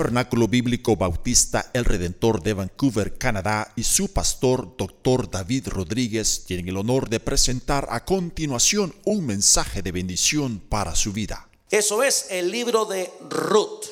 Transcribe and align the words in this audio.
Tabernáculo 0.00 0.48
Bíblico 0.48 0.96
Bautista 0.96 1.70
El 1.74 1.84
Redentor 1.84 2.42
de 2.42 2.54
Vancouver, 2.54 3.18
Canadá, 3.18 3.70
y 3.76 3.82
su 3.82 4.10
pastor, 4.14 4.74
Dr. 4.78 5.30
David 5.30 5.68
Rodríguez, 5.68 6.46
tienen 6.46 6.70
el 6.70 6.78
honor 6.78 7.10
de 7.10 7.20
presentar 7.20 7.86
a 7.90 8.02
continuación 8.06 8.94
un 9.04 9.26
mensaje 9.26 9.82
de 9.82 9.92
bendición 9.92 10.58
para 10.58 10.94
su 10.94 11.12
vida. 11.12 11.50
Eso 11.70 12.02
es 12.02 12.28
el 12.30 12.50
libro 12.50 12.86
de 12.86 13.12
Ruth, 13.28 13.88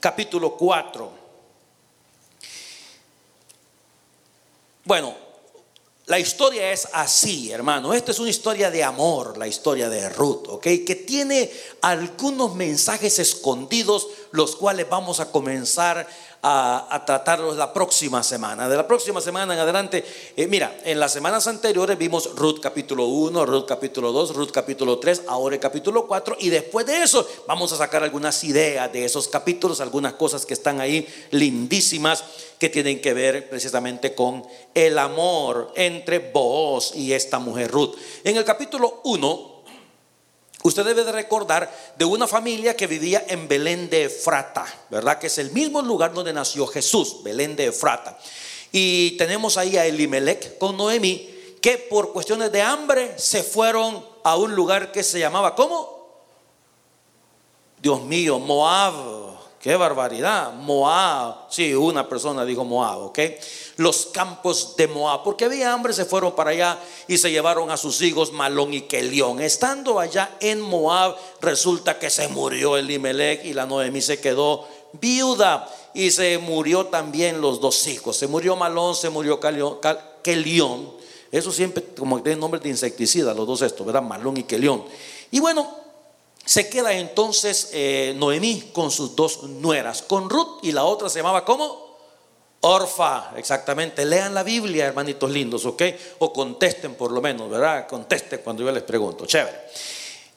capítulo 0.00 0.56
4. 0.56 1.12
Bueno, 4.86 5.14
la 6.10 6.18
historia 6.18 6.72
es 6.72 6.88
así, 6.92 7.52
hermano. 7.52 7.94
Esta 7.94 8.10
es 8.10 8.18
una 8.18 8.30
historia 8.30 8.68
de 8.68 8.82
amor, 8.82 9.38
la 9.38 9.46
historia 9.46 9.88
de 9.88 10.08
Ruth, 10.08 10.48
¿ok? 10.48 10.62
Que 10.84 11.04
tiene 11.06 11.48
algunos 11.82 12.56
mensajes 12.56 13.20
escondidos, 13.20 14.08
los 14.32 14.56
cuales 14.56 14.88
vamos 14.90 15.20
a 15.20 15.30
comenzar 15.30 16.08
a, 16.42 17.02
tratarlos 17.06 17.56
la 17.56 17.72
próxima 17.72 18.22
semana. 18.22 18.68
De 18.68 18.76
la 18.76 18.86
próxima 18.86 19.20
semana 19.20 19.54
en 19.54 19.60
adelante, 19.60 20.04
eh, 20.36 20.46
mira, 20.46 20.78
en 20.84 20.98
las 20.98 21.12
semanas 21.12 21.46
anteriores 21.46 21.98
vimos 21.98 22.34
Ruth 22.36 22.60
capítulo 22.60 23.06
1, 23.06 23.46
Ruth 23.46 23.66
capítulo 23.66 24.12
2, 24.12 24.34
Ruth 24.34 24.50
capítulo 24.50 24.98
3, 24.98 25.22
ahora 25.28 25.56
el 25.56 25.60
capítulo 25.60 26.06
4, 26.06 26.36
y 26.40 26.48
después 26.48 26.86
de 26.86 27.02
eso 27.02 27.26
vamos 27.46 27.72
a 27.72 27.76
sacar 27.76 28.02
algunas 28.02 28.42
ideas 28.44 28.92
de 28.92 29.04
esos 29.04 29.28
capítulos, 29.28 29.80
algunas 29.80 30.14
cosas 30.14 30.46
que 30.46 30.54
están 30.54 30.80
ahí 30.80 31.06
lindísimas 31.30 32.24
que 32.58 32.68
tienen 32.68 33.00
que 33.00 33.14
ver 33.14 33.48
precisamente 33.48 34.14
con 34.14 34.44
el 34.74 34.98
amor 34.98 35.72
entre 35.76 36.18
vos 36.18 36.92
y 36.94 37.12
esta 37.12 37.38
mujer 37.38 37.70
Ruth. 37.70 37.94
En 38.22 38.36
el 38.36 38.44
capítulo 38.44 39.00
1, 39.04 39.49
Usted 40.62 40.84
debe 40.84 41.04
de 41.04 41.12
recordar 41.12 41.74
de 41.96 42.04
una 42.04 42.26
familia 42.26 42.76
que 42.76 42.86
vivía 42.86 43.24
en 43.28 43.48
Belén 43.48 43.88
de 43.88 44.04
Efrata, 44.04 44.66
¿verdad? 44.90 45.18
Que 45.18 45.28
es 45.28 45.38
el 45.38 45.52
mismo 45.52 45.80
lugar 45.80 46.12
donde 46.12 46.32
nació 46.32 46.66
Jesús, 46.66 47.22
Belén 47.22 47.56
de 47.56 47.66
Efrata. 47.66 48.18
Y 48.70 49.12
tenemos 49.12 49.56
ahí 49.56 49.78
a 49.78 49.86
Elimelech 49.86 50.58
con 50.58 50.76
Noemí, 50.76 51.56
que 51.62 51.78
por 51.78 52.12
cuestiones 52.12 52.52
de 52.52 52.62
hambre 52.62 53.18
se 53.18 53.42
fueron 53.42 54.04
a 54.22 54.36
un 54.36 54.54
lugar 54.54 54.92
que 54.92 55.02
se 55.02 55.18
llamaba, 55.18 55.54
¿cómo? 55.54 56.00
Dios 57.80 58.02
mío, 58.02 58.38
Moab, 58.38 59.29
Qué 59.60 59.76
barbaridad. 59.76 60.54
Moab. 60.54 61.50
Sí, 61.50 61.74
una 61.74 62.08
persona 62.08 62.46
dijo 62.46 62.64
Moab, 62.64 63.02
¿ok? 63.02 63.18
Los 63.76 64.06
campos 64.06 64.74
de 64.74 64.88
Moab. 64.88 65.22
Porque 65.22 65.44
había 65.44 65.74
hambre, 65.74 65.92
se 65.92 66.06
fueron 66.06 66.34
para 66.34 66.50
allá 66.50 66.78
y 67.06 67.18
se 67.18 67.30
llevaron 67.30 67.70
a 67.70 67.76
sus 67.76 68.00
hijos 68.00 68.32
Malón 68.32 68.72
y 68.72 68.82
Kelión. 68.82 69.38
Estando 69.38 70.00
allá 70.00 70.36
en 70.40 70.62
Moab, 70.62 71.14
resulta 71.42 71.98
que 71.98 72.08
se 72.08 72.28
murió 72.28 72.78
Elimelech 72.78 73.44
y 73.44 73.52
la 73.52 73.66
Noemí 73.66 74.00
se 74.00 74.18
quedó 74.18 74.66
viuda. 74.94 75.68
Y 75.92 76.10
se 76.10 76.38
murió 76.38 76.86
también 76.86 77.42
los 77.42 77.60
dos 77.60 77.86
hijos. 77.86 78.16
Se 78.16 78.28
murió 78.28 78.56
Malón, 78.56 78.94
se 78.94 79.10
murió 79.10 79.40
Kelión. 80.22 80.90
Eso 81.30 81.52
siempre 81.52 81.84
como 81.98 82.16
que 82.16 82.22
tiene 82.22 82.40
nombre 82.40 82.60
de 82.60 82.70
insecticida, 82.70 83.34
los 83.34 83.46
dos 83.46 83.60
estos, 83.60 83.86
¿verdad? 83.86 84.00
Malón 84.00 84.38
y 84.38 84.44
Kelión. 84.44 84.84
Y 85.30 85.38
bueno, 85.38 85.79
se 86.50 86.68
queda 86.68 86.92
entonces 86.94 87.70
eh, 87.72 88.12
Noemí 88.16 88.70
con 88.72 88.90
sus 88.90 89.14
dos 89.14 89.44
nueras, 89.44 90.02
con 90.02 90.28
Ruth 90.28 90.58
y 90.62 90.72
la 90.72 90.82
otra 90.82 91.08
se 91.08 91.20
llamaba 91.20 91.44
¿cómo? 91.44 91.96
Orfa, 92.62 93.30
exactamente. 93.36 94.04
Lean 94.04 94.34
la 94.34 94.42
Biblia, 94.42 94.86
hermanitos 94.86 95.30
lindos, 95.30 95.64
¿ok? 95.64 95.80
O 96.18 96.32
contesten 96.32 96.96
por 96.96 97.12
lo 97.12 97.22
menos, 97.22 97.48
¿verdad? 97.48 97.86
Contesten 97.86 98.40
cuando 98.42 98.64
yo 98.64 98.72
les 98.72 98.82
pregunto. 98.82 99.26
Chévere. 99.26 99.58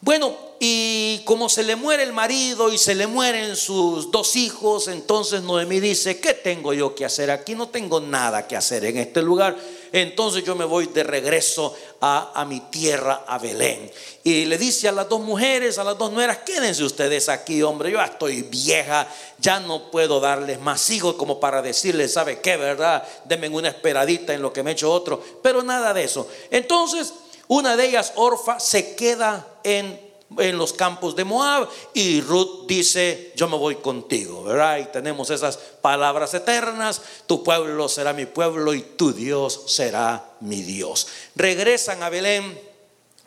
Bueno, 0.03 0.35
y 0.59 1.21
como 1.23 1.47
se 1.47 1.63
le 1.63 1.77
muere 1.77 2.03
el 2.03 2.11
marido 2.11 2.73
y 2.73 2.77
se 2.77 2.93
le 2.93 3.07
mueren 3.07 3.55
sus 3.55 4.11
dos 4.11 4.35
hijos, 4.35 4.89
entonces 4.89 5.43
Noemí 5.43 5.79
dice, 5.79 6.19
¿qué 6.19 6.33
tengo 6.33 6.73
yo 6.73 6.93
que 6.93 7.05
hacer 7.05 7.31
aquí? 7.31 7.55
No 7.55 7.69
tengo 7.69 8.01
nada 8.01 8.45
que 8.45 8.57
hacer 8.57 8.83
en 8.83 8.97
este 8.97 9.21
lugar 9.21 9.55
entonces 9.93 10.43
yo 10.43 10.55
me 10.55 10.65
voy 10.65 10.87
de 10.87 11.03
regreso 11.03 11.77
a, 12.01 12.45
mi 12.49 12.61
tierra, 12.61 13.25
a 13.27 13.37
Belén. 13.37 13.91
Y 14.23 14.45
le 14.45 14.57
dice 14.57 14.89
a 14.89 14.91
las 14.91 15.07
dos 15.07 15.21
mujeres, 15.21 15.77
a 15.77 15.83
las 15.83 15.95
dos 15.99 16.11
nueras, 16.11 16.39
quédense 16.39 16.83
ustedes 16.83 17.29
aquí, 17.29 17.61
hombre, 17.61 17.91
yo 17.91 18.01
estoy 18.01 18.41
vieja, 18.41 19.07
ya 19.37 19.59
no 19.59 19.91
puedo 19.91 20.19
darles 20.19 20.59
más 20.59 20.89
hijos 20.89 21.13
como 21.13 21.39
para 21.39 21.61
decirles, 21.61 22.11
¿sabe 22.11 22.41
qué, 22.41 22.57
verdad? 22.57 23.07
Denme 23.25 23.49
una 23.49 23.69
esperadita 23.69 24.33
en 24.33 24.41
lo 24.41 24.51
que 24.51 24.63
me 24.63 24.71
echo 24.71 24.91
otro, 24.91 25.23
pero 25.43 25.61
nada 25.61 25.93
de 25.93 26.05
eso. 26.05 26.27
Entonces, 26.49 27.13
una 27.47 27.75
de 27.75 27.87
ellas, 27.87 28.13
Orfa, 28.15 28.59
se 28.59 28.95
queda 28.95 29.47
en 29.63 30.13
en 30.39 30.57
los 30.57 30.73
campos 30.73 31.15
de 31.15 31.23
Moab 31.23 31.67
y 31.93 32.21
Ruth 32.21 32.65
dice, 32.67 33.31
yo 33.35 33.47
me 33.47 33.57
voy 33.57 33.75
contigo, 33.75 34.43
¿verdad? 34.43 34.79
Y 34.79 34.85
tenemos 34.85 35.29
esas 35.29 35.57
palabras 35.57 36.33
eternas, 36.33 37.01
tu 37.27 37.43
pueblo 37.43 37.89
será 37.89 38.13
mi 38.13 38.25
pueblo 38.25 38.73
y 38.73 38.81
tu 38.81 39.13
Dios 39.13 39.63
será 39.67 40.25
mi 40.39 40.61
Dios. 40.61 41.07
Regresan 41.35 42.03
a 42.03 42.09
Belén, 42.09 42.59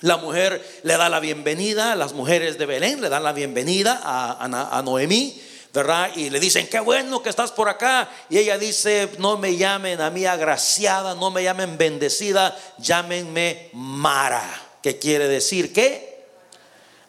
la 0.01 0.17
mujer 0.17 0.81
le 0.83 0.97
da 0.97 1.09
la 1.09 1.21
bienvenida, 1.21 1.97
las 1.97 2.13
mujeres 2.13 2.59
de 2.59 2.67
Belén 2.67 3.01
le 3.01 3.09
dan 3.09 3.25
la 3.25 3.33
bienvenida 3.33 4.01
a, 4.03 4.77
a 4.79 4.83
Noemí. 4.83 5.41
¿Verdad? 5.77 6.11
Y 6.17 6.31
le 6.31 6.41
dicen, 6.41 6.67
qué 6.69 6.81
bueno 6.81 7.23
que 7.23 7.29
estás 7.29 7.53
por 7.53 7.69
acá. 7.69 8.09
Y 8.31 8.39
ella 8.39 8.57
dice, 8.57 9.11
no 9.19 9.37
me 9.37 9.57
llamen 9.57 10.01
a 10.01 10.11
mí 10.11 10.25
agraciada, 10.25 11.15
no 11.15 11.31
me 11.31 11.43
llamen 11.43 11.77
bendecida, 11.77 12.57
llámenme 12.79 13.69
Mara. 13.75 14.63
¿Qué 14.83 14.99
quiere 14.99 15.29
decir? 15.29 15.73
¿Qué? 15.75 16.17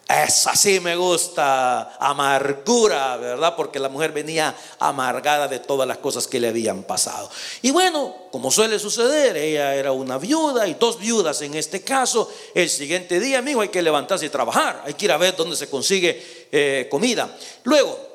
Es 0.06 0.46
así 0.46 0.80
me 0.80 0.96
gusta, 0.96 1.96
amargura, 1.98 3.16
¿verdad? 3.18 3.54
Porque 3.56 3.78
la 3.78 3.88
mujer 3.90 4.12
venía 4.12 4.54
amargada 4.78 5.48
de 5.48 5.58
todas 5.58 5.86
las 5.86 5.98
cosas 5.98 6.26
que 6.26 6.40
le 6.40 6.48
habían 6.48 6.82
pasado. 6.82 7.30
Y 7.60 7.70
bueno, 7.70 8.14
como 8.30 8.50
suele 8.50 8.78
suceder, 8.78 9.36
ella 9.36 9.74
era 9.74 9.92
una 9.92 10.16
viuda 10.16 10.66
y 10.66 10.74
dos 10.74 10.98
viudas 10.98 11.42
en 11.42 11.54
este 11.54 11.82
caso. 11.82 12.30
El 12.54 12.70
siguiente 12.70 13.20
día, 13.20 13.38
amigo, 13.38 13.60
hay 13.60 13.68
que 13.68 13.82
levantarse 13.82 14.26
y 14.26 14.30
trabajar, 14.30 14.82
hay 14.86 14.94
que 14.94 15.04
ir 15.04 15.12
a 15.12 15.18
ver 15.18 15.36
dónde 15.36 15.56
se 15.56 15.68
consigue 15.68 16.46
eh, 16.50 16.88
comida. 16.90 17.36
Luego, 17.64 18.07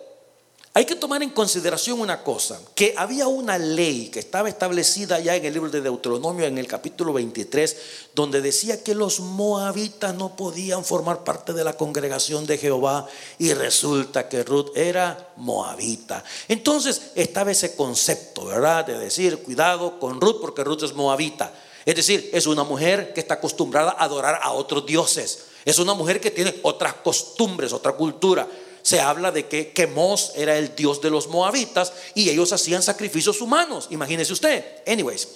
hay 0.75 0.85
que 0.85 0.95
tomar 0.95 1.21
en 1.21 1.29
consideración 1.29 1.99
una 1.99 2.23
cosa, 2.23 2.59
que 2.73 2.95
había 2.97 3.27
una 3.27 3.59
ley 3.59 4.07
que 4.07 4.17
estaba 4.17 4.49
establecida 4.49 5.19
ya 5.19 5.35
en 5.35 5.45
el 5.45 5.53
libro 5.53 5.69
de 5.69 5.81
Deuteronomio 5.81 6.47
en 6.47 6.57
el 6.57 6.65
capítulo 6.65 7.13
23, 7.13 7.77
donde 8.15 8.41
decía 8.41 8.83
que 8.83 8.95
los 8.95 9.19
moabitas 9.19 10.15
no 10.15 10.35
podían 10.35 10.83
formar 10.83 11.23
parte 11.23 11.53
de 11.53 11.63
la 11.63 11.73
congregación 11.73 12.47
de 12.47 12.57
Jehová 12.57 13.07
y 13.37 13.53
resulta 13.53 14.27
que 14.27 14.43
Ruth 14.43 14.71
era 14.75 15.33
moabita. 15.35 16.23
Entonces 16.47 17.11
estaba 17.13 17.51
ese 17.51 17.75
concepto, 17.75 18.45
¿verdad? 18.45 18.87
De 18.87 18.97
decir, 18.97 19.43
cuidado 19.43 19.99
con 19.99 20.19
Ruth 20.19 20.41
porque 20.41 20.63
Ruth 20.63 20.81
es 20.81 20.95
moabita. 20.95 21.53
Es 21.85 21.95
decir, 21.95 22.31
es 22.33 22.47
una 22.47 22.63
mujer 22.63 23.13
que 23.13 23.19
está 23.19 23.35
acostumbrada 23.35 23.91
a 23.91 24.05
adorar 24.05 24.39
a 24.41 24.53
otros 24.53 24.87
dioses. 24.87 25.43
Es 25.65 25.77
una 25.77 25.93
mujer 25.93 26.19
que 26.19 26.31
tiene 26.31 26.55
otras 26.63 26.95
costumbres, 26.95 27.73
otra 27.73 27.91
cultura 27.91 28.47
se 28.83 28.99
habla 28.99 29.31
de 29.31 29.47
que 29.47 29.71
Quemos 29.71 30.33
era 30.35 30.57
el 30.57 30.75
dios 30.75 31.01
de 31.01 31.09
los 31.09 31.27
moabitas 31.29 31.93
y 32.13 32.29
ellos 32.29 32.53
hacían 32.53 32.83
sacrificios 32.83 33.41
humanos. 33.41 33.87
Imagínese 33.89 34.33
usted. 34.33 34.63
Anyways. 34.85 35.27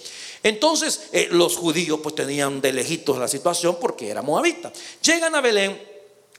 Entonces 0.43 1.07
eh, 1.11 1.29
los 1.31 1.57
judíos 1.57 1.99
pues 2.03 2.13
tenían 2.13 2.61
de 2.61 2.71
lejitos 2.71 3.17
la 3.17 3.27
situación 3.27 3.77
porque 3.81 4.09
era 4.09 4.21
moabita. 4.21 4.71
Llegan 5.01 5.33
a 5.33 5.41
Belén, 5.41 5.81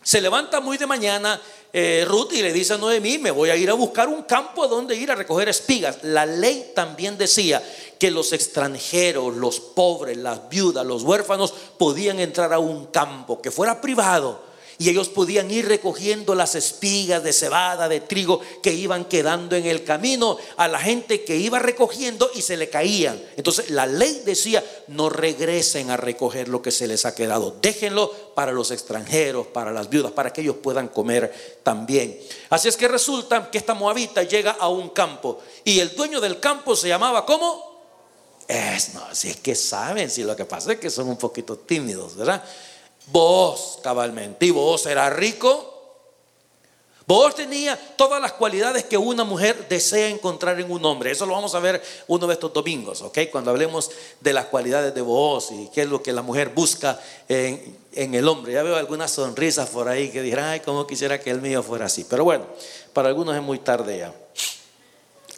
se 0.02 0.20
levanta 0.20 0.60
muy 0.60 0.76
de 0.76 0.86
mañana 0.86 1.40
eh, 1.72 2.04
Ruth 2.06 2.32
y 2.32 2.42
le 2.42 2.52
dice 2.52 2.74
a 2.74 2.78
Noemí, 2.78 3.18
me 3.18 3.30
voy 3.30 3.50
a 3.50 3.56
ir 3.56 3.68
a 3.70 3.74
buscar 3.74 4.08
un 4.08 4.22
campo 4.22 4.68
donde 4.68 4.94
ir 4.94 5.10
a 5.10 5.14
recoger 5.14 5.48
espigas. 5.48 5.98
La 6.02 6.24
ley 6.26 6.72
también 6.74 7.18
decía 7.18 7.62
que 7.98 8.10
los 8.10 8.32
extranjeros, 8.32 9.34
los 9.34 9.60
pobres, 9.60 10.16
las 10.16 10.48
viudas, 10.48 10.86
los 10.86 11.02
huérfanos 11.02 11.52
podían 11.76 12.20
entrar 12.20 12.52
a 12.52 12.58
un 12.58 12.86
campo 12.86 13.42
que 13.42 13.50
fuera 13.50 13.80
privado 13.80 14.47
y 14.78 14.88
ellos 14.88 15.08
podían 15.08 15.50
ir 15.50 15.66
recogiendo 15.66 16.36
las 16.36 16.54
espigas 16.54 17.22
de 17.24 17.32
cebada, 17.32 17.88
de 17.88 18.00
trigo 18.00 18.40
que 18.62 18.72
iban 18.72 19.06
quedando 19.06 19.56
en 19.56 19.66
el 19.66 19.82
camino 19.82 20.38
a 20.56 20.68
la 20.68 20.78
gente 20.78 21.24
que 21.24 21.36
iba 21.36 21.58
recogiendo 21.58 22.30
y 22.34 22.42
se 22.42 22.56
le 22.56 22.70
caían. 22.70 23.20
Entonces 23.36 23.70
la 23.70 23.86
ley 23.86 24.22
decía, 24.24 24.64
no 24.86 25.08
regresen 25.08 25.90
a 25.90 25.96
recoger 25.96 26.46
lo 26.46 26.62
que 26.62 26.70
se 26.70 26.86
les 26.86 27.04
ha 27.06 27.14
quedado, 27.14 27.56
déjenlo 27.60 28.12
para 28.34 28.52
los 28.52 28.70
extranjeros, 28.70 29.48
para 29.48 29.72
las 29.72 29.90
viudas, 29.90 30.12
para 30.12 30.32
que 30.32 30.42
ellos 30.42 30.56
puedan 30.62 30.88
comer 30.88 31.60
también. 31.64 32.18
Así 32.48 32.68
es 32.68 32.76
que 32.76 32.86
resulta 32.86 33.50
que 33.50 33.58
esta 33.58 33.74
moabita 33.74 34.22
llega 34.22 34.52
a 34.52 34.68
un 34.68 34.90
campo 34.90 35.40
y 35.64 35.80
el 35.80 35.96
dueño 35.96 36.20
del 36.20 36.38
campo 36.38 36.76
se 36.76 36.86
llamaba 36.86 37.26
¿cómo? 37.26 37.66
Es, 38.46 38.94
no, 38.94 39.02
si 39.12 39.28
es 39.28 39.36
que 39.38 39.54
saben, 39.54 40.08
si 40.08 40.22
lo 40.22 40.34
que 40.36 40.44
pasa 40.44 40.72
es 40.72 40.78
que 40.78 40.88
son 40.88 41.08
un 41.08 41.18
poquito 41.18 41.58
tímidos, 41.58 42.16
¿verdad? 42.16 42.42
Vos, 43.10 43.78
cabalmente. 43.82 44.46
Y 44.46 44.50
vos 44.50 44.86
era 44.86 45.08
rico. 45.10 45.78
Vos 47.08 47.34
tenía 47.34 47.74
todas 47.96 48.20
las 48.20 48.34
cualidades 48.34 48.84
que 48.84 48.98
una 48.98 49.24
mujer 49.24 49.66
desea 49.66 50.08
encontrar 50.08 50.60
en 50.60 50.70
un 50.70 50.84
hombre. 50.84 51.10
Eso 51.10 51.24
lo 51.24 51.32
vamos 51.32 51.54
a 51.54 51.58
ver 51.58 51.82
uno 52.06 52.26
de 52.26 52.34
estos 52.34 52.52
domingos, 52.52 53.00
¿ok? 53.00 53.20
Cuando 53.32 53.50
hablemos 53.50 53.90
de 54.20 54.34
las 54.34 54.44
cualidades 54.44 54.94
de 54.94 55.00
vos 55.00 55.50
y 55.50 55.70
qué 55.72 55.82
es 55.82 55.88
lo 55.88 56.02
que 56.02 56.12
la 56.12 56.20
mujer 56.20 56.50
busca 56.50 57.00
en, 57.26 57.78
el 57.94 58.28
hombre. 58.28 58.52
Ya 58.52 58.62
veo 58.62 58.76
algunas 58.76 59.10
sonrisas 59.10 59.70
por 59.70 59.88
ahí 59.88 60.10
que 60.10 60.20
dirán, 60.20 60.50
ay, 60.50 60.60
cómo 60.60 60.86
quisiera 60.86 61.18
que 61.18 61.30
el 61.30 61.40
mío 61.40 61.62
fuera 61.62 61.86
así. 61.86 62.04
Pero 62.04 62.24
bueno, 62.24 62.44
para 62.92 63.08
algunos 63.08 63.34
es 63.34 63.42
muy 63.42 63.60
tarde 63.60 63.96
ya. 64.00 64.14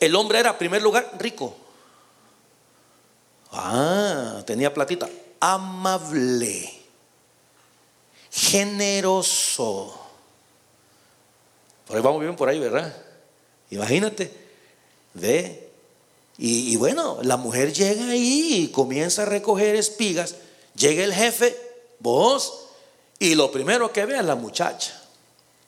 El 0.00 0.16
hombre 0.16 0.40
era, 0.40 0.50
en 0.50 0.58
primer 0.58 0.82
lugar, 0.82 1.08
rico. 1.20 1.54
Ah, 3.52 4.42
tenía 4.44 4.74
platita. 4.74 5.08
Amable. 5.38 6.79
Generoso. 8.30 9.98
Por 11.86 11.96
ahí 11.96 12.02
vamos 12.02 12.20
bien 12.20 12.36
por 12.36 12.48
ahí, 12.48 12.58
¿verdad? 12.58 12.94
Imagínate. 13.70 14.32
Ve. 15.14 15.68
Y, 16.38 16.72
y 16.72 16.76
bueno, 16.76 17.18
la 17.22 17.36
mujer 17.36 17.72
llega 17.72 18.10
ahí 18.10 18.64
y 18.64 18.68
comienza 18.68 19.22
a 19.22 19.26
recoger 19.26 19.74
espigas. 19.76 20.36
Llega 20.74 21.04
el 21.04 21.12
jefe, 21.12 21.56
vos, 21.98 22.68
y 23.18 23.34
lo 23.34 23.52
primero 23.52 23.92
que 23.92 24.06
ve 24.06 24.16
es 24.16 24.24
la 24.24 24.34
muchacha. 24.34 24.98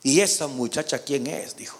¿Y 0.02 0.20
esa 0.20 0.46
muchacha 0.46 0.98
quién 1.00 1.26
es? 1.26 1.54
Dijo. 1.56 1.78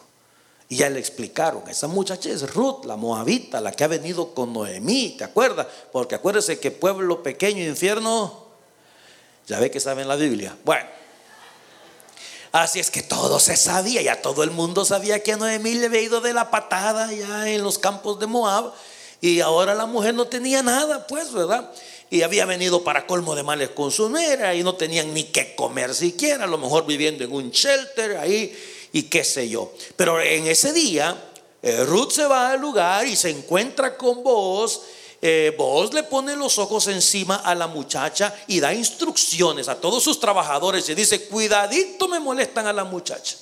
Y 0.69 0.77
ya 0.77 0.89
le 0.89 1.01
explicaron, 1.01 1.69
esa 1.69 1.87
muchacha 1.87 2.31
es 2.31 2.55
Ruth, 2.55 2.87
la 2.87 2.97
moabita, 2.97 3.61
la 3.61 3.73
que 3.73 3.85
ha 3.85 3.89
venido 3.89 4.33
con 4.33 4.55
Noemí, 4.55 5.17
¿te 5.19 5.25
acuerdas? 5.25 5.67
Porque 5.93 6.15
acuérdese 6.15 6.59
que 6.59 6.71
pueblo 6.71 7.23
pequeño, 7.23 7.63
infierno, 7.63 8.42
ya 9.47 9.59
ve 9.59 9.71
que 9.71 9.81
saben 9.81 10.09
la 10.09 10.17
Biblia. 10.17 10.57
Bueno, 10.65 10.87
así 12.53 12.81
es 12.81 12.91
que 12.91 13.03
todo 13.03 13.41
se 13.41 13.57
sabía, 13.57 14.03
ya 14.03 14.23
todo 14.23 14.43
el 14.43 14.51
mundo 14.51 14.85
sabía 14.85 15.23
que 15.23 15.33
a 15.33 15.37
Noemí 15.37 15.75
le 15.75 15.87
había 15.87 16.01
ido 16.01 16.21
de 16.21 16.33
la 16.33 16.51
patada 16.51 17.13
ya 17.13 17.49
en 17.49 17.63
los 17.63 17.79
campos 17.79 18.21
de 18.21 18.27
Moab. 18.27 18.73
Y 19.21 19.41
ahora 19.41 19.75
la 19.75 19.87
mujer 19.87 20.15
no 20.15 20.27
tenía 20.27 20.63
nada, 20.63 21.07
pues, 21.07 21.33
¿verdad? 21.33 21.71
Y 22.11 22.23
había 22.23 22.45
venido 22.45 22.83
para 22.83 23.07
colmo 23.07 23.35
de 23.37 23.45
males 23.45 23.71
con 23.71 23.91
su 23.91 24.09
nuera 24.09 24.55
y 24.55 24.63
no 24.63 24.75
tenían 24.75 25.15
ni 25.15 25.25
que 25.25 25.55
comer 25.55 25.95
siquiera, 25.95 26.45
a 26.45 26.49
lo 26.49 26.59
mejor 26.59 26.87
viviendo 26.87 27.23
en 27.25 27.33
un 27.33 27.51
shelter 27.51 28.17
ahí 28.17 28.53
y 28.93 29.05
qué 29.05 29.25
sé 29.25 29.49
yo. 29.49 29.73
Pero 29.97 30.21
en 30.21 30.47
ese 30.47 30.73
día, 30.73 31.17
eh, 31.63 31.85
Ruth 31.85 32.11
se 32.11 32.27
va 32.27 32.51
al 32.51 32.61
lugar 32.61 33.07
y 33.07 33.17
se 33.17 33.31
encuentra 33.31 33.97
con 33.97 34.23
vos. 34.23 34.83
Eh, 35.25 35.55
vos 35.57 35.95
le 35.95 36.03
pone 36.03 36.35
los 36.35 36.59
ojos 36.59 36.89
encima 36.89 37.37
a 37.37 37.55
la 37.55 37.69
muchacha 37.69 38.35
y 38.49 38.59
da 38.59 38.75
instrucciones 38.75 39.69
a 39.69 39.77
todos 39.77 40.03
sus 40.03 40.19
trabajadores 40.19 40.89
y 40.89 40.97
dice, 40.97 41.29
cuidadito 41.29 42.09
me 42.09 42.19
molestan 42.19 42.67
a 42.67 42.73
la 42.73 42.83
muchacha. 42.83 43.37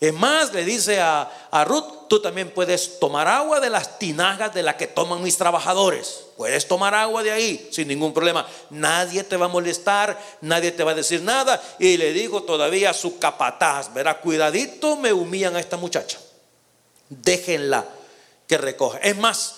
Es 0.00 0.12
más, 0.12 0.52
le 0.52 0.64
dice 0.64 1.00
a, 1.00 1.48
a, 1.50 1.64
Ruth, 1.64 2.08
tú 2.08 2.20
también 2.20 2.50
puedes 2.50 2.98
tomar 2.98 3.28
agua 3.28 3.60
de 3.60 3.70
las 3.70 4.00
tinajas 4.00 4.52
de 4.52 4.64
las 4.64 4.74
que 4.74 4.88
toman 4.88 5.22
mis 5.22 5.38
trabajadores. 5.38 6.24
Puedes 6.36 6.66
tomar 6.66 6.92
agua 6.92 7.22
de 7.22 7.30
ahí 7.30 7.68
sin 7.70 7.86
ningún 7.86 8.12
problema. 8.12 8.44
Nadie 8.70 9.22
te 9.22 9.36
va 9.36 9.46
a 9.46 9.48
molestar, 9.48 10.20
nadie 10.40 10.72
te 10.72 10.82
va 10.82 10.90
a 10.90 10.96
decir 10.96 11.22
nada. 11.22 11.62
Y 11.78 11.96
le 11.96 12.12
digo 12.12 12.42
todavía 12.42 12.90
a 12.90 12.94
su 12.94 13.18
capataz, 13.18 13.94
verá, 13.94 14.20
cuidadito, 14.20 14.96
me 14.96 15.12
humillan 15.12 15.54
a 15.54 15.60
esta 15.60 15.76
muchacha. 15.76 16.18
Déjenla 17.08 17.86
que 18.46 18.58
recoja. 18.58 18.98
Es 18.98 19.16
más, 19.16 19.54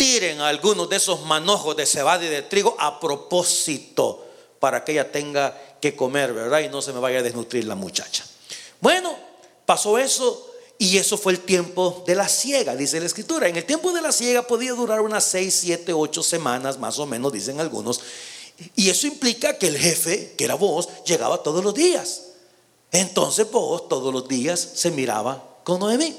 tiren 0.00 0.40
algunos 0.40 0.88
de 0.88 0.96
esos 0.96 1.22
manojos 1.26 1.76
de 1.76 1.86
cebada 1.86 2.24
y 2.24 2.28
de 2.28 2.42
trigo 2.42 2.74
a 2.78 2.98
propósito 2.98 4.26
para 4.58 4.84
que 4.84 4.92
ella 4.92 5.12
tenga 5.12 5.76
que 5.80 5.94
comer, 5.94 6.32
¿verdad? 6.32 6.60
Y 6.60 6.68
no 6.68 6.80
se 6.82 6.92
me 6.92 7.00
vaya 7.00 7.18
a 7.18 7.22
desnutrir 7.22 7.64
la 7.64 7.74
muchacha. 7.74 8.24
Bueno, 8.80 9.30
Pasó 9.70 9.98
eso 9.98 10.50
y 10.78 10.96
eso 10.96 11.16
fue 11.16 11.30
el 11.30 11.38
tiempo 11.38 12.02
de 12.04 12.16
la 12.16 12.28
ciega, 12.28 12.74
dice 12.74 12.98
la 12.98 13.06
escritura. 13.06 13.46
En 13.46 13.54
el 13.54 13.64
tiempo 13.64 13.92
de 13.92 14.02
la 14.02 14.10
ciega 14.10 14.44
podía 14.44 14.72
durar 14.72 15.00
unas 15.00 15.22
6, 15.26 15.58
7, 15.60 15.92
8 15.92 16.24
semanas, 16.24 16.76
más 16.76 16.98
o 16.98 17.06
menos, 17.06 17.32
dicen 17.32 17.60
algunos. 17.60 18.00
Y 18.74 18.90
eso 18.90 19.06
implica 19.06 19.56
que 19.58 19.68
el 19.68 19.78
jefe, 19.78 20.34
que 20.36 20.42
era 20.42 20.56
vos, 20.56 20.88
llegaba 21.06 21.44
todos 21.44 21.62
los 21.62 21.72
días. 21.72 22.30
Entonces 22.90 23.48
vos 23.48 23.88
todos 23.88 24.12
los 24.12 24.26
días 24.26 24.58
se 24.74 24.90
miraba 24.90 25.60
con 25.62 25.78
Noemí. 25.78 26.16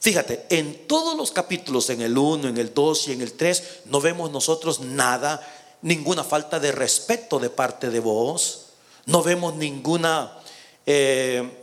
Fíjate, 0.00 0.46
en 0.50 0.86
todos 0.86 1.16
los 1.16 1.32
capítulos, 1.32 1.90
en 1.90 2.00
el 2.00 2.16
1, 2.16 2.48
en 2.48 2.58
el 2.58 2.72
2 2.72 3.08
y 3.08 3.12
en 3.12 3.22
el 3.22 3.32
3, 3.32 3.62
no 3.86 4.00
vemos 4.00 4.30
nosotros 4.30 4.80
nada, 4.80 5.40
ninguna 5.82 6.22
falta 6.22 6.60
de 6.60 6.72
respeto 6.72 7.38
de 7.38 7.50
parte 7.50 7.90
de 7.90 8.00
vos. 8.00 8.66
No 9.06 9.22
vemos 9.22 9.54
ninguna... 9.54 10.32
Eh, 10.84 11.62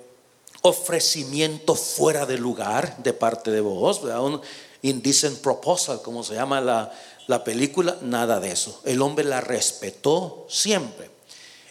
ofrecimiento 0.63 1.75
fuera 1.75 2.25
de 2.25 2.37
lugar 2.37 2.97
de 3.03 3.13
parte 3.13 3.51
de 3.51 3.59
vos, 3.59 4.01
un 4.01 4.41
indecent 4.81 5.39
proposal, 5.39 6.01
como 6.01 6.23
se 6.23 6.35
llama 6.35 6.61
la, 6.61 6.91
la 7.27 7.43
película, 7.43 7.97
nada 8.01 8.39
de 8.39 8.51
eso. 8.51 8.81
El 8.85 9.01
hombre 9.01 9.25
la 9.25 9.41
respetó 9.41 10.47
siempre. 10.49 11.11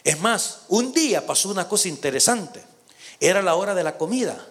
Es 0.03 0.19
más, 0.19 0.61
un 0.69 0.93
día 0.93 1.25
pasó 1.25 1.49
una 1.49 1.67
cosa 1.67 1.87
interesante. 1.87 2.63
Era 3.19 3.41
la 3.41 3.55
hora 3.55 3.73
de 3.73 3.83
la 3.83 3.97
comida. 3.97 4.47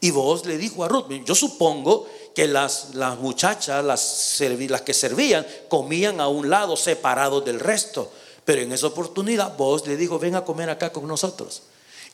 Y 0.00 0.10
vos 0.10 0.46
le 0.46 0.56
dijo 0.56 0.82
a 0.82 0.88
Ruth, 0.88 1.10
yo 1.24 1.34
supongo 1.34 2.06
que 2.34 2.46
las, 2.46 2.94
las 2.94 3.18
muchachas, 3.18 3.84
las, 3.84 4.40
las 4.40 4.82
que 4.82 4.94
servían, 4.94 5.46
comían 5.68 6.20
a 6.20 6.28
un 6.28 6.48
lado 6.48 6.76
separados 6.76 7.44
del 7.44 7.60
resto. 7.60 8.10
Pero 8.44 8.62
en 8.62 8.72
esa 8.72 8.86
oportunidad 8.86 9.56
vos 9.56 9.86
le 9.86 9.96
dijo, 9.96 10.18
ven 10.18 10.36
a 10.36 10.44
comer 10.44 10.70
acá 10.70 10.90
con 10.90 11.06
nosotros. 11.06 11.62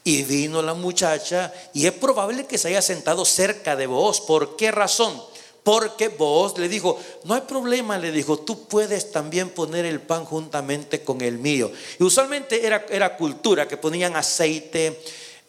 Y 0.02 0.22
vino 0.24 0.62
la 0.62 0.74
muchacha 0.74 1.52
y 1.72 1.86
es 1.86 1.92
probable 1.92 2.46
que 2.46 2.58
se 2.58 2.68
haya 2.68 2.82
sentado 2.82 3.24
cerca 3.24 3.76
de 3.76 3.86
vos. 3.86 4.20
¿Por 4.20 4.56
qué 4.56 4.70
razón? 4.70 5.20
Porque 5.62 6.08
vos 6.08 6.58
le 6.58 6.68
dijo, 6.68 6.98
no 7.24 7.34
hay 7.34 7.40
problema, 7.42 7.98
le 7.98 8.12
dijo, 8.12 8.38
tú 8.38 8.66
puedes 8.66 9.10
también 9.10 9.50
poner 9.50 9.84
el 9.84 10.00
pan 10.00 10.24
juntamente 10.24 11.02
con 11.02 11.20
el 11.22 11.38
mío. 11.38 11.72
Y 11.98 12.04
usualmente 12.04 12.64
era, 12.64 12.86
era 12.88 13.16
cultura 13.16 13.66
que 13.66 13.76
ponían 13.76 14.14
aceite 14.14 15.00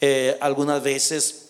eh, 0.01 0.35
algunas 0.41 0.81
veces 0.81 1.46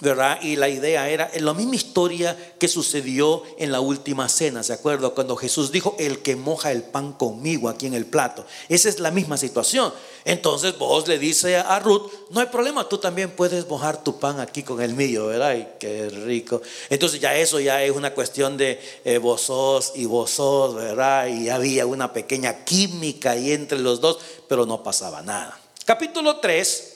¿verdad? 0.00 0.40
Y 0.42 0.56
la 0.56 0.68
idea 0.68 1.08
era 1.08 1.30
la 1.38 1.54
misma 1.54 1.76
historia 1.76 2.54
que 2.58 2.66
sucedió 2.66 3.44
en 3.56 3.70
la 3.70 3.80
última 3.80 4.28
cena, 4.28 4.64
¿se 4.64 4.72
acuerda? 4.72 5.10
Cuando 5.10 5.36
Jesús 5.36 5.70
dijo, 5.70 5.94
el 5.98 6.22
que 6.22 6.34
moja 6.34 6.72
el 6.72 6.82
pan 6.82 7.12
conmigo 7.12 7.68
aquí 7.68 7.86
en 7.86 7.94
el 7.94 8.06
plato. 8.06 8.44
Esa 8.68 8.88
es 8.88 8.98
la 8.98 9.12
misma 9.12 9.36
situación. 9.36 9.92
Entonces 10.24 10.76
vos 10.76 11.06
le 11.06 11.20
dice 11.20 11.56
a 11.56 11.78
Ruth, 11.78 12.10
no 12.30 12.40
hay 12.40 12.46
problema, 12.46 12.88
tú 12.88 12.98
también 12.98 13.30
puedes 13.30 13.68
mojar 13.68 14.02
tu 14.02 14.18
pan 14.18 14.40
aquí 14.40 14.64
con 14.64 14.82
el 14.82 14.94
mío, 14.94 15.26
¿verdad? 15.26 15.50
Ay, 15.50 15.68
qué 15.78 16.08
rico. 16.08 16.62
Entonces 16.90 17.20
ya 17.20 17.36
eso 17.36 17.60
ya 17.60 17.82
es 17.84 17.92
una 17.92 18.12
cuestión 18.12 18.56
de 18.56 18.80
eh, 19.04 19.18
vos 19.18 19.42
sos 19.42 19.92
y 19.94 20.06
vos 20.06 20.32
sos, 20.32 20.74
¿verdad? 20.74 21.28
Y 21.28 21.48
había 21.48 21.86
una 21.86 22.12
pequeña 22.12 22.64
química 22.64 23.32
ahí 23.32 23.52
entre 23.52 23.78
los 23.78 24.00
dos, 24.00 24.18
pero 24.48 24.66
no 24.66 24.82
pasaba 24.82 25.22
nada. 25.22 25.60
Capítulo 25.84 26.38
3. 26.38 26.88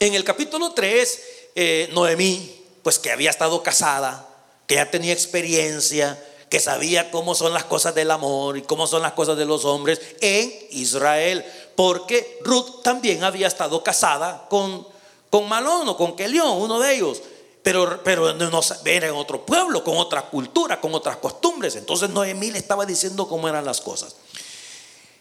En 0.00 0.14
el 0.14 0.24
capítulo 0.24 0.72
3 0.72 1.41
eh, 1.54 1.88
Noemí, 1.92 2.64
pues 2.82 2.98
que 2.98 3.10
había 3.10 3.30
estado 3.30 3.62
casada, 3.62 4.28
que 4.66 4.76
ya 4.76 4.90
tenía 4.90 5.12
experiencia, 5.12 6.18
que 6.48 6.60
sabía 6.60 7.10
cómo 7.10 7.34
son 7.34 7.54
las 7.54 7.64
cosas 7.64 7.94
del 7.94 8.10
amor 8.10 8.58
y 8.58 8.62
cómo 8.62 8.86
son 8.86 9.02
las 9.02 9.12
cosas 9.12 9.38
de 9.38 9.46
los 9.46 9.64
hombres 9.64 10.00
en 10.20 10.52
Israel, 10.70 11.44
porque 11.74 12.38
Ruth 12.44 12.82
también 12.82 13.24
había 13.24 13.46
estado 13.46 13.82
casada 13.82 14.46
con, 14.50 14.86
con 15.30 15.48
Malón 15.48 15.88
o 15.88 15.96
con 15.96 16.14
Kelión, 16.14 16.60
uno 16.60 16.78
de 16.78 16.94
ellos. 16.94 17.22
Pero, 17.62 18.02
pero 18.02 18.34
no, 18.34 18.60
era 18.84 19.06
en 19.06 19.14
otro 19.14 19.46
pueblo, 19.46 19.84
con 19.84 19.96
otra 19.96 20.22
cultura, 20.28 20.80
con 20.80 20.94
otras 20.94 21.16
costumbres. 21.18 21.76
Entonces 21.76 22.10
Noemí 22.10 22.50
le 22.50 22.58
estaba 22.58 22.84
diciendo 22.84 23.28
cómo 23.28 23.48
eran 23.48 23.64
las 23.64 23.80
cosas. 23.80 24.16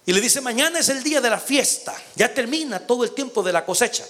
Y 0.05 0.13
le 0.13 0.19
dice, 0.19 0.41
mañana 0.41 0.79
es 0.79 0.89
el 0.89 1.03
día 1.03 1.21
de 1.21 1.29
la 1.29 1.39
fiesta, 1.39 1.95
ya 2.15 2.33
termina 2.33 2.79
todo 2.79 3.03
el 3.03 3.11
tiempo 3.11 3.43
de 3.43 3.53
la 3.53 3.63
cosecha. 3.63 4.03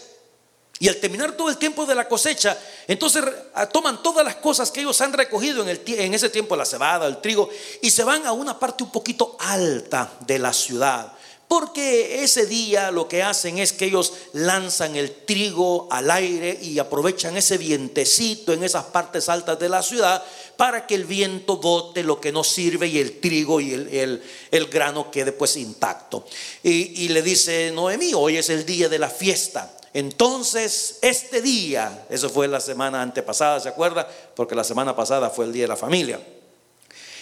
Y 0.81 0.87
al 0.87 0.97
terminar 0.97 1.33
todo 1.33 1.47
el 1.51 1.57
tiempo 1.57 1.85
de 1.85 1.93
la 1.93 2.07
cosecha, 2.07 2.57
entonces 2.87 3.23
toman 3.71 4.01
todas 4.01 4.25
las 4.25 4.37
cosas 4.37 4.71
que 4.71 4.79
ellos 4.79 4.99
han 5.01 5.13
recogido 5.13 5.61
en, 5.61 5.69
el, 5.69 5.81
en 5.85 6.11
ese 6.11 6.27
tiempo, 6.27 6.55
la 6.55 6.65
cebada, 6.65 7.05
el 7.05 7.21
trigo, 7.21 7.49
y 7.83 7.91
se 7.91 8.03
van 8.03 8.25
a 8.25 8.31
una 8.31 8.57
parte 8.57 8.83
un 8.83 8.91
poquito 8.91 9.37
alta 9.39 10.11
de 10.21 10.39
la 10.39 10.51
ciudad. 10.51 11.13
Porque 11.47 12.23
ese 12.23 12.47
día 12.47 12.89
lo 12.89 13.07
que 13.07 13.21
hacen 13.21 13.59
es 13.59 13.73
que 13.73 13.85
ellos 13.85 14.11
lanzan 14.33 14.95
el 14.95 15.13
trigo 15.23 15.87
al 15.91 16.09
aire 16.09 16.57
y 16.59 16.79
aprovechan 16.79 17.37
ese 17.37 17.59
vientecito 17.59 18.51
en 18.51 18.63
esas 18.63 18.85
partes 18.85 19.29
altas 19.29 19.59
de 19.59 19.69
la 19.69 19.83
ciudad 19.83 20.23
para 20.57 20.87
que 20.87 20.95
el 20.95 21.05
viento 21.05 21.57
bote 21.57 22.01
lo 22.01 22.19
que 22.19 22.31
no 22.31 22.43
sirve 22.43 22.87
y 22.87 22.97
el 22.97 23.19
trigo 23.19 23.61
y 23.61 23.73
el, 23.73 24.23
el, 24.49 24.65
grano 24.65 25.11
quede 25.11 25.31
pues 25.31 25.57
intacto. 25.57 26.25
Y, 26.63 27.03
y 27.03 27.09
le 27.09 27.21
dice 27.21 27.71
Noemí, 27.71 28.15
hoy 28.15 28.37
es 28.37 28.49
el 28.49 28.65
día 28.65 28.89
de 28.89 28.97
la 28.97 29.09
fiesta. 29.11 29.75
Entonces, 29.93 30.99
este 31.01 31.41
día, 31.41 32.05
eso 32.09 32.29
fue 32.29 32.47
la 32.47 32.61
semana 32.61 33.01
antepasada, 33.01 33.59
¿se 33.59 33.69
acuerda? 33.69 34.07
Porque 34.35 34.55
la 34.55 34.63
semana 34.63 34.95
pasada 34.95 35.29
fue 35.29 35.45
el 35.45 35.53
día 35.53 35.63
de 35.63 35.67
la 35.67 35.75
familia. 35.75 36.19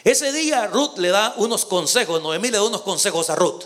Ese 0.03 0.31
día 0.31 0.67
Ruth 0.67 0.97
le 0.97 1.09
da 1.09 1.33
unos 1.37 1.65
consejos, 1.65 2.21
Noemí 2.21 2.49
le 2.49 2.57
da 2.57 2.63
unos 2.63 2.81
consejos 2.81 3.29
a 3.29 3.35
Ruth. 3.35 3.63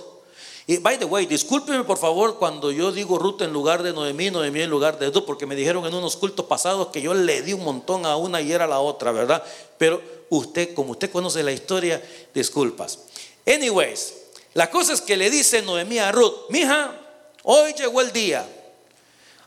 Y 0.65 0.77
by 0.77 0.98
the 0.98 1.05
way, 1.05 1.25
discúlpeme 1.25 1.83
por 1.83 1.98
favor 1.98 2.38
cuando 2.39 2.72
yo 2.72 2.93
digo 2.93 3.19
Ruth 3.19 3.41
en 3.41 3.51
lugar 3.51 3.83
de 3.83 3.91
Noemí, 3.91 4.31
Noemí 4.31 4.62
en 4.62 4.69
lugar 4.69 4.98
de 4.98 5.10
Ruth, 5.10 5.25
porque 5.25 5.45
me 5.45 5.55
dijeron 5.55 5.86
en 5.86 5.93
unos 5.93 6.15
cultos 6.15 6.45
pasados 6.45 6.88
que 6.88 7.01
yo 7.01 7.13
le 7.13 7.41
di 7.41 7.51
un 7.51 7.65
montón 7.65 8.05
a 8.05 8.15
una 8.15 8.39
y 8.39 8.53
era 8.53 8.65
la 8.65 8.79
otra, 8.79 9.12
¿verdad? 9.12 9.43
Pero 9.77 10.01
usted, 10.29 10.74
como 10.74 10.91
usted 10.91 11.12
conoce 11.12 11.43
la 11.43 11.51
historia, 11.51 12.01
disculpas. 12.33 13.00
Anyways, 13.45 14.13
la 14.53 14.72
cosa 14.72 14.93
es 14.93 15.01
que 15.01 15.17
le 15.17 15.29
dice 15.29 15.62
Noemí 15.62 16.00
a 16.00 16.13
Ruth, 16.13 16.33
mija, 16.50 16.98
hoy 17.43 17.74
llegó 17.74 18.00
el 18.00 18.13
día. 18.13 18.48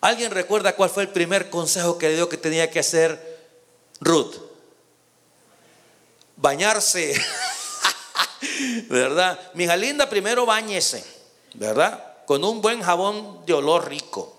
¿Alguien 0.01 0.31
recuerda 0.31 0.77
cuál 0.77 0.91
fue 0.91 1.05
el 1.05 1.09
primer 1.09 1.51
consejo 1.51 1.99
que 1.99 2.09
le 2.09 2.15
dio 2.17 2.29
que 2.29 2.37
tenía 2.37 2.71
que 2.71 2.81
hacer 2.81 3.37
Ruth? 4.01 4.47
bañarse, 6.37 7.15
¿verdad? 8.89 9.39
Mi 9.55 9.65
hija 9.65 9.77
linda, 9.77 10.09
primero 10.09 10.47
bañese, 10.47 11.05
¿verdad? 11.55 12.05
Con 12.27 12.45
un 12.45 12.61
buen 12.61 12.83
jabón 12.83 13.45
de 13.47 13.55
olor 13.55 13.89
rico. 13.89 14.37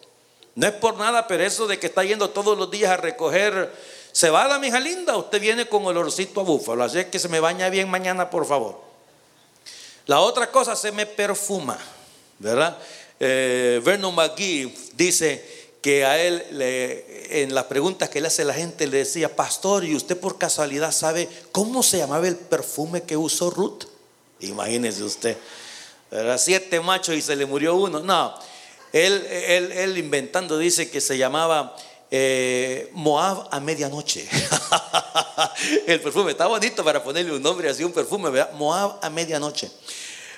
No 0.55 0.67
es 0.67 0.73
por 0.73 0.97
nada, 0.97 1.27
pero 1.27 1.43
eso 1.43 1.67
de 1.67 1.79
que 1.79 1.87
está 1.87 2.03
yendo 2.03 2.29
todos 2.29 2.57
los 2.57 2.71
días 2.71 2.91
a 2.91 2.97
recoger 2.97 3.71
cebada, 4.13 4.57
mi 4.59 4.67
hija 4.67 4.79
linda, 4.79 5.15
usted 5.17 5.39
viene 5.39 5.67
con 5.67 5.85
olorcito 5.85 6.41
a 6.41 6.43
búfalo. 6.43 6.83
Así 6.83 6.99
es 6.99 7.05
que 7.07 7.19
se 7.19 7.29
me 7.29 7.39
baña 7.39 7.69
bien 7.69 7.89
mañana, 7.89 8.29
por 8.29 8.45
favor. 8.45 8.81
La 10.05 10.19
otra 10.21 10.49
cosa, 10.51 10.75
se 10.75 10.91
me 10.91 11.05
perfuma, 11.05 11.77
¿verdad? 12.39 12.77
Eh, 13.19 13.81
Vernon 13.83 14.13
McGee 14.13 14.73
dice 14.95 15.57
que 15.81 16.05
a 16.05 16.19
él, 16.19 16.43
en 17.29 17.53
las 17.53 17.65
preguntas 17.65 18.09
que 18.09 18.19
le 18.19 18.27
hace 18.27 18.43
la 18.43 18.53
gente, 18.53 18.87
le 18.87 18.97
decía, 18.97 19.35
pastor, 19.35 19.85
¿y 19.85 19.95
usted 19.95 20.17
por 20.17 20.37
casualidad 20.37 20.91
sabe 20.91 21.29
cómo 21.51 21.83
se 21.83 21.97
llamaba 21.97 22.27
el 22.27 22.35
perfume 22.35 23.03
que 23.03 23.15
usó 23.15 23.49
Ruth? 23.49 23.85
Imagínese 24.41 25.03
usted, 25.03 25.37
¿verdad? 26.11 26.37
Siete 26.37 26.79
machos 26.79 27.15
y 27.15 27.21
se 27.21 27.35
le 27.35 27.45
murió 27.45 27.75
uno. 27.75 28.01
No, 28.01 28.33
él, 28.93 29.25
él, 29.25 29.97
inventando 29.97 30.57
dice 30.57 30.89
que 30.89 31.01
se 31.01 31.17
llamaba 31.17 31.75
eh, 32.09 32.89
Moab 32.93 33.47
a 33.51 33.59
medianoche. 33.59 34.27
el 35.87 36.01
perfume 36.01 36.31
está 36.31 36.47
bonito 36.47 36.83
para 36.83 37.03
ponerle 37.03 37.33
un 37.33 37.41
nombre 37.41 37.69
así, 37.69 37.83
un 37.83 37.91
perfume, 37.91 38.29
¿verdad? 38.29 38.53
Moab 38.53 38.97
a 39.01 39.09
medianoche. 39.09 39.69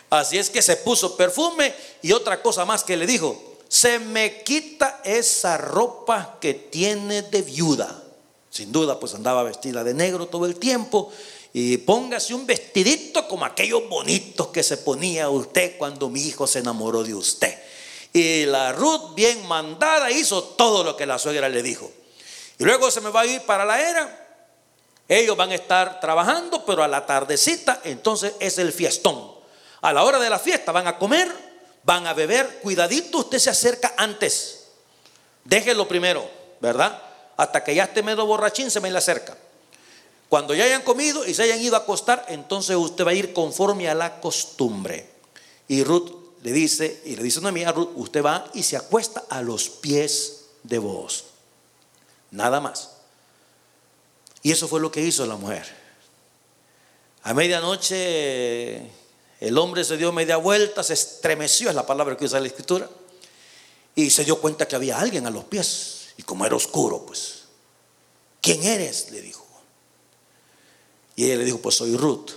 Así 0.10 0.38
es 0.38 0.50
que 0.50 0.62
se 0.62 0.78
puso 0.78 1.16
perfume 1.16 1.74
y 2.02 2.12
otra 2.12 2.42
cosa 2.42 2.66
más 2.66 2.84
que 2.84 2.98
le 2.98 3.06
dijo, 3.06 3.50
se 3.68 4.00
me 4.00 4.42
quita 4.42 5.02
esa 5.04 5.58
ropa 5.58 6.38
que 6.42 6.56
tiene 6.56 7.22
de 7.22 7.44
viuda. 7.44 8.04
Sin 8.50 8.72
duda, 8.72 9.00
pues 9.00 9.14
andaba 9.14 9.44
vestida 9.44 9.84
de 9.84 9.94
negro 9.94 10.26
todo 10.26 10.48
el 10.48 10.56
tiempo. 10.56 11.12
Y 11.54 11.78
póngase 11.78 12.34
un 12.34 12.46
vestidito 12.46 13.28
como 13.28 13.46
aquellos 13.46 13.88
bonitos 13.88 14.48
que 14.48 14.64
se 14.64 14.78
ponía 14.78 15.30
usted 15.30 15.78
cuando 15.78 16.10
mi 16.10 16.22
hijo 16.22 16.48
se 16.48 16.60
enamoró 16.60 17.04
de 17.04 17.14
usted. 17.14 17.58
Y 18.12 18.46
la 18.46 18.72
Ruth, 18.72 19.14
bien 19.16 19.46
mandada, 19.48 20.10
hizo 20.10 20.44
todo 20.44 20.84
lo 20.84 20.98
que 20.98 21.06
la 21.06 21.20
suegra 21.20 21.48
le 21.48 21.62
dijo. 21.62 21.92
Y 22.58 22.64
luego 22.64 22.90
se 22.90 23.02
me 23.02 23.12
va 23.12 23.22
a 23.22 23.26
ir 23.28 23.42
para 23.44 23.66
la 23.66 23.88
era. 23.88 24.28
Ellos 25.08 25.38
van 25.38 25.52
a 25.52 25.56
estar 25.56 26.00
trabajando, 26.00 26.66
pero 26.66 26.84
a 26.84 26.88
la 26.88 27.06
tardecita, 27.06 27.82
entonces 27.84 28.34
es 28.40 28.58
el 28.58 28.74
fiestón. 28.74 29.39
A 29.82 29.94
la 29.94 30.04
hora 30.04 30.20
de 30.20 30.30
la 30.30 30.40
fiesta 30.40 30.72
van 30.72 30.88
a 30.88 30.98
comer, 30.98 31.32
van 31.84 32.08
a 32.08 32.14
beber. 32.14 32.60
Cuidadito, 32.62 33.20
usted 33.20 33.40
se 33.40 33.50
acerca 33.50 33.94
antes. 33.98 34.68
Déjelo 35.44 35.88
primero, 35.88 36.30
¿verdad? 36.60 37.02
Hasta 37.38 37.64
que 37.64 37.74
ya 37.74 37.86
esté 37.86 38.04
medio 38.04 38.26
borrachín, 38.26 38.70
se 38.70 38.82
me 38.82 38.92
le 38.92 38.98
acerca. 38.98 39.38
Cuando 40.28 40.54
ya 40.54 40.66
hayan 40.66 40.84
comido 40.84 41.26
y 41.26 41.34
se 41.34 41.44
hayan 41.44 41.60
ido 41.60 41.76
a 41.76 41.80
acostar, 41.80 42.26
entonces 42.28 42.76
usted 42.76 43.06
va 43.06 43.12
a 43.12 43.16
ir 43.16 43.34
conforme 43.34 43.90
a 43.90 43.96
la 43.96 44.20
costumbre. 44.20 45.10
Y 45.68 45.84
Ruth 45.84 46.12
le 46.44 46.52
dice, 46.52 47.02
y 47.06 47.16
le 47.16 47.24
dice 47.24 47.40
a 47.44 47.70
a 47.70 47.72
Ruth, 47.72 47.92
usted 47.96 48.24
va 48.24 48.46
y 48.54 48.64
se 48.64 48.78
acuesta 48.78 49.24
a 49.30 49.42
los 49.42 49.70
pies 49.70 50.46
de 50.64 50.78
vos. 50.78 51.26
Nada 52.32 52.60
más. 52.60 52.92
Y 54.42 54.52
eso 54.52 54.68
fue 54.68 54.80
lo 54.80 54.92
que 54.92 55.02
hizo 55.02 55.26
la 55.26 55.36
mujer. 55.36 55.66
A 57.24 57.34
medianoche 57.34 58.90
el 59.40 59.58
hombre 59.58 59.84
se 59.84 59.98
dio 59.98 60.12
media 60.12 60.38
vuelta, 60.38 60.84
se 60.84 60.94
estremeció, 60.94 61.70
es 61.70 61.76
la 61.76 61.86
palabra 61.86 62.18
que 62.18 62.26
usa 62.26 62.40
la 62.40 62.48
escritura, 62.48 62.90
y 63.96 64.10
se 64.10 64.26
dio 64.26 64.40
cuenta 64.40 64.68
que 64.68 64.76
había 64.76 65.00
alguien 65.00 65.26
a 65.26 65.30
los 65.30 65.46
pies. 65.46 66.10
Y 66.18 66.24
como 66.24 66.46
era 66.46 66.56
oscuro, 66.56 67.06
pues, 67.06 67.44
¿quién 68.42 68.64
eres? 68.64 69.12
le 69.12 69.22
dijo. 69.22 69.46
Y 71.16 71.26
ella 71.26 71.38
le 71.38 71.46
dijo, 71.46 71.60
pues 71.60 71.76
soy 71.76 71.98
Ruth, 71.98 72.32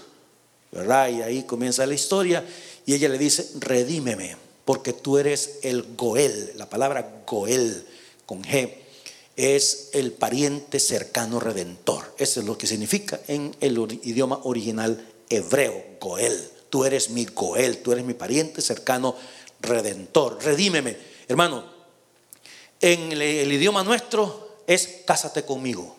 ¿verdad? 0.72 1.08
Y 1.08 1.22
ahí 1.22 1.42
comienza 1.44 1.86
la 1.86 1.94
historia. 1.94 2.44
Y 2.84 2.94
ella 2.94 3.08
le 3.08 3.18
dice, 3.18 3.48
redímeme, 3.60 4.36
porque 4.64 4.92
tú 4.92 5.18
eres 5.18 5.58
el 5.62 5.94
Goel. 5.96 6.52
La 6.56 6.68
palabra 6.68 7.22
Goel 7.24 7.86
con 8.26 8.42
G 8.42 8.74
es 9.36 9.90
el 9.92 10.12
pariente 10.12 10.80
cercano 10.80 11.38
redentor. 11.38 12.14
Eso 12.18 12.40
es 12.40 12.46
lo 12.46 12.58
que 12.58 12.66
significa 12.66 13.20
en 13.28 13.56
el 13.60 14.00
idioma 14.02 14.40
original 14.42 15.04
hebreo, 15.28 15.84
Goel. 16.00 16.50
Tú 16.72 16.86
eres 16.86 17.10
mi 17.10 17.26
Goel, 17.26 17.82
tú 17.82 17.92
eres 17.92 18.02
mi 18.02 18.14
pariente 18.14 18.62
cercano 18.62 19.14
redentor. 19.60 20.42
Redímeme. 20.42 20.96
Hermano, 21.28 21.66
en 22.80 23.12
el, 23.12 23.52
idioma 23.52 23.84
nuestro 23.84 24.56
es 24.66 25.02
cásate 25.06 25.44
conmigo. 25.44 25.94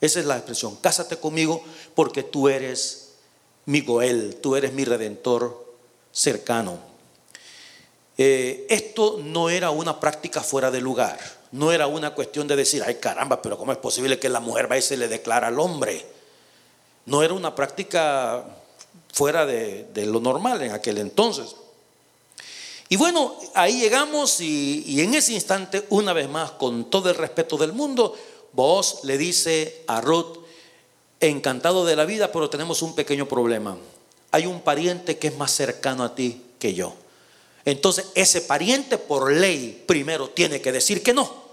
Esa 0.00 0.18
es 0.18 0.26
la 0.26 0.36
expresión, 0.36 0.74
cásate 0.82 1.18
conmigo 1.18 1.62
porque 1.94 2.24
tú 2.24 2.48
eres 2.48 3.10
mi 3.66 3.82
Goel, 3.82 4.40
tú 4.42 4.56
eres 4.56 4.72
mi 4.72 4.84
redentor 4.84 5.76
cercano. 6.10 6.80
Eh, 8.16 8.66
esto 8.70 9.20
no 9.22 9.48
era 9.48 9.70
una 9.70 10.00
práctica 10.00 10.40
fuera 10.40 10.72
de 10.72 10.80
lugar, 10.80 11.20
no 11.52 11.70
era 11.70 11.86
una 11.86 12.16
cuestión 12.16 12.48
de 12.48 12.56
decir, 12.56 12.82
ay 12.84 12.96
caramba, 12.96 13.40
pero 13.40 13.56
¿cómo 13.56 13.70
es 13.70 13.78
posible 13.78 14.18
que 14.18 14.28
la 14.28 14.40
mujer 14.40 14.66
vaya 14.66 14.80
y 14.80 14.82
se 14.82 14.96
le 14.96 15.06
declara 15.06 15.46
al 15.46 15.60
hombre? 15.60 16.04
No 17.06 17.22
era 17.22 17.32
una 17.32 17.54
práctica 17.54 18.57
fuera 19.12 19.46
de, 19.46 19.86
lo 20.06 20.20
normal 20.20 20.62
en 20.62 20.72
aquel 20.72 20.98
entonces. 20.98 21.56
Y 22.88 22.96
bueno, 22.96 23.36
ahí 23.54 23.80
llegamos 23.80 24.40
y, 24.40 25.00
en 25.00 25.14
ese 25.14 25.34
instante, 25.34 25.84
una 25.90 26.12
vez 26.12 26.28
más, 26.28 26.52
con 26.52 26.90
todo 26.90 27.10
el 27.10 27.16
respeto 27.16 27.56
del 27.56 27.72
mundo, 27.72 28.14
vos 28.52 29.00
le 29.02 29.18
dice 29.18 29.82
a 29.86 30.00
Ruth, 30.00 30.38
encantado 31.20 31.84
de 31.84 31.96
la 31.96 32.04
vida, 32.04 32.32
pero 32.32 32.48
tenemos 32.48 32.80
un 32.82 32.94
pequeño 32.94 33.26
problema 33.26 33.76
hay 34.30 34.46
un 34.46 34.60
pariente 34.60 35.18
que 35.18 35.28
es 35.28 35.36
más 35.36 35.50
cercano 35.50 36.04
a 36.04 36.14
ti 36.14 36.42
que 36.58 36.74
yo. 36.74 36.94
Entonces 37.64 38.06
ese 38.14 38.42
pariente 38.42 38.98
por 38.98 39.32
ley 39.32 39.84
primero 39.86 40.30
tiene 40.30 40.60
que 40.60 40.72
decir 40.72 41.02
que 41.02 41.12
no. 41.12 41.47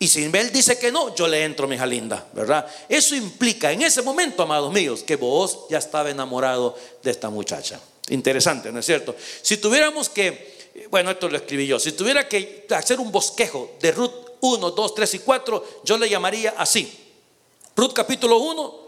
Y 0.00 0.06
si 0.06 0.24
él 0.24 0.52
dice 0.52 0.78
que 0.78 0.92
no, 0.92 1.14
yo 1.14 1.26
le 1.26 1.42
entro, 1.42 1.66
mi 1.66 1.74
hija 1.74 1.86
linda, 1.86 2.24
¿verdad? 2.32 2.66
Eso 2.88 3.16
implica 3.16 3.72
en 3.72 3.82
ese 3.82 4.02
momento, 4.02 4.44
amados 4.44 4.72
míos, 4.72 5.02
que 5.02 5.16
vos 5.16 5.66
ya 5.68 5.78
estaba 5.78 6.08
enamorado 6.08 6.76
de 7.02 7.10
esta 7.10 7.30
muchacha. 7.30 7.80
Interesante, 8.10 8.70
¿no 8.70 8.78
es 8.78 8.86
cierto? 8.86 9.16
Si 9.42 9.56
tuviéramos 9.56 10.08
que, 10.08 10.86
bueno, 10.90 11.10
esto 11.10 11.28
lo 11.28 11.36
escribí 11.36 11.66
yo, 11.66 11.80
si 11.80 11.92
tuviera 11.92 12.28
que 12.28 12.66
hacer 12.70 13.00
un 13.00 13.10
bosquejo 13.10 13.72
de 13.80 13.90
Ruth 13.90 14.12
1, 14.40 14.70
2, 14.70 14.94
3 14.94 15.14
y 15.14 15.18
4, 15.18 15.64
yo 15.82 15.98
le 15.98 16.08
llamaría 16.08 16.54
así. 16.56 17.06
Ruth 17.74 17.92
capítulo 17.92 18.38
1, 18.38 18.80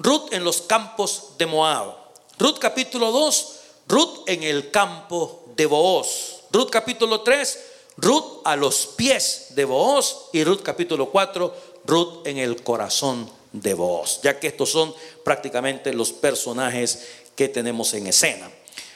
Ruth 0.00 0.32
en 0.32 0.42
los 0.42 0.62
campos 0.62 1.32
de 1.38 1.46
Moab. 1.46 1.94
Ruth 2.38 2.58
capítulo 2.58 3.12
2, 3.12 3.52
Ruth 3.86 4.24
en 4.26 4.42
el 4.42 4.72
campo 4.72 5.44
de 5.56 5.66
Booz. 5.66 6.42
Ruth 6.50 6.70
capítulo 6.70 7.22
3, 7.22 7.58
Ruth 7.96 8.42
a 8.44 8.56
los 8.56 8.86
pies 8.86 9.48
de 9.50 9.64
Booz. 9.64 10.28
Y 10.32 10.44
Ruth 10.44 10.62
capítulo 10.62 11.10
4, 11.10 11.54
Ruth 11.84 12.26
en 12.26 12.38
el 12.38 12.62
corazón 12.62 13.30
de 13.52 13.74
Booz. 13.74 14.20
Ya 14.22 14.38
que 14.38 14.48
estos 14.48 14.70
son 14.70 14.94
prácticamente 15.24 15.92
los 15.92 16.12
personajes 16.12 17.06
que 17.34 17.48
tenemos 17.48 17.92
en 17.94 18.06
escena. 18.06 18.50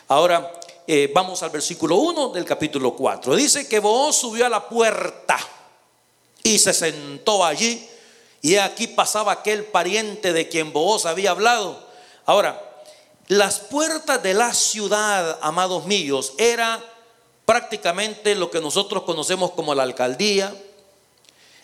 Ahora 0.09 0.53
eh, 0.87 1.11
vamos 1.15 1.43
al 1.43 1.51
versículo 1.51 1.97
1 1.97 2.31
del 2.31 2.45
capítulo 2.45 2.95
4. 2.95 3.37
Dice 3.37 3.69
que 3.69 3.79
Booz 3.79 4.17
subió 4.17 4.47
a 4.47 4.49
la 4.49 4.69
puerta 4.69 5.39
y 6.43 6.59
se 6.59 6.73
sentó 6.73 7.45
allí. 7.45 7.87
Y 8.43 8.57
aquí 8.57 8.87
pasaba 8.87 9.33
aquel 9.33 9.65
pariente 9.65 10.33
de 10.33 10.49
quien 10.49 10.73
Booz 10.73 11.05
había 11.05 11.31
hablado. 11.31 11.87
Ahora, 12.25 12.61
las 13.29 13.61
puertas 13.61 14.23
de 14.23 14.35
la 14.35 14.53
ciudad, 14.55 15.39
amados 15.43 15.87
míos, 15.87 16.33
era 16.39 16.83
prácticamente 17.51 18.37
lo 18.37 18.49
que 18.49 18.61
nosotros 18.61 19.03
conocemos 19.03 19.51
como 19.51 19.75
la 19.75 19.83
alcaldía, 19.83 20.55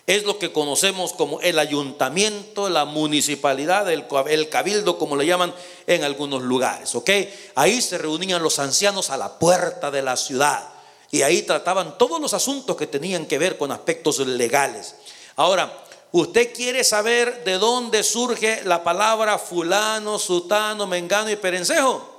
es 0.05 0.25
lo 0.25 0.37
que 0.37 0.51
conocemos 0.51 1.13
como 1.13 1.39
el 1.39 1.57
ayuntamiento, 1.59 2.67
la 2.67 2.83
municipalidad, 2.83 3.89
el, 3.89 4.49
cabildo, 4.49 4.97
como 4.97 5.15
le 5.15 5.25
llaman 5.25 5.55
en 5.85 6.03
algunos 6.03 6.43
lugares, 6.43 6.93
¿ok? 6.93 7.09
Ahí 7.55 7.81
se 7.81 7.97
reunían 7.97 8.43
los 8.43 8.59
ancianos 8.59 9.11
a 9.11 9.15
la 9.15 9.39
puerta 9.39 9.89
de 9.89 10.01
la 10.01 10.17
ciudad 10.17 10.67
y 11.09 11.21
ahí 11.21 11.43
trataban 11.43 11.97
todos 11.97 12.19
los 12.19 12.33
asuntos 12.33 12.75
que 12.75 12.87
tenían 12.87 13.25
que 13.25 13.37
ver 13.37 13.57
con 13.57 13.71
aspectos 13.71 14.19
legales. 14.19 14.95
Ahora, 15.37 15.83
¿Usted 16.09 16.53
quiere 16.53 16.85
saber 16.85 17.43
de 17.43 17.57
dónde 17.57 18.01
surge 18.01 18.63
la 18.63 18.81
palabra 18.81 19.37
fulano, 19.37 20.17
sutano, 20.17 20.87
mengano 20.87 21.29
y 21.29 21.35
perencejo? 21.35 22.16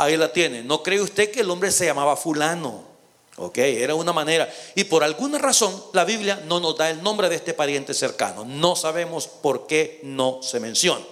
Ahí 0.00 0.16
la 0.16 0.32
tiene. 0.32 0.62
¿No 0.62 0.82
cree 0.82 0.98
usted 0.98 1.30
que 1.30 1.40
el 1.40 1.50
hombre 1.50 1.70
se 1.70 1.84
llamaba 1.84 2.16
fulano? 2.16 2.84
Ok, 3.36 3.58
era 3.58 3.94
una 3.94 4.14
manera. 4.14 4.50
Y 4.74 4.84
por 4.84 5.04
alguna 5.04 5.36
razón 5.36 5.84
la 5.92 6.06
Biblia 6.06 6.42
no 6.46 6.58
nos 6.58 6.78
da 6.78 6.88
el 6.88 7.02
nombre 7.02 7.28
de 7.28 7.36
este 7.36 7.52
pariente 7.52 7.92
cercano. 7.92 8.46
No 8.46 8.76
sabemos 8.76 9.26
por 9.26 9.66
qué 9.66 10.00
no 10.02 10.40
se 10.42 10.58
menciona. 10.58 11.04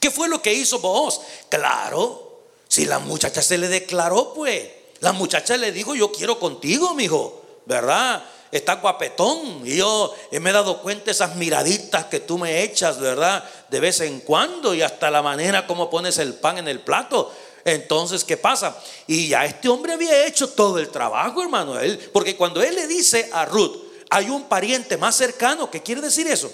¿Qué 0.00 0.10
fue 0.10 0.28
lo 0.28 0.42
que 0.42 0.52
hizo 0.52 0.80
vos? 0.80 1.20
Claro, 1.48 2.40
si 2.66 2.86
la 2.86 2.98
muchacha 2.98 3.40
se 3.40 3.56
le 3.56 3.68
declaró, 3.68 4.34
pues, 4.34 4.64
la 4.98 5.12
muchacha 5.12 5.56
le 5.56 5.70
dijo, 5.70 5.94
yo 5.94 6.10
quiero 6.10 6.40
contigo, 6.40 6.92
mijo, 6.92 7.40
¿verdad? 7.66 8.24
Está 8.50 8.74
guapetón. 8.74 9.62
Y 9.64 9.76
yo 9.76 10.12
me 10.32 10.50
he 10.50 10.52
dado 10.52 10.82
cuenta 10.82 11.12
esas 11.12 11.36
miraditas 11.36 12.06
que 12.06 12.18
tú 12.18 12.36
me 12.36 12.64
echas, 12.64 12.98
¿verdad? 12.98 13.48
De 13.68 13.78
vez 13.78 14.00
en 14.00 14.18
cuando 14.20 14.74
y 14.74 14.82
hasta 14.82 15.08
la 15.08 15.22
manera 15.22 15.68
como 15.68 15.88
pones 15.88 16.18
el 16.18 16.34
pan 16.34 16.58
en 16.58 16.66
el 16.66 16.80
plato. 16.80 17.32
Entonces, 17.66 18.22
¿qué 18.22 18.36
pasa? 18.36 18.80
Y 19.08 19.26
ya 19.26 19.44
este 19.44 19.68
hombre 19.68 19.92
había 19.92 20.24
hecho 20.24 20.48
todo 20.48 20.78
el 20.78 20.88
trabajo, 20.88 21.42
hermano. 21.42 21.80
Él, 21.80 21.98
porque 22.12 22.36
cuando 22.36 22.62
él 22.62 22.76
le 22.76 22.86
dice 22.86 23.28
a 23.32 23.44
Ruth, 23.44 23.76
hay 24.08 24.30
un 24.30 24.44
pariente 24.44 24.96
más 24.96 25.16
cercano, 25.16 25.68
¿qué 25.68 25.82
quiere 25.82 26.00
decir 26.00 26.28
eso? 26.28 26.48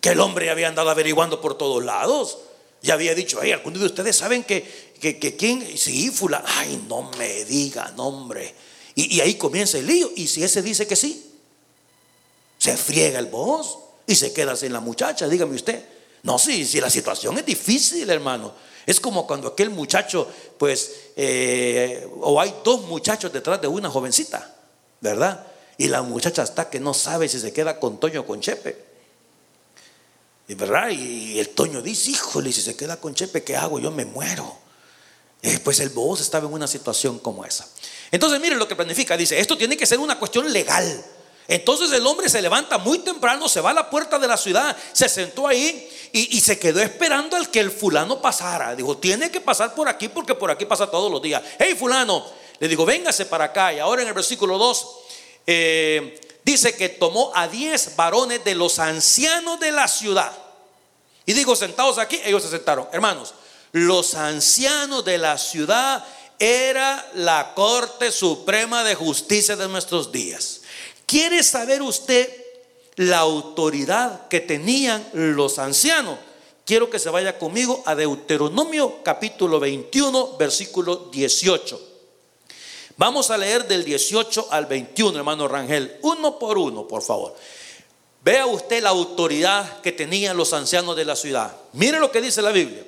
Que 0.00 0.10
el 0.10 0.20
hombre 0.20 0.50
había 0.50 0.66
andado 0.66 0.90
averiguando 0.90 1.40
por 1.40 1.56
todos 1.56 1.84
lados. 1.84 2.38
Ya 2.82 2.94
había 2.94 3.14
dicho, 3.14 3.38
hey, 3.40 3.52
algunos 3.52 3.78
de 3.78 3.86
ustedes 3.86 4.16
saben 4.16 4.42
que, 4.42 4.96
que, 5.00 5.36
quién, 5.36 5.78
sí, 5.78 6.10
fulano, 6.10 6.44
ay, 6.56 6.84
no 6.88 7.08
me 7.16 7.44
diga, 7.44 7.94
hombre. 7.96 8.52
Y, 8.96 9.18
y, 9.18 9.20
ahí 9.20 9.36
comienza 9.36 9.78
el 9.78 9.86
lío. 9.86 10.10
Y 10.16 10.26
si 10.26 10.42
ese 10.42 10.60
dice 10.60 10.88
que 10.88 10.96
sí, 10.96 11.34
se 12.58 12.76
friega 12.76 13.20
el 13.20 13.26
voz 13.26 13.78
y 14.08 14.16
se 14.16 14.32
queda 14.32 14.56
sin 14.56 14.72
la 14.72 14.80
muchacha, 14.80 15.28
dígame 15.28 15.54
usted. 15.54 15.84
No, 16.24 16.36
sí, 16.36 16.66
si 16.66 16.80
la 16.80 16.90
situación 16.90 17.38
es 17.38 17.46
difícil, 17.46 18.10
hermano. 18.10 18.66
Es 18.86 19.00
como 19.00 19.26
cuando 19.26 19.48
aquel 19.48 19.70
muchacho, 19.70 20.28
pues, 20.56 20.92
eh, 21.16 22.08
o 22.20 22.40
hay 22.40 22.54
dos 22.64 22.82
muchachos 22.82 23.32
detrás 23.32 23.60
de 23.60 23.66
una 23.66 23.90
jovencita, 23.90 24.54
¿verdad? 25.00 25.44
Y 25.76 25.88
la 25.88 26.02
muchacha 26.02 26.44
está 26.44 26.70
que 26.70 26.78
no 26.78 26.94
sabe 26.94 27.28
si 27.28 27.40
se 27.40 27.52
queda 27.52 27.80
con 27.80 27.98
Toño 27.98 28.20
o 28.20 28.26
con 28.26 28.40
Chepe. 28.40 28.86
¿Verdad? 30.48 30.90
Y 30.90 31.40
el 31.40 31.48
Toño 31.48 31.82
dice, 31.82 32.12
híjole, 32.12 32.52
si 32.52 32.62
se 32.62 32.76
queda 32.76 32.98
con 32.98 33.14
Chepe, 33.14 33.42
¿qué 33.42 33.56
hago? 33.56 33.80
Yo 33.80 33.90
me 33.90 34.04
muero. 34.04 34.56
Pues 35.64 35.80
el 35.80 35.90
voz 35.90 36.20
estaba 36.20 36.46
en 36.46 36.54
una 36.54 36.68
situación 36.68 37.18
como 37.18 37.44
esa. 37.44 37.68
Entonces, 38.12 38.40
miren 38.40 38.58
lo 38.58 38.68
que 38.68 38.76
planifica. 38.76 39.16
Dice, 39.16 39.38
esto 39.38 39.58
tiene 39.58 39.76
que 39.76 39.86
ser 39.86 39.98
una 39.98 40.18
cuestión 40.18 40.50
legal. 40.52 41.04
Entonces 41.48 41.92
el 41.92 42.06
hombre 42.06 42.28
se 42.28 42.42
levanta 42.42 42.78
muy 42.78 42.98
temprano, 42.98 43.48
se 43.48 43.60
va 43.60 43.70
a 43.70 43.74
la 43.74 43.88
puerta 43.88 44.18
de 44.18 44.26
la 44.26 44.36
ciudad, 44.36 44.76
se 44.92 45.08
sentó 45.08 45.46
ahí 45.46 45.88
y, 46.12 46.40
se 46.40 46.58
quedó 46.58 46.80
esperando 46.80 47.36
al 47.36 47.50
que 47.50 47.60
el 47.60 47.70
fulano 47.70 48.20
pasara. 48.20 48.74
Dijo, 48.74 48.96
tiene 48.96 49.30
que 49.30 49.40
pasar 49.40 49.74
por 49.74 49.88
aquí 49.88 50.08
porque 50.08 50.34
por 50.34 50.50
aquí 50.50 50.64
pasa 50.64 50.90
todos 50.90 51.10
los 51.10 51.22
días. 51.22 51.42
Hey 51.58 51.76
fulano, 51.78 52.26
le 52.58 52.68
digo, 52.68 52.84
véngase 52.84 53.26
para 53.26 53.44
acá. 53.44 53.72
Y 53.72 53.78
ahora 53.78 54.02
en 54.02 54.08
el 54.08 54.14
versículo 54.14 54.58
2 54.58 54.86
eh, 55.46 56.20
dice 56.42 56.74
que 56.74 56.88
tomó 56.88 57.30
a 57.34 57.46
10 57.46 57.94
varones 57.94 58.42
de 58.42 58.54
los 58.54 58.78
ancianos 58.78 59.60
de 59.60 59.70
la 59.70 59.86
ciudad. 59.86 60.32
Y 61.26 61.32
digo, 61.32 61.54
sentados 61.54 61.98
aquí, 61.98 62.20
ellos 62.24 62.42
se 62.42 62.50
sentaron. 62.50 62.88
Hermanos, 62.92 63.34
los 63.72 64.14
ancianos 64.14 65.04
de 65.04 65.18
la 65.18 65.38
ciudad 65.38 66.04
era 66.38 67.08
la 67.14 67.52
Corte 67.54 68.10
Suprema 68.10 68.84
de 68.84 68.94
Justicia 68.94 69.56
de 69.56 69.68
nuestros 69.68 70.12
días. 70.12 70.62
¿Quiere 71.06 71.44
saber 71.44 71.82
usted 71.82 72.28
la 72.96 73.18
autoridad 73.18 74.26
que 74.28 74.40
tenían 74.40 75.08
los 75.12 75.60
ancianos? 75.60 76.18
Quiero 76.64 76.90
que 76.90 76.98
se 76.98 77.10
vaya 77.10 77.38
conmigo 77.38 77.80
a 77.86 77.94
Deuteronomio 77.94 79.04
capítulo 79.04 79.60
21, 79.60 80.36
versículo 80.36 81.08
18. 81.12 81.80
Vamos 82.96 83.30
a 83.30 83.38
leer 83.38 83.68
del 83.68 83.84
18 83.84 84.48
al 84.50 84.66
21, 84.66 85.16
hermano 85.16 85.46
Rangel, 85.46 85.98
uno 86.02 86.40
por 86.40 86.58
uno, 86.58 86.88
por 86.88 87.02
favor. 87.02 87.36
Vea 88.24 88.46
usted 88.46 88.82
la 88.82 88.88
autoridad 88.88 89.80
que 89.82 89.92
tenían 89.92 90.36
los 90.36 90.52
ancianos 90.52 90.96
de 90.96 91.04
la 91.04 91.14
ciudad. 91.14 91.56
Mire 91.74 92.00
lo 92.00 92.10
que 92.10 92.20
dice 92.20 92.42
la 92.42 92.50
Biblia. 92.50 92.84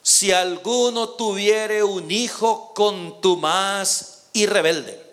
Si 0.00 0.32
alguno 0.32 1.10
tuviere 1.10 1.82
un 1.82 2.10
hijo 2.10 2.72
contumaz 2.72 4.28
y 4.32 4.46
rebelde, 4.46 5.07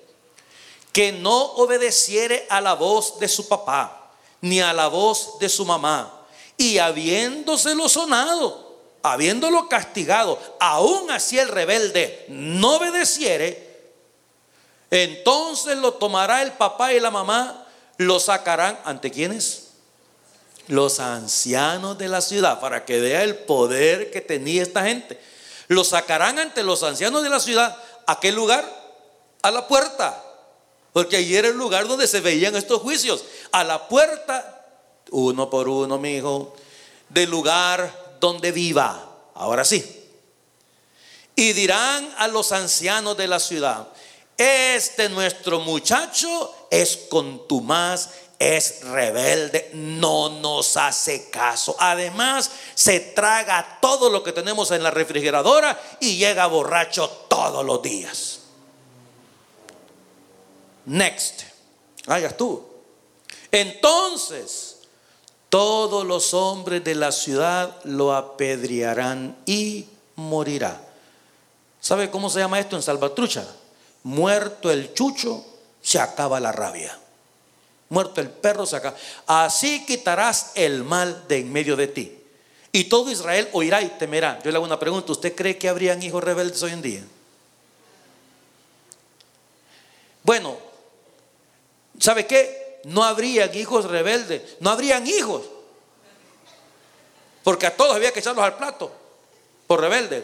que 0.95 1.11
no 1.11 1.37
obedeciere 1.55 2.47
a 2.49 2.61
la 2.61 2.73
voz 2.73 3.19
de 3.19 3.27
su 3.27 3.49
papá, 3.49 4.11
ni 4.39 4.61
a 4.61 4.71
la 4.71 4.87
voz 4.87 5.37
de 5.39 5.49
su 5.49 5.65
mamá, 5.65 6.25
y 6.55 6.77
habiéndoselo 6.77 7.89
sonado, 7.89 8.77
habiéndolo 9.03 9.67
castigado, 9.67 10.39
aún 10.57 11.11
así 11.11 11.37
el 11.37 11.49
rebelde 11.49 12.25
no 12.29 12.77
obedeciere, 12.77 13.91
entonces 14.89 15.77
lo 15.79 15.95
tomará 15.95 16.41
el 16.41 16.53
papá 16.53 16.93
y 16.93 17.01
la 17.01 17.11
mamá, 17.11 17.67
lo 17.97 18.17
sacarán 18.17 18.79
ante 18.85 19.11
quienes? 19.11 19.71
Los 20.69 21.01
ancianos 21.01 21.97
de 21.97 22.07
la 22.07 22.21
ciudad, 22.21 22.61
para 22.61 22.85
que 22.85 23.01
vea 23.01 23.23
el 23.23 23.35
poder 23.35 24.11
que 24.11 24.21
tenía 24.21 24.63
esta 24.63 24.85
gente. 24.85 25.19
Lo 25.67 25.83
sacarán 25.83 26.39
ante 26.39 26.63
los 26.63 26.83
ancianos 26.83 27.21
de 27.21 27.29
la 27.29 27.41
ciudad. 27.41 27.75
¿A 28.07 28.21
qué 28.21 28.31
lugar? 28.31 28.63
A 29.41 29.51
la 29.51 29.67
puerta 29.67 30.21
porque 30.95 31.17
allí 31.17 31.35
era 31.35 31.49
el 31.49 31.57
lugar 31.57 31.89
donde 31.89 32.07
se 32.07 32.21
veían 32.21 32.55
estos 32.55 32.81
juicios. 32.81 33.25
A 33.51 33.65
la 33.65 33.89
puerta, 33.89 34.65
uno 35.11 35.49
por 35.49 35.67
uno, 35.67 35.97
mi 35.97 36.15
hijo, 36.15 36.55
del 37.09 37.29
lugar 37.29 38.15
donde 38.21 38.53
viva. 38.53 39.05
Ahora 39.33 39.65
sí. 39.65 39.83
Y 41.35 41.51
dirán 41.51 42.15
a 42.17 42.29
los 42.29 42.53
ancianos 42.53 43.17
de 43.17 43.27
la 43.27 43.41
ciudad, 43.41 43.89
este 44.37 45.09
nuestro 45.09 45.59
muchacho 45.59 46.69
es 46.71 46.95
contumaz, 47.09 48.11
es 48.39 48.79
rebelde, 48.85 49.71
no 49.73 50.29
nos 50.29 50.77
hace 50.77 51.29
caso. 51.29 51.75
Además, 51.77 52.49
se 52.73 53.01
traga 53.01 53.79
todo 53.81 54.09
lo 54.09 54.23
que 54.23 54.31
tenemos 54.31 54.71
en 54.71 54.81
la 54.81 54.91
refrigeradora 54.91 55.77
y 55.99 56.15
llega 56.15 56.47
borracho 56.47 57.09
todos 57.27 57.65
los 57.65 57.81
días. 57.81 58.44
Next. 60.85 61.43
Hagas 62.07 62.37
tú. 62.37 62.63
Entonces, 63.51 64.77
todos 65.49 66.05
los 66.05 66.33
hombres 66.33 66.83
de 66.83 66.95
la 66.95 67.11
ciudad 67.11 67.79
lo 67.85 68.13
apedrearán 68.13 69.37
y 69.45 69.85
morirá. 70.15 70.81
¿Sabe 71.79 72.09
cómo 72.09 72.29
se 72.29 72.39
llama 72.39 72.59
esto 72.59 72.75
en 72.75 72.81
Salvatrucha? 72.81 73.45
Muerto 74.03 74.71
el 74.71 74.93
chucho, 74.93 75.45
se 75.81 75.99
acaba 75.99 76.39
la 76.39 76.51
rabia. 76.51 76.99
Muerto 77.89 78.21
el 78.21 78.29
perro, 78.29 78.65
se 78.65 78.75
acaba. 78.75 78.97
Así 79.27 79.85
quitarás 79.85 80.51
el 80.55 80.83
mal 80.83 81.27
de 81.27 81.39
en 81.39 81.51
medio 81.51 81.75
de 81.75 81.87
ti. 81.87 82.19
Y 82.71 82.85
todo 82.85 83.09
Israel 83.09 83.47
oirá 83.53 83.81
y 83.81 83.87
temerá. 83.87 84.39
Yo 84.43 84.51
le 84.51 84.57
hago 84.57 84.65
una 84.65 84.79
pregunta. 84.79 85.11
¿Usted 85.11 85.33
cree 85.33 85.57
que 85.57 85.69
habrían 85.69 86.03
hijos 86.03 86.23
rebeldes 86.23 86.61
hoy 86.61 86.71
en 86.71 86.81
día? 86.81 87.03
Bueno, 90.23 90.57
¿Sabe 91.99 92.25
qué? 92.25 92.79
No 92.85 93.03
habrían 93.03 93.53
hijos 93.55 93.85
rebeldes, 93.85 94.41
no 94.59 94.69
habrían 94.69 95.05
hijos. 95.07 95.43
Porque 97.43 97.67
a 97.67 97.75
todos 97.75 97.95
había 97.95 98.11
que 98.11 98.19
echarlos 98.19 98.43
al 98.43 98.57
plato 98.57 98.91
por 99.67 99.81
rebeldes. 99.81 100.23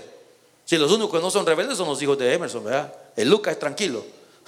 Si 0.66 0.78
los 0.78 0.92
únicos 0.92 1.12
que 1.12 1.24
no 1.24 1.32
son 1.32 1.46
rebeldes 1.46 1.78
son 1.78 1.88
los 1.88 2.02
hijos 2.02 2.18
de 2.18 2.34
Emerson, 2.34 2.64
¿verdad? 2.64 2.94
El 3.16 3.30
Lucas 3.30 3.54
es 3.54 3.60
tranquilo. 3.60 4.04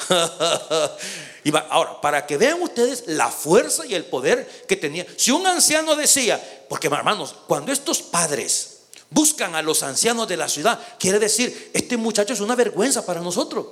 y 1.43 1.51
ahora, 1.69 2.01
para 2.01 2.25
que 2.25 2.37
vean 2.37 2.61
ustedes 2.61 3.03
la 3.07 3.29
fuerza 3.29 3.85
y 3.85 3.93
el 3.93 4.05
poder 4.05 4.65
que 4.67 4.75
tenía. 4.75 5.05
Si 5.17 5.31
un 5.31 5.45
anciano 5.45 5.95
decía, 5.95 6.41
porque 6.69 6.87
hermanos, 6.87 7.35
cuando 7.47 7.71
estos 7.71 8.01
padres 8.01 8.81
buscan 9.09 9.55
a 9.55 9.61
los 9.61 9.83
ancianos 9.83 10.27
de 10.27 10.37
la 10.37 10.49
ciudad, 10.49 10.79
quiere 10.97 11.19
decir, 11.19 11.71
este 11.73 11.97
muchacho 11.97 12.33
es 12.33 12.39
una 12.39 12.55
vergüenza 12.55 13.05
para 13.05 13.21
nosotros. 13.21 13.65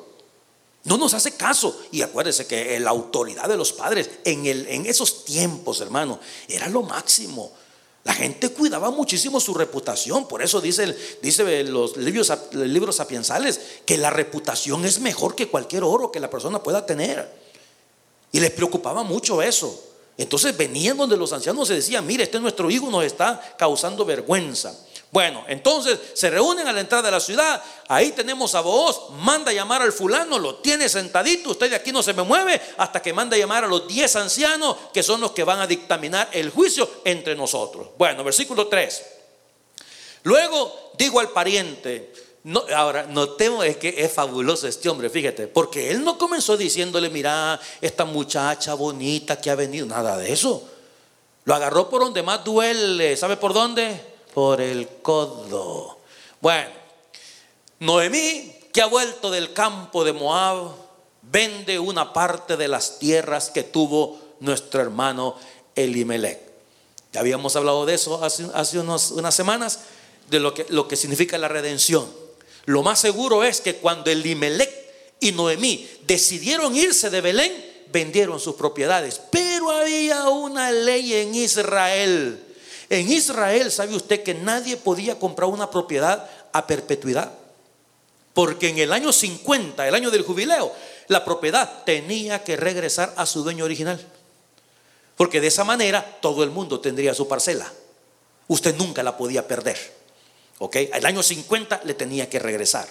No 0.84 0.98
nos 0.98 1.14
hace 1.14 1.32
caso. 1.34 1.80
Y 1.92 2.02
acuérdese 2.02 2.48
que 2.48 2.80
la 2.80 2.90
autoridad 2.90 3.48
de 3.48 3.58
los 3.58 3.72
padres 3.72 4.10
en, 4.24 4.86
esos 4.86 5.26
tiempos, 5.26 5.82
hermano, 5.82 6.20
era 6.48 6.68
lo 6.70 6.82
máximo. 6.82 7.52
La 8.04 8.14
gente 8.14 8.50
cuidaba 8.50 8.90
muchísimo 8.90 9.40
su 9.40 9.54
reputación. 9.54 10.28
Por 10.28 10.42
eso 10.42 10.60
dice, 10.60 10.88
los 11.66 11.98
libros, 11.98 12.32
libros 12.54 12.96
sapiensales 12.96 13.60
que 13.86 13.98
la 13.98 14.10
reputación 14.10 14.86
es 14.86 15.00
mejor 15.00 15.36
que 15.36 15.50
cualquier 15.50 15.84
oro 15.84 16.12
que 16.12 16.20
la 16.20 16.30
persona 16.30 16.64
pueda 16.64 16.86
tener. 16.86 17.32
Y 18.32 18.40
les 18.40 18.52
preocupaba 18.52 19.04
mucho 19.04 19.42
eso. 19.42 19.88
Entonces 20.18 20.56
venían 20.58 20.98
donde 20.98 21.18
los 21.18 21.32
ancianos 21.32 21.68
se 21.68 21.76
decían, 21.76 22.06
mire, 22.06 22.24
este 22.24 22.40
nuestro 22.40 22.72
hijo 22.72 22.90
nos 22.90 23.04
está 23.04 23.56
causando 23.58 24.04
vergüenza. 24.04 24.76
Bueno, 25.12 25.44
entonces 25.50 26.00
se 26.14 26.30
reúnen 26.30 26.68
a 26.68 26.72
la 26.72 26.80
entrada 26.80 27.04
de 27.04 27.12
la 27.12 27.20
ciudad. 27.20 27.62
Ahí 27.90 28.12
tenemos 28.12 28.56
a 28.56 28.62
vos, 28.62 29.10
manda 29.20 29.52
llamar 29.52 29.82
al 29.82 29.92
fulano, 29.92 30.40
lo 30.40 30.56
tiene 30.56 30.88
sentadito. 30.88 31.52
Usted 31.52 31.70
de 31.70 31.76
aquí 31.76 31.92
no 31.92 32.02
se 32.02 32.14
me 32.14 32.24
mueve 32.24 32.62
hasta 32.78 33.02
que 33.02 33.12
manda 33.12 33.36
llamar 33.36 33.66
a 33.66 33.68
los 33.68 33.88
diez 33.90 34.16
ancianos 34.16 34.78
que 34.94 35.04
son 35.04 35.20
los 35.20 35.32
que 35.32 35.44
van 35.44 35.60
a 35.60 35.68
dictaminar 35.68 36.30
el 36.32 36.50
juicio 36.50 36.90
entre 37.04 37.36
nosotros. 37.36 37.90
Bueno, 37.98 38.24
versículo 38.24 38.68
3. 38.68 39.06
Luego 40.24 40.94
digo 40.98 41.20
al 41.20 41.32
pariente, 41.32 42.14
no, 42.44 42.64
ahora, 42.74 43.04
notemos 43.04 43.66
es 43.66 43.76
que 43.76 43.94
es 43.98 44.14
fabuloso 44.14 44.66
este 44.66 44.88
hombre, 44.88 45.10
fíjate, 45.10 45.48
porque 45.48 45.92
él 45.92 46.06
no 46.06 46.18
comenzó 46.18 46.56
diciéndole, 46.56 47.10
mira, 47.10 47.60
esta 47.82 48.06
muchacha 48.06 48.76
bonita 48.76 49.42
que 49.42 49.50
ha 49.50 49.56
venido, 49.56 49.86
nada 49.86 50.18
de 50.18 50.32
eso. 50.32 50.68
Lo 51.44 51.54
agarró 51.54 51.90
por 51.90 52.02
donde 52.02 52.24
más 52.24 52.46
duele, 52.46 53.18
¿sabe 53.18 53.36
por 53.36 53.54
dónde? 53.54 54.11
Por 54.34 54.62
el 54.62 54.88
codo. 55.02 55.98
Bueno, 56.40 56.70
Noemí, 57.80 58.54
que 58.72 58.82
ha 58.82 58.88
vuelto 58.88 59.32
del 59.32 59.54
campo 59.54 60.04
de 60.04 60.14
Moab, 60.14 60.72
vende 61.22 61.80
una 61.80 62.14
parte 62.14 62.58
de 62.58 62.68
las 62.68 63.00
tierras 63.00 63.50
que 63.50 63.64
tuvo 63.64 64.20
nuestro 64.40 64.82
hermano 64.82 65.36
Elimelech. 65.76 66.40
Ya 67.14 67.20
habíamos 67.20 67.56
hablado 67.56 67.86
de 67.86 67.96
eso 67.96 68.24
hace, 68.24 68.80
unas 68.80 69.36
semanas, 69.36 69.80
de 70.30 70.40
lo 70.40 70.54
que, 70.54 70.66
lo 70.70 70.88
que 70.88 70.96
significa 70.96 71.38
la 71.38 71.48
redención. 71.48 72.08
Lo 72.66 72.84
más 72.84 73.00
seguro 73.00 73.44
es 73.44 73.60
que 73.60 73.76
cuando 73.76 74.12
Elimelech 74.12 74.72
y 75.20 75.32
Noemí 75.32 75.90
decidieron 76.06 76.76
irse 76.76 77.10
de 77.10 77.22
Belén, 77.22 77.72
vendieron 77.92 78.40
sus 78.40 78.56
propiedades. 78.56 79.22
Pero 79.30 79.72
había 79.72 80.30
una 80.30 80.72
ley 80.72 81.14
en 81.14 81.36
Israel. 81.36 82.51
En 82.92 83.10
Israel, 83.10 83.72
¿sabe 83.72 83.96
usted 83.96 84.22
que 84.22 84.34
nadie 84.34 84.76
podía 84.76 85.18
comprar 85.18 85.50
una 85.50 85.72
propiedad 85.72 86.30
a 86.52 86.68
perpetuidad? 86.68 87.32
Porque 88.34 88.68
en 88.68 88.80
el 88.80 88.92
año 88.92 89.14
50, 89.14 89.88
el 89.88 89.96
año 89.96 90.12
del 90.12 90.24
jubileo, 90.24 90.74
la 91.08 91.24
propiedad 91.24 91.86
tenía 91.86 92.44
que 92.44 92.58
regresar 92.58 93.14
a 93.16 93.26
su 93.26 93.44
dueño 93.44 93.64
original. 93.64 93.98
Porque 95.16 95.40
de 95.40 95.48
esa 95.48 95.64
manera 95.64 96.18
todo 96.20 96.44
el 96.44 96.50
mundo 96.50 96.82
tendría 96.82 97.14
su 97.14 97.30
parcela. 97.30 97.72
Usted 98.50 98.76
nunca 98.76 99.04
la 99.04 99.16
podía 99.16 99.48
perder. 99.48 99.78
¿Ok? 100.60 100.76
El 100.92 101.06
año 101.06 101.24
50 101.24 101.84
le 101.86 101.94
tenía 101.94 102.30
que 102.30 102.40
regresar. 102.40 102.90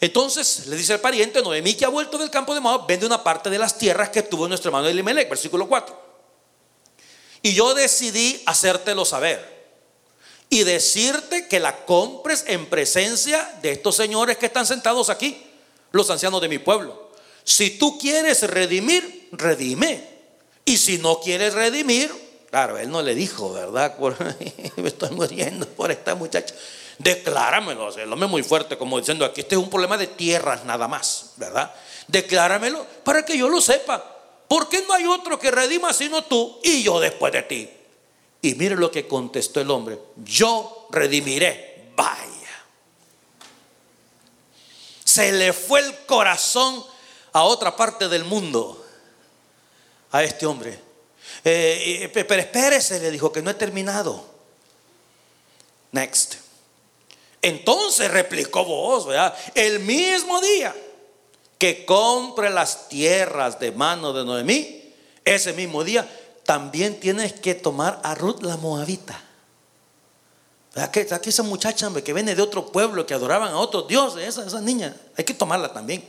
Entonces 0.00 0.68
le 0.68 0.76
dice 0.76 0.94
el 0.94 1.00
pariente, 1.00 1.42
Noemí 1.42 1.74
que 1.74 1.84
ha 1.84 1.88
vuelto 1.88 2.16
del 2.16 2.30
campo 2.30 2.54
de 2.54 2.60
Moab, 2.60 2.86
vende 2.86 3.04
una 3.04 3.22
parte 3.22 3.50
de 3.50 3.58
las 3.58 3.76
tierras 3.76 4.08
que 4.08 4.22
tuvo 4.22 4.48
nuestro 4.48 4.70
hermano 4.70 4.88
Elimelech, 4.88 5.28
versículo 5.28 5.68
4. 5.68 6.07
Y 7.42 7.54
yo 7.54 7.74
decidí 7.74 8.42
hacértelo 8.46 9.04
saber 9.04 9.58
y 10.50 10.64
decirte 10.64 11.46
que 11.46 11.60
la 11.60 11.84
compres 11.84 12.44
en 12.46 12.66
presencia 12.66 13.58
de 13.62 13.72
estos 13.72 13.96
señores 13.96 14.38
que 14.38 14.46
están 14.46 14.66
sentados 14.66 15.10
aquí 15.10 15.44
los 15.92 16.10
ancianos 16.10 16.40
de 16.40 16.48
mi 16.48 16.58
pueblo. 16.58 17.10
Si 17.44 17.70
tú 17.70 17.98
quieres 17.98 18.42
redimir, 18.42 19.28
redime. 19.32 20.18
Y 20.64 20.76
si 20.76 20.98
no 20.98 21.20
quieres 21.20 21.54
redimir, 21.54 22.12
claro, 22.50 22.78
él 22.78 22.90
no 22.90 23.02
le 23.02 23.14
dijo, 23.14 23.52
¿verdad? 23.52 23.96
me 24.76 24.88
estoy 24.88 25.10
muriendo 25.10 25.66
por 25.66 25.90
esta 25.90 26.14
muchacha. 26.14 26.54
Decláramelo, 26.98 27.94
el 27.96 28.12
hombre 28.12 28.28
muy 28.28 28.42
fuerte, 28.42 28.76
como 28.76 28.98
diciendo 28.98 29.24
aquí, 29.24 29.42
este 29.42 29.54
es 29.54 29.60
un 29.60 29.70
problema 29.70 29.96
de 29.96 30.08
tierras 30.08 30.64
nada 30.64 30.88
más, 30.88 31.32
¿verdad? 31.36 31.72
Decláramelo 32.08 32.84
para 33.04 33.24
que 33.24 33.38
yo 33.38 33.48
lo 33.48 33.60
sepa. 33.60 34.17
¿Por 34.48 34.68
qué 34.68 34.82
no 34.82 34.94
hay 34.94 35.06
otro 35.06 35.38
que 35.38 35.50
redima 35.50 35.92
sino 35.92 36.24
tú 36.24 36.58
y 36.62 36.82
yo 36.82 36.98
después 36.98 37.32
de 37.32 37.42
ti? 37.42 37.70
Y 38.40 38.54
mire 38.54 38.76
lo 38.76 38.90
que 38.90 39.06
contestó 39.06 39.60
el 39.60 39.70
hombre, 39.70 39.98
yo 40.16 40.88
redimiré. 40.90 41.92
Vaya 41.94 42.38
se 45.08 45.32
le 45.32 45.54
fue 45.54 45.80
el 45.80 45.96
corazón 46.04 46.84
a 47.32 47.42
otra 47.42 47.74
parte 47.74 48.08
del 48.08 48.24
mundo, 48.24 48.86
a 50.12 50.22
este 50.22 50.44
hombre. 50.44 50.78
Eh, 51.42 52.10
pero 52.12 52.40
espérese, 52.40 53.00
le 53.00 53.10
dijo 53.10 53.32
que 53.32 53.40
no 53.40 53.50
he 53.50 53.54
terminado. 53.54 54.24
Next. 55.92 56.34
Entonces 57.40 58.10
replicó 58.10 58.64
vos. 58.66 59.08
El 59.54 59.80
mismo 59.80 60.40
día 60.42 60.76
que 61.58 61.84
compre 61.84 62.50
las 62.50 62.88
tierras 62.88 63.58
de 63.58 63.72
mano 63.72 64.12
de 64.12 64.24
Noemí, 64.24 64.94
ese 65.24 65.52
mismo 65.52 65.84
día 65.84 66.08
también 66.44 66.98
tienes 67.00 67.32
que 67.34 67.54
tomar 67.54 68.00
a 68.02 68.14
Ruth 68.14 68.42
la 68.42 68.56
Moabita. 68.56 69.20
Aquí, 70.76 71.00
esa 71.28 71.42
muchacha 71.42 71.90
que 72.04 72.12
viene 72.12 72.34
de 72.34 72.42
otro 72.42 72.70
pueblo 72.70 73.04
que 73.04 73.14
adoraban 73.14 73.52
a 73.52 73.58
otros 73.58 73.88
dioses, 73.88 74.26
esa, 74.26 74.46
esa 74.46 74.60
niña, 74.60 74.96
hay 75.16 75.24
que 75.24 75.34
tomarla 75.34 75.72
también. 75.72 76.08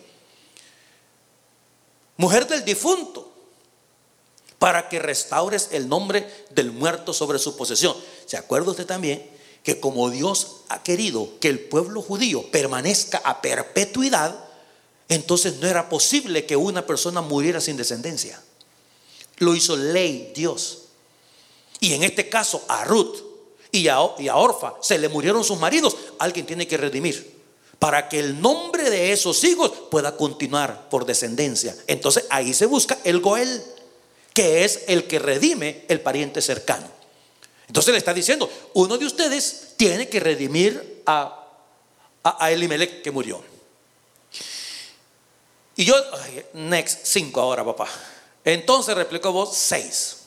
Mujer 2.18 2.48
del 2.48 2.64
difunto, 2.64 3.30
para 4.60 4.90
que 4.90 5.00
restaures 5.00 5.70
el 5.72 5.88
nombre 5.88 6.46
del 6.52 6.72
muerto 6.72 7.14
sobre 7.14 7.40
su 7.40 7.56
posesión. 7.56 7.96
¿Se 8.26 8.38
acuerda 8.38 8.72
usted 8.72 8.86
también 8.86 9.26
que 9.64 9.80
como 9.80 10.10
Dios 10.10 10.58
ha 10.68 10.84
querido 10.84 11.40
que 11.40 11.48
el 11.48 11.60
pueblo 11.60 12.02
judío 12.02 12.50
permanezca 12.52 13.22
a 13.24 13.42
perpetuidad, 13.42 14.49
entonces 15.10 15.58
no 15.60 15.68
era 15.68 15.90
posible 15.90 16.46
que 16.46 16.56
una 16.56 16.86
persona 16.86 17.22
muriera 17.22 17.60
sin 17.60 17.76
descendencia? 17.76 18.42
Lo 19.38 19.56
hizo 19.56 19.76
ley 19.76 20.32
Dios. 20.36 20.84
Y 21.80 21.94
en 21.94 22.04
este 22.04 22.30
caso 22.30 22.64
a 22.68 22.86
Ruth 22.86 23.18
y 23.72 23.88
a, 23.88 24.00
Orfa 24.02 24.76
se 24.82 24.98
le 24.98 25.10
murieron 25.10 25.44
sus 25.44 25.60
maridos, 25.60 25.96
alguien 26.20 26.46
tiene 26.46 26.68
que 26.68 26.78
redimir 26.78 27.40
para 27.78 28.10
que 28.10 28.20
el 28.20 28.42
nombre 28.42 28.90
de 28.90 29.12
esos 29.14 29.44
hijos 29.46 29.72
pueda 29.90 30.18
continuar 30.18 30.90
por 30.90 31.06
descendencia. 31.06 31.76
Entonces 31.88 32.26
ahí 32.30 32.54
se 32.54 32.66
busca 32.66 32.98
el 33.06 33.22
Goel, 33.22 33.64
que 34.34 34.66
es 34.66 34.82
el 34.88 35.06
que 35.06 35.18
redime 35.18 35.86
el 35.88 36.02
pariente 36.02 36.42
cercano. 36.42 36.88
Entonces 37.68 37.94
le 37.94 38.00
está 38.00 38.14
diciendo, 38.14 38.50
uno 38.74 38.98
de 38.98 39.06
ustedes 39.06 39.74
tiene 39.78 40.10
que 40.10 40.20
redimir 40.20 41.04
a, 41.06 41.48
a, 42.24 42.52
Elimelech 42.52 43.02
que 43.02 43.12
murió. 43.12 43.42
Y 45.80 45.86
yo, 45.86 45.96
next, 46.56 47.06
cinco 47.06 47.40
ahora, 47.40 47.64
papá. 47.64 47.88
Entonces 48.44 48.94
replicó 48.96 49.32
vos, 49.32 49.56
seis. 49.56 50.18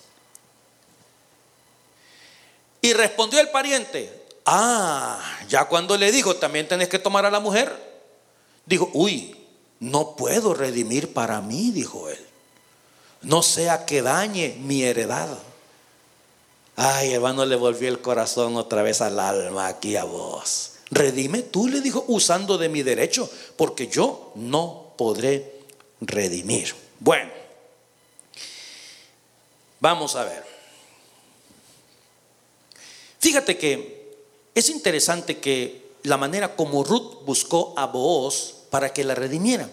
Y 2.81 2.95
respondió 2.95 3.39
el 3.39 3.51
pariente, 3.51 4.29
ah, 4.47 5.21
ya 5.51 5.67
cuando 5.67 5.99
le 5.99 6.11
dijo, 6.11 6.37
también 6.37 6.67
tenés 6.67 6.89
que 6.89 6.99
tomar 6.99 7.27
a 7.27 7.31
la 7.31 7.39
mujer, 7.39 7.71
dijo, 8.65 8.89
uy, 8.95 9.37
no 9.79 10.17
puedo 10.17 10.55
redimir 10.55 11.13
para 11.13 11.43
mí, 11.43 11.71
dijo 11.71 12.09
él. 12.09 12.27
No 13.21 13.43
sea 13.43 13.85
que 13.85 14.01
dañe 14.01 14.57
mi 14.59 14.83
heredad. 14.85 15.37
Ay, 16.77 17.13
hermano, 17.13 17.45
le 17.45 17.57
volvió 17.57 17.91
el 17.91 18.01
corazón 18.01 18.57
otra 18.57 18.83
vez 18.83 19.03
al 19.03 19.21
alma 19.21 19.67
aquí 19.67 19.97
a 19.97 20.05
vos. 20.05 20.77
Redime 20.91 21.43
tú, 21.43 21.69
le 21.69 21.83
dijo, 21.83 22.07
usando 22.09 22.57
de 22.57 22.71
mi 22.71 22.83
derecho, 22.83 23.31
porque 23.59 23.89
yo 23.89 24.33
no 24.35 24.82
podré 24.97 25.61
redimir. 26.01 26.75
Bueno, 26.99 27.31
vamos 29.81 30.17
a 30.17 30.25
ver. 30.25 30.45
Fíjate 33.19 33.57
que 33.57 34.17
es 34.55 34.69
interesante 34.69 35.39
que 35.39 35.83
la 36.03 36.17
manera 36.17 36.57
como 36.57 36.83
Ruth 36.85 37.25
buscó 37.25 37.75
a 37.77 37.87
Booz 37.87 38.55
para 38.71 38.93
que 38.93 39.05
la 39.05 39.15
redimiera. 39.15 39.69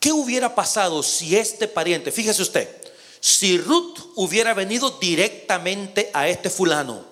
¿Qué 0.00 0.12
hubiera 0.12 0.54
pasado 0.54 1.02
si 1.02 1.36
este 1.36 1.68
pariente, 1.68 2.12
fíjese 2.12 2.42
usted, 2.42 2.68
si 3.20 3.58
Ruth 3.58 3.98
hubiera 4.14 4.54
venido 4.54 4.90
directamente 4.92 6.10
a 6.14 6.28
este 6.28 6.50
fulano 6.50 7.04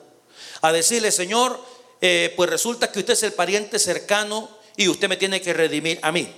a 0.63 0.73
decirle, 0.73 1.11
Señor, 1.11 1.61
eh, 2.01 2.33
pues 2.37 2.49
resulta 2.49 2.91
que 2.91 3.01
usted 3.01 3.15
es 3.15 3.23
el 3.25 3.33
pariente 3.33 3.79
cercano 3.79 4.49
y 4.77 4.89
usted 4.89 5.09
me 5.09 5.17
tiene 5.17 5.41
que 5.41 5.53
redimir 5.53 5.99
a 6.03 6.13
mí. 6.13 6.33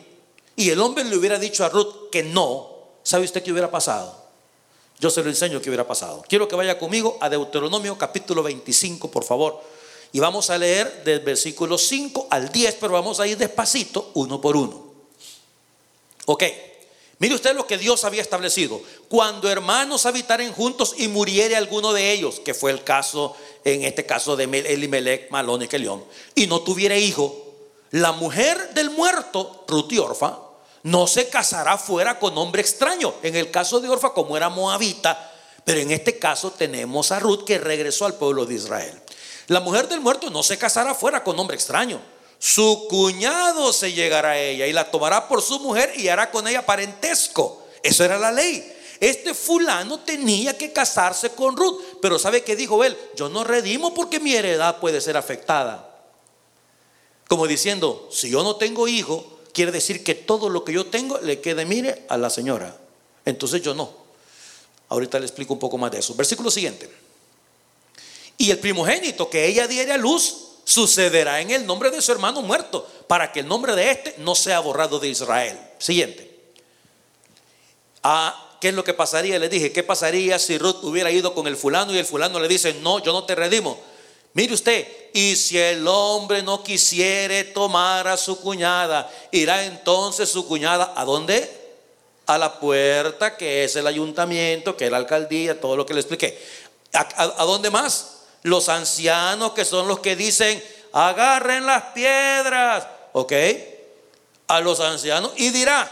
Y 0.59 0.71
el 0.71 0.81
hombre 0.81 1.05
le 1.05 1.17
hubiera 1.17 1.39
dicho 1.39 1.65
a 1.65 1.69
Ruth 1.69 2.11
que 2.11 2.25
no, 2.25 2.71
¿sabe 3.05 3.25
usted 3.25 3.45
qué 3.45 3.53
hubiera 3.53 3.71
pasado? 3.71 4.13
Yo 4.99 5.09
se 5.09 5.23
lo 5.23 5.31
enseño 5.31 5.63
que 5.63 5.71
hubiera 5.71 5.87
pasado. 5.87 6.25
Quiero 6.29 6.49
que 6.49 6.57
vaya 6.57 6.77
conmigo 6.77 7.17
a 7.21 7.29
Deuteronomio 7.29 7.97
capítulo 7.97 8.43
25, 8.43 9.09
por 9.09 9.23
favor. 9.23 9.63
Y 10.11 10.19
vamos 10.19 10.51
a 10.51 10.59
leer 10.59 11.05
del 11.05 11.21
versículo 11.21 11.79
5 11.79 12.27
al 12.29 12.51
10, 12.51 12.75
pero 12.81 12.95
vamos 12.95 13.21
a 13.21 13.29
ir 13.29 13.39
despacito, 13.39 14.11
uno 14.15 14.41
por 14.41 14.57
uno. 14.57 14.83
Ok. 16.27 16.43
Mire 17.21 17.37
usted 17.37 17.55
lo 17.55 17.65
que 17.65 17.79
Dios 17.79 18.03
había 18.03 18.23
establecido. 18.23 18.81
Cuando 19.09 19.49
hermanos 19.49 20.07
habitaren 20.07 20.53
juntos 20.53 20.93
y 20.99 21.07
muriere 21.07 21.55
alguno 21.55 21.93
de 21.93 22.11
ellos, 22.11 22.41
que 22.41 22.53
fue 22.53 22.73
el 22.73 22.83
caso, 22.83 23.37
en 23.63 23.85
este 23.85 24.07
caso 24.07 24.35
de 24.35 24.43
Elimelech, 24.43 25.31
Malón 25.31 25.63
y 25.63 25.69
Kelión, 25.69 26.05
y 26.35 26.49
no 26.49 26.63
tuviera 26.63 26.97
hijo, 26.97 27.45
la 27.93 28.11
mujer 28.11 28.75
del 28.75 28.91
muerto, 28.91 29.65
Ruth 29.69 29.93
y 29.93 29.99
Orfa, 29.99 30.48
no 30.83 31.07
se 31.07 31.29
casará 31.29 31.79
fuera 31.79 32.19
con 32.19 32.37
hombre 32.39 32.63
extraño. 32.63 33.15
En 33.23 33.37
el 33.37 33.51
caso 33.51 33.81
de 33.81 33.89
Orfa, 33.89 34.13
como 34.13 34.37
era 34.37 34.49
moabita, 34.49 35.33
pero 35.65 35.81
en 35.81 35.91
este 35.91 36.19
caso 36.19 36.51
tenemos 36.51 37.13
a 37.13 37.19
Ruth 37.19 37.45
que 37.45 37.59
regresó 37.59 38.07
al 38.07 38.15
pueblo 38.15 38.47
de 38.47 38.55
Israel. 38.55 39.01
La 39.49 39.61
mujer 39.61 39.89
del 39.89 40.01
muerto 40.01 40.31
no 40.31 40.43
se 40.43 40.59
casará 40.59 40.95
fuera 40.95 41.25
con 41.25 41.39
hombre 41.39 41.57
extraño. 41.57 42.01
Su 42.39 42.87
cuñado 42.89 43.73
se 43.73 43.93
llegará 43.93 44.31
a 44.31 44.39
ella 44.39 44.67
y 44.67 44.73
la 44.73 44.91
tomará 44.91 45.27
por 45.27 45.43
su 45.43 45.59
mujer 45.61 45.93
y 45.97 46.09
hará 46.09 46.31
con 46.31 46.47
ella 46.47 46.65
parentesco. 46.65 47.67
Eso 47.83 48.05
era 48.05 48.19
la 48.19 48.31
ley. 48.31 48.77
Este 49.01 49.35
fulano 49.35 50.01
tenía 50.01 50.57
que 50.57 50.73
casarse 50.73 51.31
con 51.31 51.57
Ruth, 51.57 51.81
pero 52.03 52.19
¿sabe 52.19 52.43
qué 52.43 52.57
dijo 52.57 52.83
él? 52.85 52.97
Yo 53.17 53.29
no 53.29 53.45
redimo 53.45 53.95
porque 53.95 54.21
mi 54.21 54.35
heredad 54.35 54.79
puede 54.79 55.01
ser 55.01 55.17
afectada. 55.17 55.89
Como 57.29 57.47
diciendo, 57.47 58.09
si 58.11 58.31
yo 58.31 58.43
no 58.43 58.57
tengo 58.57 58.89
hijo, 58.89 59.38
quiere 59.59 59.73
decir 59.73 60.05
que 60.05 60.15
todo 60.15 60.49
lo 60.49 60.63
que 60.63 60.73
yo 60.73 60.87
tengo 60.87 61.19
le 61.19 61.41
quede, 61.41 61.65
mire, 61.65 62.05
a 62.09 62.17
la 62.17 62.31
señora. 62.31 62.77
Entonces 63.25 63.61
yo 63.61 63.75
no. 63.75 63.93
Ahorita 64.89 65.19
le 65.19 65.27
explico 65.27 65.53
un 65.53 65.59
poco 65.59 65.77
más 65.77 65.91
de 65.91 65.99
eso. 65.99 66.15
Versículo 66.15 66.49
siguiente. 66.49 66.89
Y 68.37 68.53
el 68.53 68.61
primogénito 68.61 69.29
que 69.29 69.47
ella 69.47 69.67
diera 69.67 69.97
a 69.97 69.99
luz 69.99 70.51
sucederá 70.63 71.41
en 71.41 71.51
el 71.51 71.67
nombre 71.67 71.91
de 71.91 72.01
su 72.01 72.13
hermano 72.13 72.41
muerto, 72.41 72.87
para 73.09 73.33
que 73.33 73.41
el 73.41 73.49
nombre 73.49 73.75
de 73.75 73.91
éste 73.91 74.15
no 74.19 74.37
sea 74.37 74.61
borrado 74.61 75.01
de 75.01 75.09
Israel. 75.09 75.59
Siguiente. 75.79 76.39
Ah, 78.05 78.59
¿qué 78.61 78.69
es 78.69 78.75
lo 78.75 78.85
que 78.85 78.95
pasaría? 78.95 79.41
Le 79.41 79.49
dije, 79.49 79.73
¿qué 79.73 79.83
pasaría 79.83 80.39
si 80.39 80.57
Ruth 80.57 80.85
hubiera 80.85 81.11
ido 81.11 81.35
con 81.35 81.49
el 81.49 81.57
fulano 81.57 81.93
y 81.93 81.99
el 81.99 82.07
fulano 82.07 82.39
le 82.39 82.47
dice, 82.47 82.75
no, 82.75 83.03
yo 83.03 83.13
no 83.13 83.25
te 83.25 83.35
redimo? 83.35 83.81
Mire 84.39 84.55
usted, 84.55 84.87
y 85.13 85.35
si 85.35 85.59
el 85.59 85.85
hombre 85.89 86.45
no 86.45 86.63
quisiere 86.63 87.43
tomar 87.43 88.07
a 88.07 88.17
su 88.17 88.39
cuñada, 88.39 89.11
irá 89.33 89.65
entonces 89.65 90.29
su 90.29 90.47
cuñada 90.47 90.93
a 90.95 91.05
dónde? 91.05 91.51
A 92.25 92.39
la 92.39 92.61
puerta, 92.61 93.37
que 93.37 93.65
es 93.65 93.75
el 93.75 93.89
ayuntamiento, 93.89 94.77
que 94.77 94.85
es 94.85 94.93
la 94.93 94.99
alcaldía, 94.99 95.61
todo 95.61 95.77
lo 95.77 95.85
que 95.85 95.93
le 95.93 95.99
expliqué. 95.99 96.41
¿A, 96.93 97.45
dónde 97.47 97.69
más? 97.71 98.19
Los 98.45 98.69
ancianos 98.69 99.55
que 99.55 99.65
son 99.65 99.89
los 99.89 99.99
que 99.99 100.15
dicen, 100.15 100.63
agarren 100.93 101.67
las 101.67 101.87
piedras, 101.87 102.87
¿ok? 103.15 103.33
A 104.47 104.61
los 104.61 104.79
ancianos 104.79 105.33
y 105.35 105.51
dirá, 105.51 105.91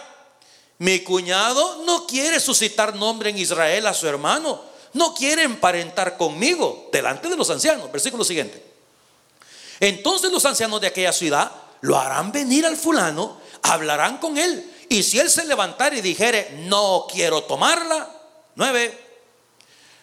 mi 0.78 1.00
cuñado 1.00 1.82
no 1.85 2.06
quiere 2.06 2.38
suscitar 2.38 2.94
nombre 2.94 3.30
en 3.30 3.38
Israel 3.38 3.88
a 3.88 3.92
su 3.92 4.06
hermano, 4.06 4.75
no 4.96 5.14
quiere 5.14 5.42
emparentar 5.42 6.16
conmigo 6.16 6.88
delante 6.92 7.28
de 7.28 7.37
los 7.37 7.48
ancianos. 7.50 7.92
Versículo 7.92 8.24
siguiente. 8.24 8.62
Entonces 9.78 10.32
los 10.32 10.44
ancianos 10.44 10.80
de 10.80 10.87
aquella 10.87 11.12
ciudad 11.12 11.52
lo 11.82 11.98
harán 11.98 12.32
venir 12.32 12.64
al 12.64 12.76
fulano, 12.76 13.38
hablarán 13.62 14.18
con 14.18 14.38
él. 14.38 14.72
Y 14.88 15.02
si 15.02 15.18
él 15.18 15.30
se 15.30 15.44
levantara 15.44 15.96
y 15.96 16.00
dijere, 16.00 16.62
no 16.66 17.06
quiero 17.11 17.42
tomarla, 17.42 18.11
nueve, 18.54 19.06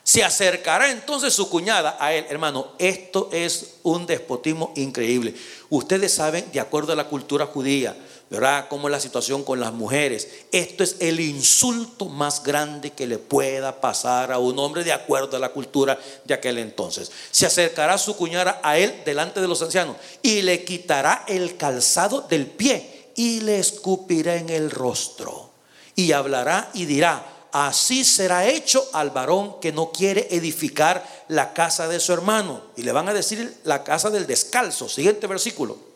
se 0.03 0.23
acercará 0.23 0.91
entonces 0.91 1.33
su 1.33 1.49
cuñada 1.49 1.97
a 1.99 2.13
él. 2.13 2.25
Hermano, 2.29 2.73
esto 2.77 3.29
es 3.31 3.75
un 3.83 4.05
despotismo 4.05 4.73
increíble. 4.75 5.33
Ustedes 5.69 6.13
saben, 6.13 6.51
de 6.51 6.59
acuerdo 6.59 6.93
a 6.93 6.97
la 6.97 7.07
cultura 7.07 7.45
judía, 7.45 7.95
¿verdad? 8.33 8.67
Como 8.67 8.89
la 8.89 8.99
situación 8.99 9.43
con 9.43 9.59
las 9.59 9.71
mujeres. 9.73 10.27
Esto 10.51 10.83
es 10.83 10.95
el 10.99 11.19
insulto 11.19 12.05
más 12.05 12.41
grande 12.41 12.89
que 12.89 13.05
le 13.05 13.19
pueda 13.19 13.79
pasar 13.79 14.31
a 14.31 14.39
un 14.39 14.57
hombre 14.57 14.83
de 14.83 14.91
acuerdo 14.91 15.37
a 15.37 15.39
la 15.39 15.49
cultura 15.49 15.99
de 16.25 16.33
aquel 16.33 16.57
entonces. 16.57 17.11
Se 17.29 17.45
acercará 17.45 17.95
su 17.99 18.15
cuñada 18.15 18.59
a 18.63 18.79
él 18.79 19.03
delante 19.05 19.39
de 19.39 19.47
los 19.47 19.61
ancianos 19.61 19.97
y 20.23 20.41
le 20.41 20.63
quitará 20.63 21.25
el 21.27 21.57
calzado 21.57 22.21
del 22.21 22.47
pie 22.47 23.11
y 23.15 23.41
le 23.41 23.59
escupirá 23.59 24.35
en 24.35 24.49
el 24.49 24.71
rostro. 24.71 25.51
Y 25.95 26.11
hablará 26.11 26.71
y 26.73 26.85
dirá, 26.85 27.47
así 27.51 28.03
será 28.03 28.47
hecho 28.47 28.83
al 28.93 29.11
varón 29.11 29.59
que 29.59 29.71
no 29.71 29.91
quiere 29.91 30.27
edificar 30.31 31.05
la 31.27 31.53
casa 31.53 31.87
de 31.87 31.99
su 31.99 32.11
hermano. 32.11 32.63
Y 32.77 32.81
le 32.81 32.93
van 32.93 33.07
a 33.09 33.13
decir 33.13 33.59
la 33.63 33.83
casa 33.83 34.09
del 34.09 34.25
descalzo. 34.25 34.89
Siguiente 34.89 35.27
versículo. 35.27 35.92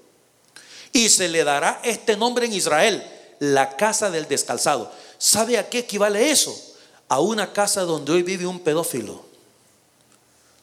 Y 0.91 1.09
se 1.09 1.27
le 1.27 1.43
dará 1.43 1.81
este 1.83 2.17
nombre 2.17 2.45
en 2.45 2.53
Israel, 2.53 3.03
la 3.39 3.75
casa 3.75 4.09
del 4.09 4.27
descalzado. 4.27 4.91
¿Sabe 5.17 5.57
a 5.57 5.69
qué 5.69 5.79
equivale 5.79 6.31
eso? 6.31 6.55
A 7.09 7.19
una 7.19 7.53
casa 7.53 7.81
donde 7.81 8.11
hoy 8.11 8.23
vive 8.23 8.45
un 8.45 8.59
pedófilo. 8.59 9.25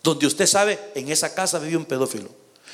Donde 0.03 0.27
usted 0.27 0.47
sabe, 0.47 0.79
en 0.95 1.11
esa 1.11 1.35
casa 1.35 1.59
vive 1.59 1.77
un 1.77 1.87
pedófilo. 1.87 2.29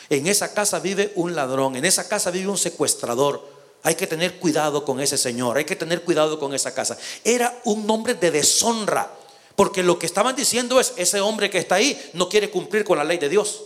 En 0.09 0.27
esa 0.27 0.53
casa 0.53 0.81
vive 0.81 1.13
un 1.15 1.35
ladrón. 1.35 1.77
En 1.77 1.85
esa 1.85 2.09
casa 2.09 2.31
vive 2.31 2.49
un 2.49 2.59
secuestrador. 2.59 3.49
Hay 3.83 3.95
que 3.95 4.07
tener 4.07 4.39
cuidado 4.39 4.85
con 4.85 5.01
ese 5.01 5.17
señor. 5.17 5.57
Hay 5.57 5.65
que 5.65 5.77
tener 5.77 6.03
cuidado 6.03 6.39
con 6.39 6.53
esa 6.55 6.75
casa. 6.75 6.99
Era 7.25 7.61
un 7.65 7.87
nombre 7.87 8.15
de 8.15 8.31
deshonra. 8.31 9.11
Porque 9.55 9.83
lo 9.83 9.99
que 9.99 10.07
estaban 10.07 10.35
diciendo 10.35 10.81
es, 10.81 10.93
ese 10.97 11.21
hombre 11.21 11.51
que 11.51 11.59
está 11.59 11.77
ahí 11.77 12.11
no 12.15 12.29
quiere 12.29 12.51
cumplir 12.51 12.85
con 12.85 12.99
la 12.99 13.05
ley 13.05 13.19
de 13.19 13.29
Dios. 13.29 13.63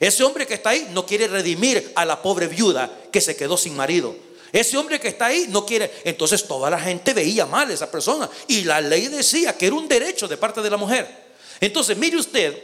Ese 0.00 0.24
hombre 0.24 0.46
que 0.46 0.54
está 0.54 0.70
ahí 0.70 0.88
no 0.92 1.04
quiere 1.04 1.28
redimir 1.28 1.92
a 1.94 2.06
la 2.06 2.22
pobre 2.22 2.46
viuda 2.46 2.90
que 3.12 3.20
se 3.20 3.36
quedó 3.36 3.58
sin 3.58 3.76
marido. 3.76 4.16
Ese 4.50 4.78
hombre 4.78 4.98
que 4.98 5.08
está 5.08 5.26
ahí 5.26 5.46
no 5.50 5.66
quiere. 5.66 5.92
Entonces 6.04 6.48
toda 6.48 6.70
la 6.70 6.80
gente 6.80 7.12
veía 7.12 7.44
mal 7.44 7.70
a 7.70 7.74
esa 7.74 7.90
persona. 7.90 8.28
Y 8.48 8.64
la 8.64 8.80
ley 8.80 9.08
decía 9.08 9.56
que 9.56 9.66
era 9.66 9.76
un 9.76 9.86
derecho 9.86 10.26
de 10.26 10.38
parte 10.38 10.62
de 10.62 10.70
la 10.70 10.78
mujer. 10.78 11.06
Entonces 11.60 11.98
mire 11.98 12.16
usted 12.16 12.56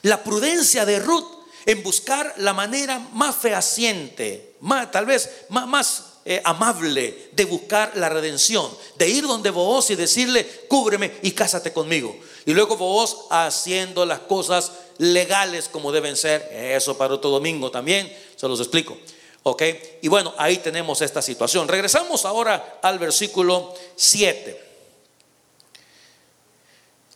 la 0.00 0.24
prudencia 0.24 0.86
de 0.86 0.98
Ruth 0.98 1.26
en 1.66 1.82
buscar 1.82 2.34
la 2.38 2.54
manera 2.54 2.98
más 3.12 3.36
fehaciente, 3.36 4.56
más, 4.60 4.90
tal 4.90 5.06
vez 5.06 5.30
más, 5.50 5.68
más 5.68 6.11
eh, 6.24 6.40
amable 6.44 7.30
de 7.32 7.44
buscar 7.44 7.92
la 7.96 8.08
redención, 8.08 8.70
de 8.96 9.08
ir 9.08 9.26
donde 9.26 9.50
vos 9.50 9.90
y 9.90 9.96
decirle, 9.96 10.46
cúbreme 10.68 11.12
y 11.22 11.32
cásate 11.32 11.72
conmigo. 11.72 12.16
Y 12.46 12.54
luego 12.54 12.76
vos 12.76 13.26
haciendo 13.30 14.06
las 14.06 14.20
cosas 14.20 14.72
legales 14.98 15.68
como 15.68 15.92
deben 15.92 16.16
ser. 16.16 16.48
Eso 16.52 16.96
para 16.96 17.14
otro 17.14 17.30
domingo 17.30 17.70
también, 17.70 18.12
se 18.36 18.48
los 18.48 18.60
explico. 18.60 18.96
¿Ok? 19.44 19.62
Y 20.02 20.08
bueno, 20.08 20.32
ahí 20.38 20.58
tenemos 20.58 21.02
esta 21.02 21.20
situación. 21.20 21.66
Regresamos 21.66 22.24
ahora 22.24 22.78
al 22.82 22.98
versículo 22.98 23.74
7. 23.96 24.71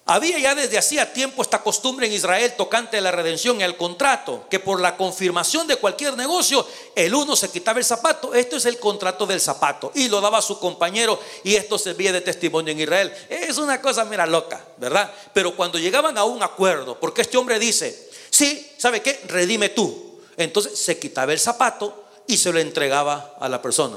Había 0.09 0.39
ya 0.39 0.55
desde 0.55 0.79
hacía 0.79 1.13
tiempo 1.13 1.43
esta 1.43 1.65
costumbre 1.65 2.07
en 2.07 2.13
Israel 2.13 2.55
tocante 2.57 2.97
a 2.97 3.01
la 3.01 3.11
redención 3.11 3.61
y 3.61 3.65
al 3.65 3.77
contrato, 3.77 4.47
que 4.49 4.61
por 4.61 4.81
la 4.81 4.97
confirmación 4.97 5.67
de 5.67 5.75
cualquier 5.75 6.17
negocio, 6.17 6.65
el 6.95 7.13
uno 7.13 7.35
se 7.35 7.51
quitaba 7.51 7.81
el 7.81 7.85
zapato, 7.85 8.33
esto 8.33 8.57
es 8.57 8.67
el 8.67 8.79
contrato 8.79 9.27
del 9.27 9.41
zapato, 9.41 9.91
y 9.97 10.09
lo 10.09 10.21
daba 10.21 10.39
a 10.39 10.43
su 10.43 10.61
compañero, 10.61 11.19
y 11.43 11.57
esto 11.57 11.77
servía 11.77 12.13
de 12.13 12.21
testimonio 12.21 12.71
en 12.71 12.79
Israel. 12.79 13.13
Es 13.29 13.59
una 13.59 13.83
cosa, 13.83 14.05
mira, 14.05 14.27
loca, 14.27 14.65
¿verdad? 14.77 15.13
Pero 15.33 15.57
cuando 15.57 15.77
llegaban 15.77 16.17
a 16.17 16.23
un 16.23 16.41
acuerdo, 16.41 17.01
porque 17.01 17.23
este 17.23 17.37
hombre 17.37 17.59
dice, 17.59 18.09
sí, 18.31 18.75
¿sabe 18.79 19.03
qué? 19.03 19.23
Redime 19.27 19.71
tú. 19.71 20.21
Entonces 20.37 20.79
se 20.79 21.01
quitaba 21.01 21.33
el 21.33 21.41
zapato 21.41 22.05
y 22.29 22.37
se 22.37 22.53
lo 22.53 22.61
entregaba 22.61 23.35
a 23.41 23.49
la 23.49 23.61
persona. 23.61 23.97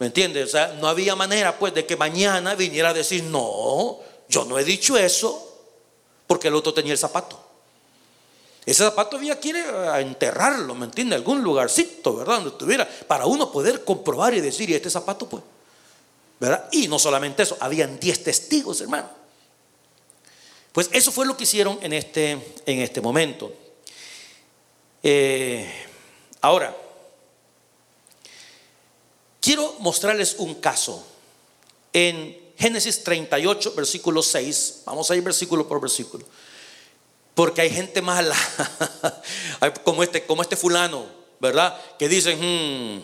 ¿Me 0.00 0.06
entiendes? 0.06 0.48
O 0.48 0.50
sea, 0.50 0.76
no 0.80 0.88
había 0.88 1.14
manera 1.14 1.56
pues 1.56 1.72
de 1.72 1.86
que 1.86 1.94
mañana 1.94 2.56
viniera 2.56 2.88
a 2.88 2.94
decir, 2.94 3.22
no, 3.24 4.00
yo 4.30 4.44
no 4.44 4.58
he 4.58 4.64
dicho 4.64 4.96
eso 4.96 5.48
porque 6.26 6.48
el 6.48 6.54
otro 6.54 6.72
tenía 6.72 6.92
el 6.92 6.98
zapato. 6.98 7.38
Ese 8.64 8.84
zapato 8.84 9.16
había 9.16 9.40
que 9.40 9.50
enterrarlo, 9.98 10.76
¿me 10.76 10.84
entiende? 10.84 11.16
Algún 11.16 11.42
lugarcito, 11.42 12.14
¿verdad? 12.14 12.36
Donde 12.36 12.50
estuviera, 12.50 12.88
para 13.08 13.26
uno 13.26 13.50
poder 13.50 13.84
comprobar 13.84 14.32
y 14.34 14.40
decir, 14.40 14.70
¿y 14.70 14.74
este 14.74 14.88
zapato 14.88 15.28
pues? 15.28 15.42
¿Verdad? 16.38 16.68
Y 16.70 16.86
no 16.86 16.98
solamente 16.98 17.42
eso, 17.42 17.56
habían 17.58 17.98
10 17.98 18.22
testigos, 18.22 18.80
hermano. 18.80 19.10
Pues 20.72 20.88
eso 20.92 21.10
fue 21.10 21.26
lo 21.26 21.36
que 21.36 21.42
hicieron 21.42 21.80
en 21.82 21.92
este, 21.92 22.30
en 22.64 22.80
este 22.80 23.00
momento. 23.00 23.52
Eh, 25.02 25.68
ahora, 26.40 26.76
quiero 29.40 29.74
mostrarles 29.80 30.36
un 30.38 30.54
caso 30.54 31.04
en 31.92 32.39
Génesis 32.60 33.02
38, 33.02 33.72
versículo 33.74 34.22
6. 34.22 34.82
Vamos 34.84 35.10
a 35.10 35.16
ir 35.16 35.22
versículo 35.22 35.66
por 35.66 35.80
versículo. 35.80 36.26
Porque 37.34 37.62
hay 37.62 37.70
gente 37.70 38.02
mala, 38.02 38.36
como 39.84 40.02
este, 40.02 40.26
como 40.26 40.42
este 40.42 40.56
fulano, 40.56 41.06
¿verdad? 41.40 41.80
Que 41.98 42.06
dicen, 42.06 42.38
hmm, 42.38 43.02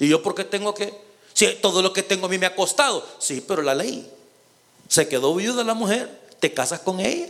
¿y 0.00 0.08
yo 0.08 0.20
por 0.24 0.34
qué 0.34 0.42
tengo 0.42 0.74
que? 0.74 0.92
Si 1.34 1.46
todo 1.62 1.82
lo 1.82 1.92
que 1.92 2.02
tengo 2.02 2.26
a 2.26 2.28
mí 2.28 2.36
me 2.36 2.46
ha 2.46 2.56
costado. 2.56 3.06
Sí, 3.20 3.44
pero 3.46 3.62
la 3.62 3.76
ley. 3.76 4.10
Se 4.88 5.06
quedó 5.06 5.34
viuda 5.36 5.62
la 5.62 5.74
mujer, 5.74 6.10
te 6.40 6.52
casas 6.52 6.80
con 6.80 6.98
ella 6.98 7.28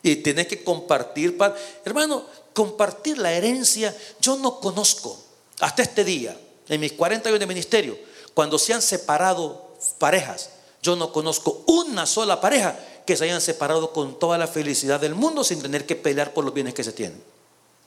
y 0.00 0.16
tienes 0.16 0.46
que 0.46 0.62
compartir. 0.62 1.36
Hermano, 1.84 2.24
compartir 2.52 3.18
la 3.18 3.32
herencia, 3.32 3.94
yo 4.20 4.36
no 4.36 4.60
conozco 4.60 5.20
hasta 5.58 5.82
este 5.82 6.04
día, 6.04 6.36
en 6.68 6.80
mis 6.80 6.92
40 6.92 7.28
años 7.28 7.40
de 7.40 7.46
ministerio, 7.46 7.98
cuando 8.32 8.58
se 8.58 8.72
han 8.72 8.82
separado 8.82 9.76
parejas, 9.98 10.50
yo 10.84 10.96
no 10.96 11.10
conozco 11.10 11.64
una 11.66 12.04
sola 12.04 12.42
pareja 12.42 12.78
que 13.06 13.16
se 13.16 13.24
hayan 13.24 13.40
separado 13.40 13.90
con 13.90 14.18
toda 14.18 14.36
la 14.36 14.46
felicidad 14.46 15.00
del 15.00 15.14
mundo 15.14 15.42
sin 15.42 15.62
tener 15.62 15.86
que 15.86 15.96
pelear 15.96 16.34
por 16.34 16.44
los 16.44 16.52
bienes 16.52 16.74
que 16.74 16.84
se 16.84 16.92
tienen. 16.92 17.22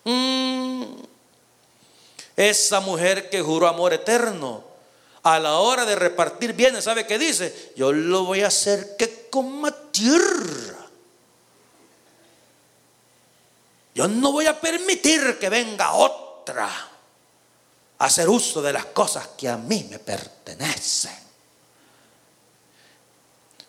Mm. 0.04 0.84
esa 2.36 2.80
mujer 2.80 3.30
que 3.30 3.42
juró 3.42 3.68
amor 3.68 3.94
eterno, 3.94 4.64
a 5.22 5.38
la 5.40 5.58
hora 5.58 5.86
de 5.86 5.96
repartir 5.96 6.54
bienes, 6.54 6.86
¿sabe 6.86 7.06
qué 7.06 7.20
dice? 7.20 7.74
Yo 7.76 7.92
lo 7.92 8.24
voy 8.24 8.42
a 8.42 8.48
hacer 8.48 8.96
que 8.98 9.28
coma 9.30 9.72
tierra. 9.92 10.88
Yo 13.94 14.08
no 14.08 14.32
voy 14.32 14.48
a 14.48 14.60
permitir 14.60 15.38
que 15.38 15.50
venga 15.50 15.94
otra 15.94 16.70
a 18.00 18.06
hacer 18.06 18.30
uso 18.30 18.62
de 18.62 18.74
las 18.74 18.86
cosas 18.86 19.30
que 19.38 19.50
a 19.50 19.58
mí 19.58 19.88
me 19.90 20.00
pertenecen. 20.00 21.27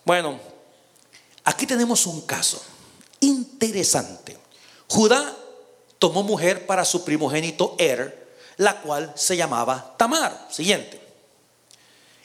Bueno, 0.05 0.39
aquí 1.43 1.65
tenemos 1.65 2.05
un 2.05 2.21
caso 2.21 2.61
interesante. 3.19 4.37
Judá 4.87 5.35
tomó 5.99 6.23
mujer 6.23 6.65
para 6.65 6.85
su 6.85 7.03
primogénito 7.03 7.75
Er, 7.77 8.27
la 8.57 8.81
cual 8.81 9.11
se 9.15 9.37
llamaba 9.37 9.95
Tamar. 9.97 10.47
Siguiente. 10.49 10.99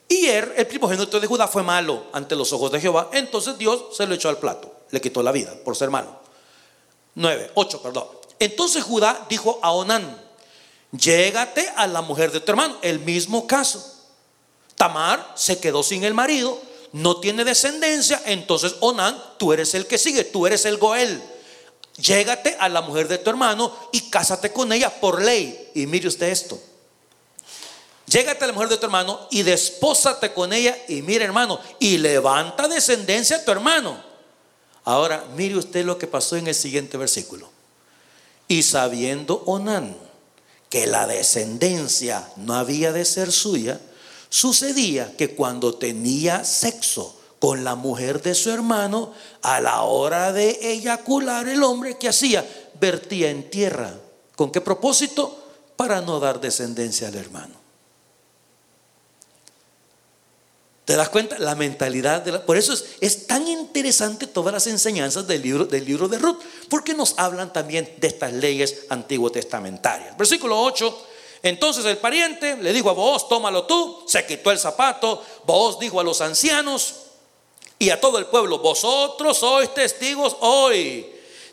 Y 0.08 0.26
Er, 0.26 0.54
el 0.56 0.66
primogénito 0.66 1.18
de 1.18 1.26
Judá, 1.26 1.48
fue 1.48 1.62
malo 1.62 2.04
ante 2.12 2.37
los 2.37 2.52
ojos 2.52 2.70
de 2.72 2.80
Jehová. 2.80 3.10
Entonces 3.12 3.58
Dios 3.58 3.96
se 3.96 4.06
lo 4.06 4.14
echó 4.14 4.28
al 4.28 4.38
plato. 4.38 4.72
Le 4.90 5.00
quitó 5.00 5.22
la 5.22 5.32
vida 5.32 5.52
por 5.64 5.76
ser 5.76 5.90
malo. 5.90 6.20
9, 7.14 7.52
8, 7.54 7.82
perdón. 7.82 8.06
Entonces 8.38 8.82
Judá 8.82 9.26
dijo 9.28 9.58
a 9.62 9.72
Onán, 9.72 10.20
llégate 10.92 11.68
a 11.76 11.87
la 11.87 12.02
mujer 12.02 12.32
de 12.32 12.40
tu 12.40 12.52
hermano. 12.52 12.76
El 12.82 13.00
mismo 13.00 13.46
caso. 13.46 13.92
Tamar 14.76 15.32
se 15.37 15.58
quedó 15.60 15.82
sin 15.82 16.04
el 16.04 16.14
marido 16.14 16.60
no 16.94 17.18
tiene 17.18 17.44
descendencia, 17.44 18.22
entonces 18.24 18.76
Onán, 18.78 19.20
tú 19.37 19.52
eres 19.52 19.74
el 19.74 19.88
que 19.88 19.98
sigue, 19.98 20.22
tú 20.22 20.46
eres 20.46 20.64
el 20.64 20.76
Goel. 20.76 21.20
Llégate 21.96 22.57
a 22.61 22.68
la 22.68 22.83
mujer 22.83 23.09
de 23.09 23.18
tu 23.18 23.30
hermano 23.30 23.76
y 23.90 24.02
cásate 24.11 24.52
con 24.52 24.72
ella 24.72 25.00
por 25.00 25.20
ley. 25.20 25.72
Y 25.74 25.87
mire 25.88 26.07
usted 26.07 26.28
esto. 26.28 26.57
Llégate 28.07 28.44
a 28.44 28.46
la 28.46 28.52
mujer 28.52 28.68
de 28.68 28.76
tu 28.76 28.87
hermano 28.87 29.26
y 29.33 29.42
despósate 29.42 30.33
con 30.33 30.52
ella. 30.52 30.78
Y 30.87 31.02
mire, 31.02 31.24
hermano, 31.24 31.59
y 31.80 31.98
levanta 31.98 32.68
descendencia 32.68 33.38
a 33.38 33.44
tu 33.44 33.50
hermano. 33.50 34.00
Ahora, 34.85 35.24
mire 35.35 35.57
usted 35.57 35.85
lo 35.85 35.98
que 35.98 36.07
pasó 36.07 36.37
en 36.37 36.46
el 36.46 36.54
siguiente 36.54 36.96
versículo. 36.96 37.50
Y 38.46 38.62
sabiendo 38.62 39.42
Onán 39.46 39.96
que 40.70 40.87
la 40.87 41.09
descendencia 41.09 42.30
no 42.37 42.54
había 42.54 42.92
de 42.92 43.04
ser 43.04 43.33
suya, 43.33 43.80
sucedía 44.34 45.16
que 45.16 45.36
cuando 45.36 45.76
tenía 45.76 46.44
sexo 46.44 47.14
con 47.38 47.62
la 47.62 47.76
mujer 47.76 48.20
de 48.20 48.34
su 48.34 48.50
hermano, 48.50 49.12
a 49.42 49.60
la 49.60 49.82
hora 49.82 50.32
de 50.32 50.58
eyacular 50.60 51.46
el 51.46 51.62
hombre 51.62 51.96
que 51.98 52.08
hacía, 52.08 52.44
vertía 52.80 53.30
en 53.30 53.48
tierra. 53.48 53.94
¿Con 54.34 54.50
qué 54.50 54.60
propósito? 54.60 55.38
Para 55.76 56.00
no 56.00 56.18
dar 56.18 56.40
descendencia 56.40 57.06
al 57.06 57.14
hermano. 57.14 57.54
¿Te 60.84 60.96
das 60.96 61.10
cuenta? 61.10 61.38
La 61.38 61.54
mentalidad 61.54 62.22
de 62.22 62.32
la... 62.32 62.44
Por 62.44 62.56
eso 62.56 62.74
es, 63.00 63.26
tan 63.28 63.46
interesante 63.46 64.26
todas 64.26 64.52
las 64.52 64.66
enseñanzas 64.66 65.28
del 65.28 65.42
libro, 65.42 65.64
del 65.64 65.84
libro 65.84 66.08
de 66.08 66.18
Ruth, 66.18 66.40
porque 66.68 66.92
nos 66.92 67.14
hablan 67.18 67.52
también 67.52 67.88
de 67.98 68.08
estas 68.08 68.32
leyes 68.32 68.86
antiguo 68.88 69.30
testamentarias. 69.30 70.16
Versículo 70.16 70.60
8. 70.60 71.13
Entonces 71.44 71.85
el 71.85 71.98
pariente 71.98 72.57
le 72.57 72.72
dijo 72.72 72.88
a 72.88 72.94
vos, 72.94 73.28
tómalo 73.28 73.64
tú, 73.64 74.02
se 74.07 74.24
quitó 74.24 74.50
el 74.50 74.59
zapato, 74.59 75.22
vos 75.44 75.78
dijo 75.78 76.00
a 76.00 76.02
los 76.02 76.22
ancianos 76.22 76.94
y 77.78 77.90
a 77.90 78.00
todo 78.00 78.18
el 78.18 78.26
pueblo, 78.26 78.61
vosotros 78.61 79.37
sois 79.37 79.72
testigos 79.74 80.37
hoy 80.40 81.07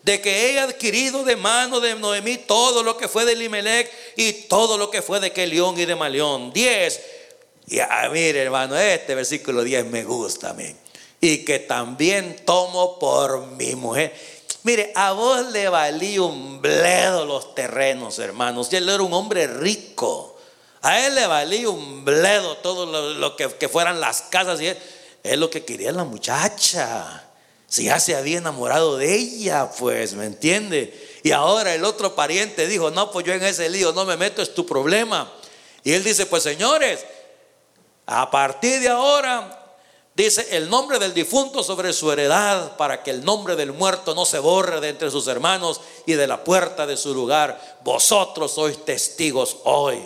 de 0.03 0.21
que 0.21 0.53
he 0.53 0.59
adquirido 0.59 1.25
de 1.25 1.35
mano 1.35 1.81
de 1.81 1.93
Noemí 1.95 2.37
todo 2.37 2.83
lo 2.83 2.95
que 2.95 3.09
fue 3.09 3.25
de 3.25 3.35
Limelec 3.35 3.91
y 4.15 4.31
todo 4.47 4.77
lo 4.77 4.89
que 4.89 5.01
fue 5.01 5.19
de 5.19 5.33
Kelión 5.33 5.77
y 5.77 5.83
de 5.83 5.95
Malión. 5.95 6.53
10 6.53 7.01
y 7.67 7.79
a, 7.79 8.09
mire, 8.11 8.43
hermano, 8.43 8.77
este 8.77 9.13
versículo 9.13 9.61
10 9.61 9.87
me 9.87 10.05
gusta 10.05 10.51
a 10.51 10.53
mí. 10.53 10.73
Y 11.19 11.43
que 11.45 11.59
también 11.59 12.37
tomo 12.45 12.97
por 12.97 13.45
mi 13.47 13.75
mujer. 13.75 14.13
Mire, 14.63 14.91
a 14.95 15.11
vos 15.13 15.51
le 15.51 15.69
valía 15.69 16.21
un 16.21 16.61
bledo 16.61 17.25
los 17.25 17.55
terrenos, 17.55 18.19
hermanos. 18.19 18.69
Y 18.71 18.75
él 18.75 18.89
era 18.89 19.01
un 19.01 19.13
hombre 19.13 19.47
rico. 19.47 20.37
A 20.81 20.99
él 21.05 21.15
le 21.15 21.25
valía 21.27 21.69
un 21.69 22.05
bledo 22.05 22.57
todo 22.57 22.85
lo, 23.13 23.35
que, 23.35 23.49
fueran 23.69 23.99
las 23.99 24.23
casas. 24.23 24.61
Y 24.61 24.67
él, 24.67 24.77
es 25.23 25.37
lo 25.37 25.49
que 25.49 25.65
quería 25.65 25.91
la 25.91 26.03
muchacha. 26.03 27.23
Si 27.67 27.85
ya 27.85 27.99
se 27.99 28.15
había 28.15 28.37
enamorado 28.37 28.97
de 28.97 29.15
ella, 29.15 29.71
pues, 29.79 30.13
¿me 30.13 30.25
entiende? 30.25 31.19
Y 31.23 31.31
ahora 31.31 31.73
el 31.73 31.85
otro 31.85 32.15
pariente 32.15 32.67
dijo, 32.67 32.91
no, 32.91 33.11
pues 33.11 33.25
yo 33.25 33.33
en 33.33 33.43
ese 33.43 33.69
lío 33.69 33.93
no 33.93 34.05
me 34.05 34.17
meto, 34.17 34.41
es 34.41 34.53
tu 34.53 34.65
problema. 34.65 35.31
Y 35.83 35.93
él 35.93 36.03
dice, 36.03 36.25
pues 36.25 36.43
señores, 36.43 37.05
a 38.05 38.29
partir 38.29 38.81
de 38.81 38.89
ahora, 38.89 39.60
dice 40.15 40.55
el 40.55 40.69
nombre 40.69 40.99
del 40.99 41.13
difunto 41.13 41.63
sobre 41.63 41.93
su 41.93 42.11
heredad, 42.11 42.77
para 42.77 43.03
que 43.03 43.11
el 43.11 43.23
nombre 43.23 43.55
del 43.55 43.73
muerto 43.73 44.13
no 44.15 44.25
se 44.25 44.39
borre 44.39 44.81
de 44.81 44.89
entre 44.89 45.11
sus 45.11 45.27
hermanos 45.27 45.81
y 46.05 46.13
de 46.13 46.27
la 46.27 46.43
puerta 46.43 46.85
de 46.85 46.97
su 46.97 47.13
lugar. 47.13 47.79
Vosotros 47.83 48.53
sois 48.53 48.83
testigos 48.85 49.57
hoy. 49.63 49.99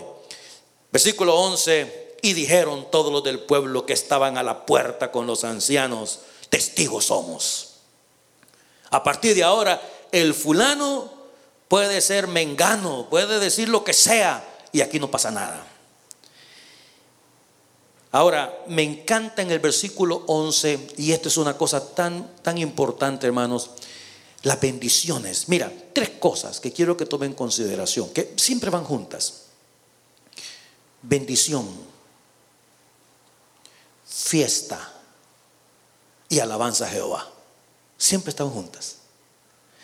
Versículo 0.91 1.36
11. 1.36 2.18
Y 2.22 2.34
dijeron 2.34 2.88
todos 2.91 3.12
los 3.12 3.24
del 3.24 3.39
pueblo 3.39 3.86
que 3.86 3.94
estaban 3.94 4.38
a 4.38 4.44
la 4.44 4.65
puerta 4.65 5.12
con 5.12 5.28
los 5.28 5.44
ancianos, 5.44 6.22
testigos 6.50 7.06
somos. 7.06 7.74
A 8.89 9.04
partir 9.04 9.36
de 9.36 9.44
ahora, 9.44 9.82
el 10.12 10.34
fulano 10.34 11.12
puede 11.68 12.02
ser 12.02 12.28
mengano, 12.28 13.08
puede 13.10 13.39
decir 13.39 13.70
lo 13.70 13.84
que 13.84 13.94
sea, 13.94 14.44
y 14.72 14.82
aquí 14.82 15.00
no 15.00 15.12
pasa 15.12 15.32
nada. 15.32 15.68
Ahora, 18.15 18.63
me 18.67 18.82
encanta 18.82 19.41
en 19.41 19.51
el 19.51 19.60
versículo 19.60 20.23
11, 20.28 20.91
y 20.95 21.12
esto 21.12 21.28
es 21.28 21.36
una 21.36 21.58
cosa 21.58 21.86
tan, 21.86 22.34
tan 22.41 22.58
importante, 22.58 23.28
hermanos, 23.28 23.71
las 24.43 24.58
bendiciones. 24.62 25.49
Mira, 25.49 25.69
tres 25.91 26.12
cosas 26.12 26.62
que 26.62 26.71
quiero 26.71 26.95
que 26.95 27.06
tomen 27.06 27.32
en 27.32 27.36
consideración, 27.36 28.08
que 28.12 28.34
siempre 28.38 28.69
van 28.69 28.86
juntas. 28.86 29.47
Bendición, 31.01 31.67
fiesta 34.06 34.93
y 36.30 36.39
alabanza 36.39 36.86
a 36.86 36.91
Jehová. 36.91 37.30
Siempre 37.97 38.30
están 38.30 38.49
juntas. 38.49 38.99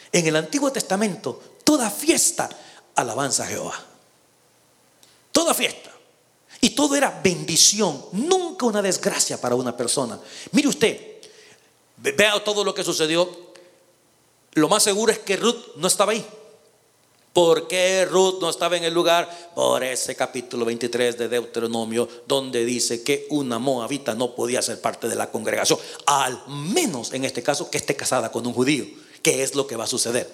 En 0.10 0.26
el 0.26 0.38
Antiguo 0.38 0.72
Testamento, 0.72 1.58
toda 1.66 1.92
fiesta, 1.92 2.50
alabanza 2.96 3.44
a 3.44 3.48
Jehová. 3.48 3.78
Toda 5.34 5.54
fiesta. 5.54 5.91
Todo 6.82 6.96
era 6.96 7.22
bendición, 7.24 8.06
nunca 8.14 8.66
una 8.66 8.82
desgracia 8.82 9.40
para 9.40 9.54
una 9.54 9.78
persona. 9.78 10.20
Mire 10.52 10.68
usted, 10.68 11.22
vea 11.98 12.44
todo 12.44 12.64
lo 12.64 12.74
que 12.74 12.84
sucedió. 12.84 13.30
Lo 14.54 14.68
más 14.68 14.82
seguro 14.82 15.12
es 15.12 15.20
que 15.20 15.38
Ruth 15.38 15.76
no 15.76 15.88
estaba 15.88 16.14
ahí. 16.14 16.26
¿Por 17.34 17.68
qué 17.68 18.08
Ruth 18.10 18.42
no 18.42 18.50
estaba 18.50 18.78
en 18.78 18.84
el 18.84 18.96
lugar? 18.96 19.52
Por 19.54 19.84
ese 19.84 20.16
capítulo 20.16 20.66
23 20.66 21.20
de 21.20 21.30
Deuteronomio, 21.30 22.10
donde 22.26 22.66
dice 22.66 23.04
que 23.04 23.28
una 23.30 23.60
moabita 23.60 24.16
no 24.16 24.34
podía 24.34 24.64
ser 24.64 24.82
parte 24.82 25.08
de 25.08 25.16
la 25.16 25.30
congregación, 25.30 25.78
al 26.08 26.42
menos 26.48 27.14
en 27.14 27.26
este 27.26 27.44
caso 27.44 27.70
que 27.70 27.78
esté 27.78 27.96
casada 27.96 28.32
con 28.32 28.48
un 28.48 28.56
judío, 28.56 28.88
que 29.22 29.44
es 29.44 29.54
lo 29.54 29.68
que 29.68 29.76
va 29.76 29.84
a 29.84 29.88
suceder. 29.88 30.28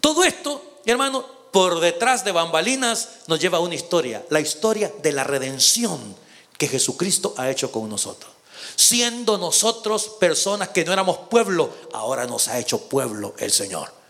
Todo 0.00 0.24
esto, 0.24 0.78
hermano, 0.86 1.39
por 1.50 1.80
detrás 1.80 2.24
de 2.24 2.32
bambalinas 2.32 3.08
nos 3.26 3.40
lleva 3.40 3.60
una 3.60 3.74
historia, 3.74 4.24
la 4.30 4.40
historia 4.40 4.92
de 5.02 5.12
la 5.12 5.24
redención 5.24 6.14
que 6.56 6.68
Jesucristo 6.68 7.34
ha 7.36 7.50
hecho 7.50 7.72
con 7.72 7.88
nosotros. 7.88 8.30
Siendo 8.76 9.38
nosotros 9.38 10.08
personas 10.20 10.68
que 10.68 10.84
no 10.84 10.92
éramos 10.92 11.18
pueblo, 11.30 11.70
ahora 11.92 12.26
nos 12.26 12.48
ha 12.48 12.58
hecho 12.58 12.88
pueblo 12.88 13.34
el 13.38 13.50
Señor. 13.50 14.00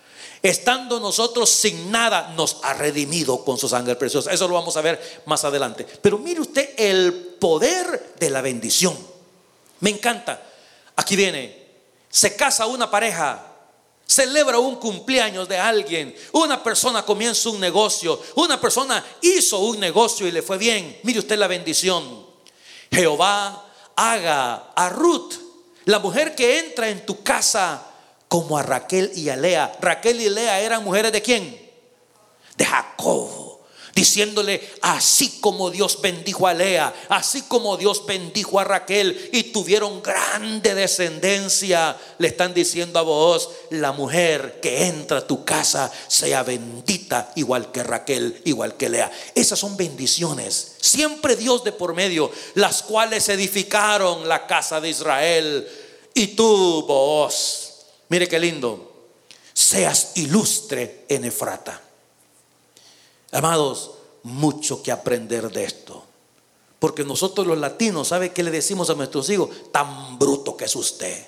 Estando 0.42 1.00
nosotros 1.00 1.50
sin 1.50 1.90
nada, 1.90 2.33
nos 2.35 2.59
ha 2.62 2.72
redimido 2.72 3.44
con 3.44 3.59
su 3.59 3.68
sangre 3.68 3.96
preciosa. 3.96 4.33
Eso 4.33 4.48
lo 4.48 4.55
vamos 4.55 4.76
a 4.76 4.81
ver 4.81 5.22
más 5.26 5.44
adelante. 5.44 5.85
Pero 5.85 6.18
mire 6.18 6.40
usted 6.40 6.70
el 6.79 7.12
poder 7.38 8.14
de 8.18 8.31
la 8.31 8.40
bendición. 8.40 8.96
Me 9.81 9.90
encanta. 9.90 10.42
Aquí 10.96 11.14
viene. 11.14 11.68
Se 12.09 12.37
casa 12.37 12.66
una 12.66 12.90
pareja 12.90 13.49
celebra 14.10 14.58
un 14.58 14.74
cumpleaños 14.76 15.48
de 15.48 15.56
alguien, 15.56 16.12
una 16.32 16.60
persona 16.64 17.04
comienza 17.04 17.48
un 17.48 17.60
negocio, 17.60 18.20
una 18.34 18.60
persona 18.60 19.04
hizo 19.20 19.60
un 19.60 19.78
negocio 19.78 20.26
y 20.26 20.32
le 20.32 20.42
fue 20.42 20.58
bien. 20.58 20.98
Mire 21.04 21.20
usted 21.20 21.38
la 21.38 21.46
bendición. 21.46 22.26
Jehová 22.90 23.66
haga 23.94 24.72
a 24.74 24.88
Ruth, 24.88 25.34
la 25.84 26.00
mujer 26.00 26.34
que 26.34 26.58
entra 26.58 26.88
en 26.88 27.06
tu 27.06 27.22
casa, 27.22 27.86
como 28.26 28.58
a 28.58 28.64
Raquel 28.64 29.12
y 29.14 29.28
a 29.28 29.36
Lea. 29.36 29.78
Raquel 29.80 30.20
y 30.20 30.28
Lea 30.28 30.60
eran 30.60 30.82
mujeres 30.82 31.12
de 31.12 31.22
quién? 31.22 31.70
De 32.56 32.64
Jacob 32.64 33.39
diciéndole, 33.94 34.61
así 34.83 35.38
como 35.40 35.70
Dios 35.70 36.00
bendijo 36.00 36.46
a 36.46 36.55
Lea, 36.55 36.94
así 37.09 37.42
como 37.42 37.76
Dios 37.76 38.07
bendijo 38.07 38.61
a 38.61 38.64
Raquel 38.64 39.31
y 39.33 39.44
tuvieron 39.44 40.03
grande 40.03 40.74
descendencia, 40.74 41.97
le 42.18 42.28
están 42.28 42.55
diciendo 42.55 42.99
a 42.99 43.03
vos, 43.03 43.51
la 43.70 43.93
mujer 43.93 44.61
que 44.61 44.86
entra 44.86 45.18
a 45.18 45.26
tu 45.26 45.45
casa 45.45 45.91
sea 46.09 46.43
bendita 46.43 47.32
igual 47.36 47.72
que 47.72 47.82
Raquel, 47.82 48.41
igual 48.45 48.76
que 48.76 48.88
Lea. 48.88 49.11
Esas 49.34 49.59
son 49.59 49.76
bendiciones, 49.76 50.76
siempre 50.80 51.36
Dios 51.36 51.64
de 51.64 51.72
por 51.72 51.95
medio, 51.95 52.30
las 52.55 52.82
cuales 52.82 53.28
edificaron 53.28 54.28
la 54.28 54.47
casa 54.47 54.80
de 54.80 54.91
Israel. 54.91 55.68
Y 56.14 56.28
tú, 56.28 56.84
vos, 56.86 57.86
mire 58.09 58.28
qué 58.28 58.38
lindo, 58.38 59.09
seas 59.53 60.12
ilustre 60.16 61.05
en 61.09 61.24
Efrata. 61.24 61.89
Amados, 63.33 63.93
mucho 64.22 64.83
que 64.83 64.93
aprender 64.93 65.51
de 65.51 65.64
esto. 65.64 66.05
Porque 66.78 67.05
nosotros 67.05 67.47
los 67.47 67.59
latinos, 67.59 68.09
¿sabe 68.09 68.33
qué 68.33 68.43
le 68.43 68.51
decimos 68.51 68.91
a 68.91 68.95
nuestros 68.95 69.28
hijos? 69.31 69.70
Tan 69.70 70.18
bruto 70.18 70.57
que 70.57 70.64
es 70.64 70.74
usted, 70.74 71.26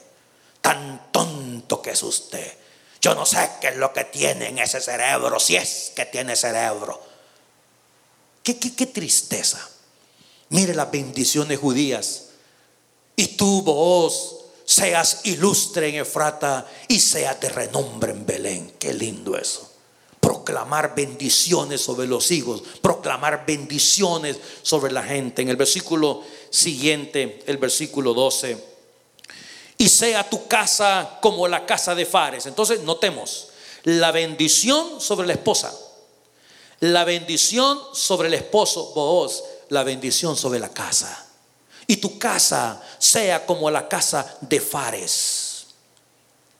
tan 0.60 1.12
tonto 1.12 1.82
que 1.82 1.90
es 1.90 2.02
usted. 2.02 2.56
Yo 3.00 3.14
no 3.14 3.26
sé 3.26 3.50
qué 3.60 3.68
es 3.68 3.76
lo 3.76 3.92
que 3.92 4.04
tiene 4.04 4.48
en 4.48 4.58
ese 4.58 4.80
cerebro, 4.80 5.38
si 5.38 5.56
es 5.56 5.92
que 5.94 6.06
tiene 6.06 6.36
cerebro. 6.36 7.00
Qué, 8.42 8.58
qué, 8.58 8.74
qué 8.74 8.86
tristeza. 8.86 9.68
Mire 10.48 10.74
las 10.74 10.90
bendiciones 10.90 11.58
judías. 11.58 12.28
Y 13.14 13.28
tú, 13.36 13.62
vos, 13.62 14.44
seas 14.64 15.20
ilustre 15.24 15.88
en 15.88 15.96
Efrata 15.96 16.66
y 16.88 16.98
seas 16.98 17.38
de 17.40 17.48
renombre 17.50 18.12
en 18.12 18.24
Belén. 18.24 18.74
Qué 18.78 18.94
lindo 18.94 19.36
eso 19.36 19.71
proclamar 20.42 20.94
bendiciones 20.96 21.80
sobre 21.80 22.08
los 22.08 22.32
hijos, 22.32 22.62
proclamar 22.80 23.46
bendiciones 23.46 24.38
sobre 24.62 24.92
la 24.92 25.04
gente. 25.04 25.40
En 25.42 25.48
el 25.48 25.56
versículo 25.56 26.22
siguiente, 26.50 27.44
el 27.46 27.58
versículo 27.58 28.12
12, 28.12 28.58
y 29.78 29.88
sea 29.88 30.28
tu 30.28 30.48
casa 30.48 31.18
como 31.22 31.46
la 31.46 31.64
casa 31.64 31.94
de 31.94 32.06
Fares. 32.06 32.46
Entonces, 32.46 32.82
notemos, 32.82 33.48
la 33.84 34.10
bendición 34.10 35.00
sobre 35.00 35.28
la 35.28 35.34
esposa, 35.34 35.72
la 36.80 37.04
bendición 37.04 37.78
sobre 37.92 38.26
el 38.26 38.34
esposo, 38.34 38.92
vos, 38.94 39.44
la 39.68 39.84
bendición 39.84 40.36
sobre 40.36 40.58
la 40.58 40.70
casa. 40.70 41.28
Y 41.86 41.98
tu 41.98 42.18
casa 42.18 42.82
sea 42.98 43.46
como 43.46 43.70
la 43.70 43.88
casa 43.88 44.38
de 44.40 44.60
Fares. 44.60 45.66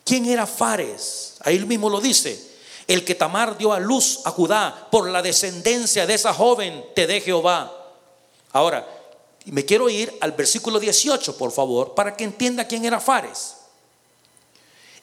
¿Quién 0.05 0.27
era 0.27 0.47
Fares? 0.47 1.35
Ahí 1.41 1.59
mismo 1.61 1.91
lo 1.91 2.01
dice. 2.01 2.52
El 2.87 3.05
que 3.05 3.15
Tamar 3.15 3.57
dio 3.57 3.73
a 3.73 3.81
luz 3.81 4.21
a 4.25 4.31
Judá 4.31 4.89
por 4.91 5.09
la 5.09 5.23
descendencia 5.23 6.07
de 6.07 6.15
esa 6.15 6.35
joven 6.35 6.85
te 6.95 7.07
de 7.07 7.21
Jehová. 7.21 7.73
Ahora, 8.53 8.87
me 9.47 9.65
quiero 9.65 9.89
ir 9.89 10.17
al 10.21 10.33
versículo 10.33 10.79
18, 10.79 11.37
por 11.37 11.53
favor, 11.53 11.95
para 11.95 12.17
que 12.17 12.25
entienda 12.25 12.67
quién 12.67 12.85
era 12.85 13.01
Fares. 13.01 13.57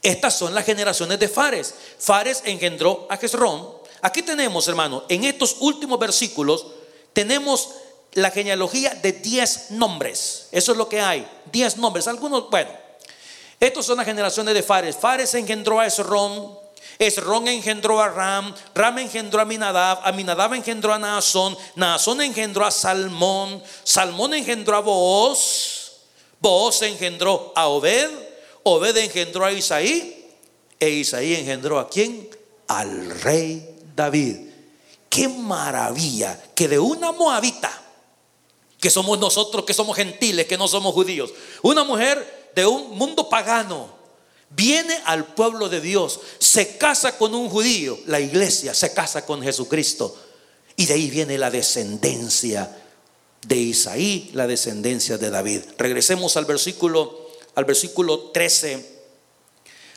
Estas 0.02 0.38
son 0.38 0.54
las 0.54 0.66
generaciones 0.66 1.20
de 1.20 1.28
Fares. 1.28 1.74
Fares 1.98 2.44
engendró 2.46 3.08
a 3.10 3.18
Jezrón. 3.18 3.68
Aquí 4.02 4.22
tenemos, 4.22 4.68
hermano, 4.68 5.04
en 5.10 5.26
estos 5.26 5.58
últimos 5.60 6.00
versículos, 6.00 6.68
tenemos 7.12 7.70
la 8.14 8.32
genealogía 8.32 8.92
de 8.92 9.12
10 9.12 9.72
nombres. 9.72 10.48
Eso 10.52 10.72
es 10.72 10.78
lo 10.78 10.88
que 10.88 11.02
hay, 11.02 11.28
10 11.52 11.78
nombres. 11.78 12.08
Algunos, 12.08 12.50
bueno, 12.50 12.72
estos 13.60 13.86
son 13.86 13.98
las 13.98 14.06
generaciones 14.06 14.54
de 14.54 14.64
Fares. 14.64 14.96
Fares 14.96 15.34
engendró 15.34 15.82
a 15.82 15.86
Esrón, 15.86 16.58
Esrón 17.00 17.48
engendró 17.48 18.02
a 18.02 18.10
Ram, 18.10 18.54
Ram 18.76 19.00
engendró 19.00 19.40
a 19.40 19.46
Minadab, 19.46 20.02
Aminadab 20.04 20.54
engendró 20.54 20.94
a 20.94 21.00
Naasón, 21.00 21.58
Naasón 21.76 22.20
engendró 22.20 22.66
a 22.66 22.72
Salmón, 22.72 23.64
Salmón 23.86 24.34
engendró 24.34 24.76
a 24.76 24.82
Booz, 24.82 25.94
Booz 26.42 26.82
engendró 26.82 27.54
a 27.56 27.70
Obed, 27.70 28.10
Obed 28.64 28.98
engendró 28.98 29.46
a 29.46 29.54
Isaí, 29.54 30.28
e 30.78 30.90
Isaí 30.90 31.36
engendró 31.36 31.80
a 31.80 31.88
quién? 31.88 32.30
Al 32.68 33.10
rey 33.22 33.78
David. 33.96 34.50
Qué 35.10 35.30
maravilla 35.30 36.38
que 36.54 36.68
de 36.68 36.80
una 36.80 37.14
moabita, 37.14 37.72
que 38.78 38.90
somos 38.90 39.18
nosotros, 39.20 39.64
que 39.64 39.74
somos 39.74 39.96
gentiles, 39.96 40.48
que 40.48 40.58
no 40.58 40.68
somos 40.68 40.94
judíos, 40.94 41.34
una 41.62 41.86
mujer 41.86 42.52
de 42.54 42.66
un 42.66 42.98
mundo 42.98 43.30
pagano, 43.30 43.99
viene 44.50 45.00
al 45.06 45.26
pueblo 45.26 45.70
de 45.70 45.82
Dios, 45.82 46.20
se 46.40 46.78
casa 46.78 47.18
con 47.18 47.34
un 47.36 47.50
judío, 47.50 47.98
la 48.08 48.20
iglesia 48.20 48.74
se 48.74 48.94
casa 48.94 49.26
con 49.26 49.42
Jesucristo. 49.42 50.18
Y 50.76 50.86
de 50.86 50.94
ahí 50.94 51.10
viene 51.10 51.38
la 51.38 51.52
descendencia 51.52 52.78
de 53.46 53.56
Isaí, 53.56 54.32
la 54.34 54.48
descendencia 54.48 55.18
de 55.18 55.30
David. 55.30 55.62
Regresemos 55.78 56.38
al 56.38 56.46
versículo 56.46 57.30
al 57.60 57.66
versículo 57.66 58.32
13. 58.32 59.00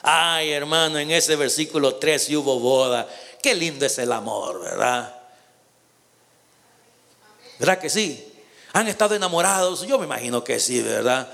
Ay, 0.02 0.50
hermano, 0.50 0.98
en 0.98 1.10
ese 1.12 1.36
versículo 1.36 1.94
13 1.94 2.36
hubo 2.36 2.58
boda. 2.58 3.08
Qué 3.40 3.54
lindo 3.54 3.86
es 3.86 3.98
el 3.98 4.12
amor, 4.12 4.60
¿verdad? 4.60 5.14
¿Verdad 7.58 7.78
que 7.78 7.88
sí? 7.88 8.24
¿Han 8.72 8.88
estado 8.88 9.14
enamorados? 9.14 9.86
Yo 9.86 9.98
me 9.98 10.06
imagino 10.06 10.42
que 10.42 10.58
sí, 10.58 10.80
¿verdad? 10.80 11.32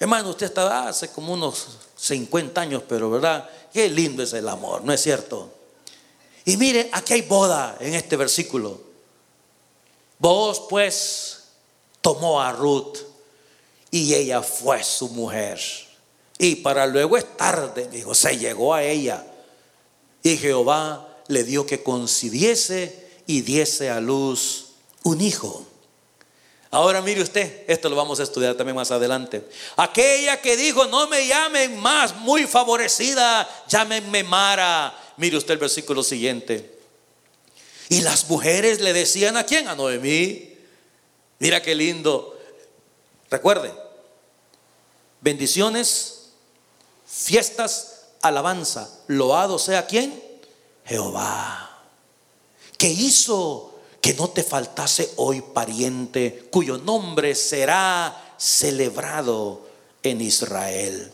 Hermano, 0.00 0.30
usted 0.30 0.46
estaba 0.46 0.88
hace 0.88 1.08
como 1.08 1.34
unos 1.34 1.66
50 1.94 2.58
años, 2.58 2.82
pero 2.88 3.10
¿verdad? 3.10 3.48
Qué 3.70 3.86
lindo 3.90 4.22
es 4.22 4.32
el 4.32 4.48
amor, 4.48 4.82
¿no 4.82 4.94
es 4.94 5.02
cierto? 5.02 5.52
Y 6.46 6.56
mire, 6.56 6.88
aquí 6.90 7.12
hay 7.12 7.22
boda 7.22 7.76
en 7.78 7.92
este 7.92 8.16
versículo. 8.16 8.80
Vos 10.18 10.64
pues 10.70 11.42
tomó 12.00 12.40
a 12.40 12.50
Ruth 12.50 12.96
y 13.90 14.14
ella 14.14 14.42
fue 14.42 14.82
su 14.82 15.10
mujer. 15.10 15.60
Y 16.38 16.56
para 16.56 16.86
luego 16.86 17.18
es 17.18 17.36
tarde, 17.36 17.86
dijo, 17.88 18.14
se 18.14 18.38
llegó 18.38 18.72
a 18.72 18.82
ella. 18.82 19.26
Y 20.22 20.38
Jehová 20.38 21.18
le 21.28 21.44
dio 21.44 21.66
que 21.66 21.82
concibiese 21.82 23.10
y 23.26 23.42
diese 23.42 23.90
a 23.90 24.00
luz 24.00 24.68
un 25.02 25.20
hijo. 25.20 25.66
Ahora 26.72 27.02
mire 27.02 27.20
usted, 27.20 27.64
esto 27.66 27.88
lo 27.88 27.96
vamos 27.96 28.20
a 28.20 28.22
estudiar 28.22 28.54
también 28.54 28.76
más 28.76 28.92
adelante. 28.92 29.44
Aquella 29.76 30.40
que 30.40 30.56
dijo, 30.56 30.86
no 30.86 31.08
me 31.08 31.26
llamen 31.26 31.76
más, 31.80 32.14
muy 32.16 32.46
favorecida, 32.46 33.48
llámenme 33.68 34.22
Mara. 34.22 34.96
Mire 35.16 35.36
usted 35.36 35.54
el 35.54 35.58
versículo 35.58 36.04
siguiente. 36.04 36.78
Y 37.88 38.02
las 38.02 38.28
mujeres 38.30 38.80
le 38.80 38.92
decían 38.92 39.36
a 39.36 39.44
quién? 39.44 39.66
A 39.66 39.74
Noemí. 39.74 40.54
Mira 41.40 41.60
qué 41.60 41.74
lindo. 41.74 42.38
Recuerde, 43.28 43.72
bendiciones, 45.20 46.30
fiestas, 47.04 48.04
alabanza. 48.22 48.88
Loado 49.08 49.58
sea 49.58 49.86
quién? 49.86 50.22
Jehová. 50.84 51.68
¿Qué 52.78 52.88
hizo? 52.88 53.69
Que 54.10 54.16
no 54.16 54.28
te 54.28 54.42
faltase 54.42 55.12
hoy 55.18 55.40
pariente 55.40 56.48
cuyo 56.50 56.78
nombre 56.78 57.36
será 57.36 58.34
celebrado 58.36 59.64
en 60.02 60.20
Israel, 60.20 61.12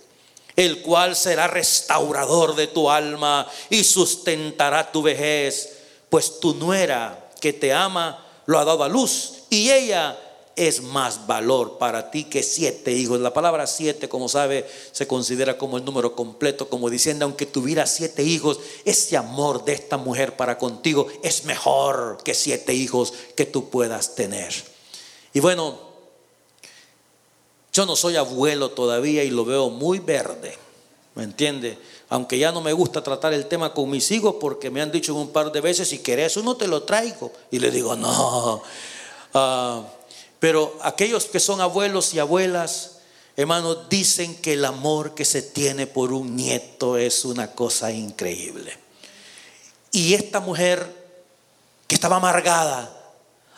el 0.57 0.81
cual 0.81 1.15
será 1.15 1.47
restaurador 1.47 2.57
de 2.57 2.69
tu 2.69 2.89
alma 2.89 3.47
y 3.69 3.85
sustentará 3.85 4.93
tu 4.93 5.03
vejez, 5.03 5.77
pues 6.09 6.41
tu 6.41 6.55
nuera 6.55 7.29
que 7.39 7.53
te 7.53 7.71
ama 7.71 8.25
lo 8.47 8.59
ha 8.59 8.65
dado 8.65 8.83
a 8.83 8.89
luz 8.89 9.43
y 9.51 9.71
ella 9.71 10.19
es 10.57 10.83
más 10.83 11.27
valor 11.27 11.77
para 11.79 12.11
ti 12.11 12.25
que 12.25 12.43
siete 12.43 12.91
hijos. 12.93 13.21
La 13.21 13.33
palabra 13.35 13.67
siete, 13.67 14.09
como 14.09 14.29
sabe, 14.29 14.67
se 14.91 15.07
considera 15.07 15.59
como 15.59 15.77
el 15.77 15.85
número 15.85 16.17
completo, 16.17 16.69
como 16.69 16.89
diciendo, 16.89 17.27
aunque 17.27 17.45
tuviera 17.45 17.87
siete 17.87 18.23
hijos, 18.23 18.59
ese 18.85 19.19
amor 19.19 19.65
de 19.65 19.75
esta 19.75 19.99
mujer 19.99 20.35
para 20.37 20.57
contigo 20.57 21.07
es 21.23 21.45
mejor 21.45 22.19
que 22.25 22.35
siete 22.35 22.73
hijos 22.73 23.13
que 23.37 23.45
tú 23.45 23.69
puedas 23.69 24.15
tener. 24.15 24.53
Y 25.35 25.41
bueno, 25.41 25.79
yo 27.73 27.85
no 27.85 27.95
soy 27.95 28.17
abuelo 28.17 28.71
todavía 28.71 29.23
y 29.23 29.31
lo 29.31 29.45
veo 29.45 29.69
muy 29.69 29.99
verde, 29.99 30.57
¿me 31.15 31.25
entiende? 31.25 31.79
Aunque 32.09 32.39
ya 32.39 32.51
no 32.51 32.63
me 32.63 32.73
gusta 32.73 33.03
tratar 33.03 33.35
el 33.35 33.47
tema 33.47 33.75
con 33.75 33.91
mis 33.91 34.11
hijos 34.11 34.37
porque 34.41 34.71
me 34.71 34.81
han 34.81 34.91
dicho 34.91 35.15
un 35.15 35.29
par 35.29 35.53
de 35.53 35.61
veces, 35.61 35.89
si 35.89 35.99
querés 35.99 36.39
uno 36.39 36.57
te 36.57 36.69
lo 36.69 36.85
traigo. 36.85 37.33
Y 37.51 37.59
le 37.59 37.71
digo, 37.71 37.95
no. 37.97 38.63
Uh, 39.35 39.83
pero 40.39 40.79
aquellos 40.83 41.27
que 41.27 41.41
son 41.41 41.61
abuelos 41.61 42.15
y 42.15 42.19
abuelas, 42.19 42.99
hermanos, 43.37 43.89
dicen 43.89 44.37
que 44.37 44.55
el 44.55 44.65
amor 44.65 45.15
que 45.15 45.25
se 45.25 45.43
tiene 45.43 45.87
por 45.87 46.13
un 46.13 46.37
nieto 46.37 46.97
es 46.97 47.25
una 47.25 47.53
cosa 47.53 47.91
increíble. 47.91 48.77
Y 49.93 50.15
esta 50.15 50.41
mujer 50.41 50.87
que 51.87 51.95
estaba 51.95 52.17
amargada, 52.17 52.93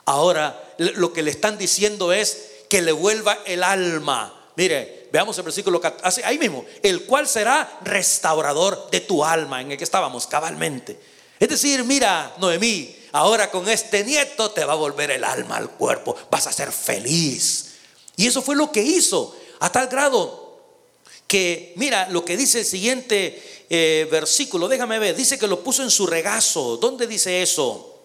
ahora 0.05 0.63
lo 0.79 1.13
que 1.13 1.23
le 1.23 1.31
están 1.31 1.59
diciendo 1.59 2.13
es 2.13 2.51
que 2.69 2.83
le 2.83 2.93
vuelva 2.93 3.39
el 3.47 3.63
alma. 3.63 4.35
Mire, 4.57 5.09
veamos 5.13 5.37
el 5.39 5.45
versículo 5.45 5.81
ahí 6.25 6.39
mismo, 6.39 6.65
el 6.83 7.05
cual 7.05 7.27
será 7.27 7.79
restaurador 7.83 8.91
de 8.91 9.01
tu 9.01 9.25
alma, 9.25 9.61
en 9.61 9.73
el 9.73 9.79
que 9.79 9.85
estábamos 9.85 10.27
cabalmente. 10.27 10.99
Es 11.41 11.49
decir, 11.49 11.85
mira, 11.85 12.35
Noemí, 12.39 12.95
ahora 13.13 13.51
con 13.51 13.69
este 13.69 14.05
nieto 14.05 14.51
te 14.51 14.65
va 14.65 14.75
a 14.75 14.77
volver 14.77 15.11
el 15.11 15.25
alma 15.25 15.57
al 15.57 15.71
cuerpo, 15.71 16.17
vas 16.31 16.47
a 16.47 16.53
ser 16.53 16.73
feliz. 16.73 17.75
Y 18.17 18.27
eso 18.27 18.43
fue 18.43 18.57
lo 18.57 18.73
que 18.73 18.83
hizo, 18.83 19.37
a 19.61 19.71
tal 19.71 19.89
grado 19.89 20.49
que, 21.29 21.75
mira, 21.77 22.09
lo 22.09 22.25
que 22.25 22.37
dice 22.37 22.61
el 22.61 22.65
siguiente 22.65 23.67
eh, 23.71 24.09
versículo, 24.11 24.67
déjame 24.67 24.99
ver, 24.99 25.15
dice 25.15 25.39
que 25.39 25.47
lo 25.47 25.63
puso 25.63 25.83
en 25.83 25.91
su 25.91 26.07
regazo. 26.07 26.79
¿Dónde 26.79 27.07
dice 27.07 27.43
eso? 27.43 28.01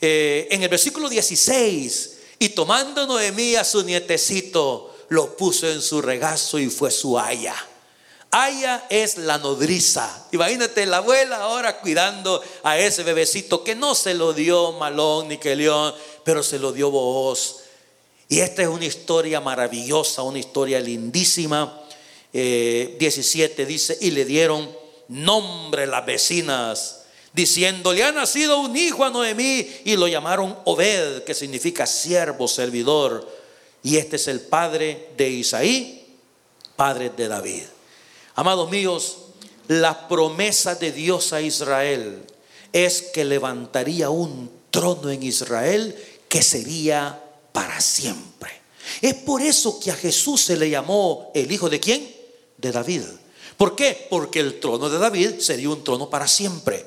Eh, 0.00 0.46
en 0.50 0.62
el 0.62 0.68
versículo 0.68 1.08
16, 1.08 2.18
y 2.38 2.50
tomando 2.50 3.06
Noemí 3.06 3.56
a 3.56 3.64
su 3.64 3.82
nietecito, 3.82 4.94
lo 5.08 5.36
puso 5.36 5.66
en 5.68 5.80
su 5.80 6.02
regazo 6.02 6.58
y 6.58 6.68
fue 6.68 6.90
su 6.90 7.18
haya. 7.18 7.56
Aya 8.30 8.86
es 8.90 9.18
la 9.18 9.38
nodriza. 9.38 10.26
Imagínate 10.32 10.84
la 10.84 10.98
abuela 10.98 11.36
ahora 11.36 11.80
cuidando 11.80 12.42
a 12.62 12.78
ese 12.78 13.02
bebecito 13.02 13.64
que 13.64 13.74
no 13.74 13.94
se 13.94 14.14
lo 14.14 14.32
dio 14.32 14.72
Malón 14.72 15.28
ni 15.28 15.38
que 15.38 15.56
León, 15.56 15.94
pero 16.24 16.42
se 16.42 16.58
lo 16.58 16.72
dio 16.72 16.90
vos. 16.90 17.60
Y 18.28 18.40
esta 18.40 18.62
es 18.62 18.68
una 18.68 18.84
historia 18.84 19.40
maravillosa, 19.40 20.22
una 20.22 20.38
historia 20.38 20.80
lindísima. 20.80 21.82
17 22.32 23.62
eh, 23.62 23.66
dice, 23.66 23.96
y 24.00 24.10
le 24.10 24.24
dieron 24.24 24.68
nombre 25.08 25.86
las 25.86 26.04
vecinas, 26.04 27.04
diciendo, 27.32 27.92
le 27.92 28.02
ha 28.02 28.12
nacido 28.12 28.58
un 28.58 28.76
hijo 28.76 29.04
a 29.04 29.10
Noemí, 29.10 29.66
y 29.84 29.96
lo 29.96 30.08
llamaron 30.08 30.58
Obed, 30.64 31.22
que 31.22 31.34
significa 31.34 31.86
siervo, 31.86 32.48
servidor. 32.48 33.26
Y 33.82 33.96
este 33.96 34.16
es 34.16 34.26
el 34.26 34.40
padre 34.40 35.10
de 35.16 35.28
Isaí, 35.28 36.18
padre 36.74 37.10
de 37.10 37.28
David. 37.28 37.62
Amados 38.36 38.70
míos, 38.70 39.16
la 39.66 40.08
promesa 40.08 40.74
de 40.74 40.92
Dios 40.92 41.32
a 41.32 41.40
Israel 41.40 42.22
es 42.70 43.00
que 43.02 43.24
levantaría 43.24 44.10
un 44.10 44.50
trono 44.70 45.10
en 45.10 45.22
Israel 45.22 45.96
que 46.28 46.42
sería 46.42 47.18
para 47.52 47.80
siempre. 47.80 48.52
Es 49.00 49.14
por 49.14 49.40
eso 49.40 49.80
que 49.80 49.90
a 49.90 49.96
Jesús 49.96 50.42
se 50.42 50.56
le 50.56 50.68
llamó 50.68 51.30
el 51.34 51.50
hijo 51.50 51.70
de 51.70 51.80
quién? 51.80 52.14
de 52.58 52.72
David. 52.72 53.02
¿Por 53.56 53.74
qué? 53.74 54.06
Porque 54.10 54.40
el 54.40 54.60
trono 54.60 54.90
de 54.90 54.98
David 54.98 55.38
sería 55.38 55.70
un 55.70 55.82
trono 55.82 56.10
para 56.10 56.28
siempre. 56.28 56.84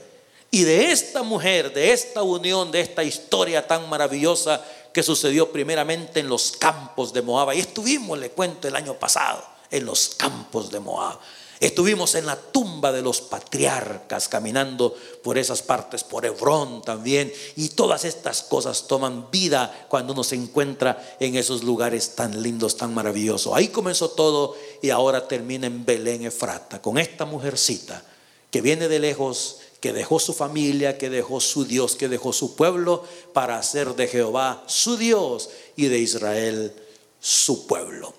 Y 0.52 0.64
de 0.64 0.92
esta 0.92 1.24
mujer, 1.24 1.74
de 1.74 1.94
esta 1.94 2.22
unión, 2.22 2.72
de 2.72 2.82
esta 2.82 3.04
historia 3.04 3.68
tan 3.68 3.90
maravillosa 3.90 4.64
que 4.94 5.04
sucedió 5.04 5.52
primeramente 5.52 6.20
en 6.20 6.30
los 6.30 6.52
campos 6.52 7.12
de 7.12 7.24
Moab. 7.24 7.54
Y 7.54 7.60
estuvimos, 7.60 8.20
le 8.20 8.32
cuento, 8.32 8.68
el 8.68 8.76
año 8.76 8.94
pasado, 8.96 9.44
en 9.72 9.86
los 9.86 10.10
campos 10.10 10.72
de 10.72 10.80
Moab. 10.80 11.20
Estuvimos 11.60 12.16
en 12.16 12.26
la 12.26 12.38
tumba 12.38 12.94
de 12.94 13.02
los 13.02 13.20
patriarcas, 13.20 14.30
caminando 14.30 14.96
por 15.22 15.38
esas 15.38 15.62
partes, 15.62 16.06
por 16.06 16.26
Hebrón 16.26 16.82
también. 16.82 17.34
Y 17.58 17.70
todas 17.70 18.06
estas 18.06 18.44
cosas 18.44 18.88
toman 18.88 19.30
vida 19.30 19.88
cuando 19.90 20.14
uno 20.14 20.24
se 20.24 20.36
encuentra 20.36 21.18
en 21.20 21.36
esos 21.36 21.64
lugares 21.64 22.16
tan 22.16 22.42
lindos, 22.42 22.78
tan 22.78 22.94
maravillosos. 22.94 23.54
Ahí 23.54 23.68
comenzó 23.68 24.12
todo 24.12 24.56
y 24.82 24.90
ahora 24.90 25.28
termina 25.28 25.68
en 25.68 25.84
Belén 25.84 26.26
Efrata, 26.26 26.82
con 26.82 26.98
esta 26.98 27.26
mujercita 27.26 28.06
que 28.52 28.62
viene 28.62 28.88
de 28.88 29.00
lejos, 29.00 29.58
que 29.82 29.92
dejó 29.92 30.20
su 30.20 30.34
familia, 30.34 30.98
que 30.98 31.10
dejó 31.10 31.42
su 31.42 31.66
Dios, 31.66 31.96
que 31.96 32.08
dejó 32.08 32.32
su 32.32 32.56
pueblo 32.56 33.04
para 33.34 33.58
hacer 33.58 33.96
de 33.96 34.08
Jehová 34.08 34.64
su 34.66 34.96
Dios 34.96 35.50
y 35.76 35.88
de 35.88 36.00
Israel 36.00 36.74
su 37.20 37.68
pueblo. 37.68 38.14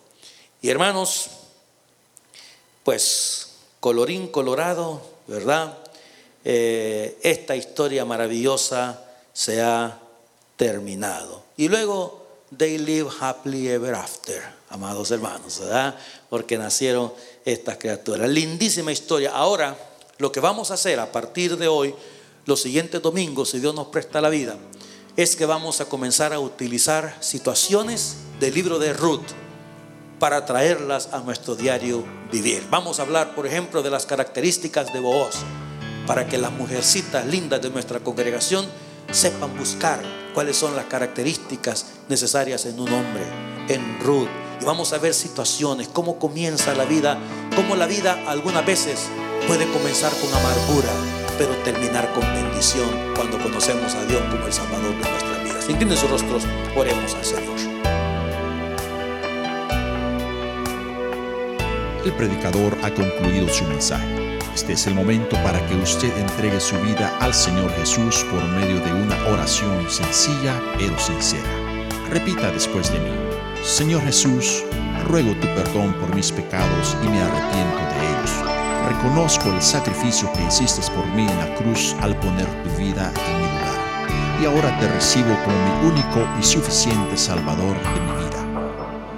Y 0.61 0.69
hermanos, 0.69 1.31
pues 2.85 3.49
colorín 3.81 4.29
colorado, 4.29 5.01
¿verdad? 5.27 5.77
Eh, 6.45 7.19
esta 7.23 7.57
historia 7.57 8.05
maravillosa 8.05 9.05
se 9.33 9.61
ha 9.61 9.99
terminado. 10.57 11.43
Y 11.57 11.69
luego, 11.69 12.27
they 12.57 12.79
live 12.79 13.09
happily 13.21 13.69
ever 13.69 13.95
after, 13.95 14.43
amados 14.71 15.11
hermanos, 15.11 15.61
¿verdad? 15.61 15.95
Porque 16.29 16.59
nacieron 16.59 17.13
estas 17.45 17.77
criaturas. 17.77 18.29
Lindísima 18.29 18.93
historia. 18.93 19.33
Ahora, 19.33 19.77
lo 20.19 20.33
que 20.33 20.41
vamos 20.41 20.71
a 20.71 20.75
hacer 20.75 21.01
a 21.01 21.13
partir 21.13 21.57
de 21.57 21.69
hoy, 21.69 21.95
los 22.47 22.61
siguientes 22.61 23.01
domingos, 23.01 23.51
si 23.51 23.61
Dios 23.61 23.75
nos 23.75 23.89
presta 23.89 24.21
la 24.21 24.29
vida, 24.29 24.57
es 25.17 25.37
que 25.37 25.47
vamos 25.47 25.81
a 25.81 25.87
comenzar 25.87 26.33
a 26.33 26.41
utilizar 26.41 27.17
situaciones 27.21 28.17
del 28.39 28.55
libro 28.55 28.79
de 28.79 28.93
Ruth 28.93 29.27
para 30.21 30.45
traerlas 30.45 31.09
a 31.13 31.21
nuestro 31.21 31.57
diario 31.57 32.05
vivir. 32.31 32.65
Vamos 32.71 33.01
a 33.01 33.03
hablar, 33.03 33.35
por 33.35 33.47
ejemplo, 33.47 33.83
de 33.83 33.91
las 33.91 34.05
características 34.05 34.93
de 34.93 35.01
Booz, 35.01 35.37
para 36.07 36.27
que 36.27 36.39
las 36.39 36.53
mujercitas 36.53 37.27
lindas 37.27 37.63
de 37.63 37.71
nuestra 37.71 38.01
congregación 38.01 38.67
sepan 39.11 39.57
buscar 39.59 40.01
cuáles 40.35 40.57
son 40.57 40.77
las 40.77 40.85
características 40.85 41.87
necesarias 42.09 42.67
en 42.67 42.79
un 42.79 42.93
hombre, 42.93 43.23
en 43.69 43.99
Ruth. 44.01 44.29
Y 44.61 44.65
vamos 44.67 44.93
a 44.93 44.99
ver 44.99 45.15
situaciones, 45.15 45.89
cómo 45.89 46.19
comienza 46.19 46.75
la 46.75 46.85
vida, 46.85 47.19
cómo 47.57 47.75
la 47.75 47.87
vida 47.87 48.23
algunas 48.27 48.65
veces 48.65 49.07
puede 49.49 49.67
comenzar 49.73 50.13
con 50.13 50.29
amargura, 50.35 50.91
pero 51.39 51.57
terminar 51.65 52.13
con 52.13 52.23
bendición 52.35 53.15
cuando 53.17 53.39
conocemos 53.39 53.95
a 53.95 54.05
Dios 54.05 54.23
como 54.31 54.47
el 54.47 54.53
Salvador 54.53 54.91
de 54.91 55.11
nuestras 55.11 55.45
vidas. 55.45 55.71
Inclinen 55.71 55.97
sus 55.97 56.11
rostros, 56.11 56.43
oremos 56.77 57.15
al 57.15 57.25
Señor. 57.25 57.70
El 62.05 62.13
predicador 62.13 62.79
ha 62.83 62.91
concluido 62.95 63.47
su 63.51 63.63
mensaje. 63.65 64.39
Este 64.55 64.73
es 64.73 64.87
el 64.87 64.95
momento 64.95 65.37
para 65.43 65.65
que 65.67 65.75
usted 65.77 66.11
entregue 66.17 66.59
su 66.59 66.75
vida 66.81 67.15
al 67.21 67.35
Señor 67.35 67.71
Jesús 67.75 68.25
por 68.31 68.43
medio 68.43 68.81
de 68.81 68.93
una 68.93 69.17
oración 69.27 69.89
sencilla 69.91 70.59
pero 70.79 70.99
sincera. 70.99 71.49
Repita 72.09 72.51
después 72.53 72.91
de 72.91 73.01
mí. 73.01 73.11
Señor 73.63 74.01
Jesús, 74.03 74.65
ruego 75.09 75.33
tu 75.35 75.47
perdón 75.49 75.93
por 76.01 76.15
mis 76.15 76.33
pecados 76.33 76.97
y 77.05 77.09
me 77.09 77.21
arrepiento 77.21 77.79
de 77.79 78.07
ellos. 78.09 78.31
Reconozco 78.89 79.53
el 79.53 79.61
sacrificio 79.61 80.33
que 80.33 80.45
hiciste 80.45 80.81
por 80.93 81.07
mí 81.09 81.27
en 81.29 81.39
la 81.39 81.55
cruz 81.57 81.95
al 82.01 82.19
poner 82.19 82.47
tu 82.63 82.71
vida 82.79 83.13
en 83.29 83.37
mi 83.37 83.45
lugar. 83.45 84.41
Y 84.41 84.47
ahora 84.47 84.81
te 84.81 84.89
recibo 84.89 85.37
como 85.45 85.57
mi 85.65 85.89
único 85.91 86.27
y 86.41 86.43
suficiente 86.43 87.19
Salvador 87.19 87.77
de 87.83 88.01
mi 88.01 88.25
vida. 88.25 88.30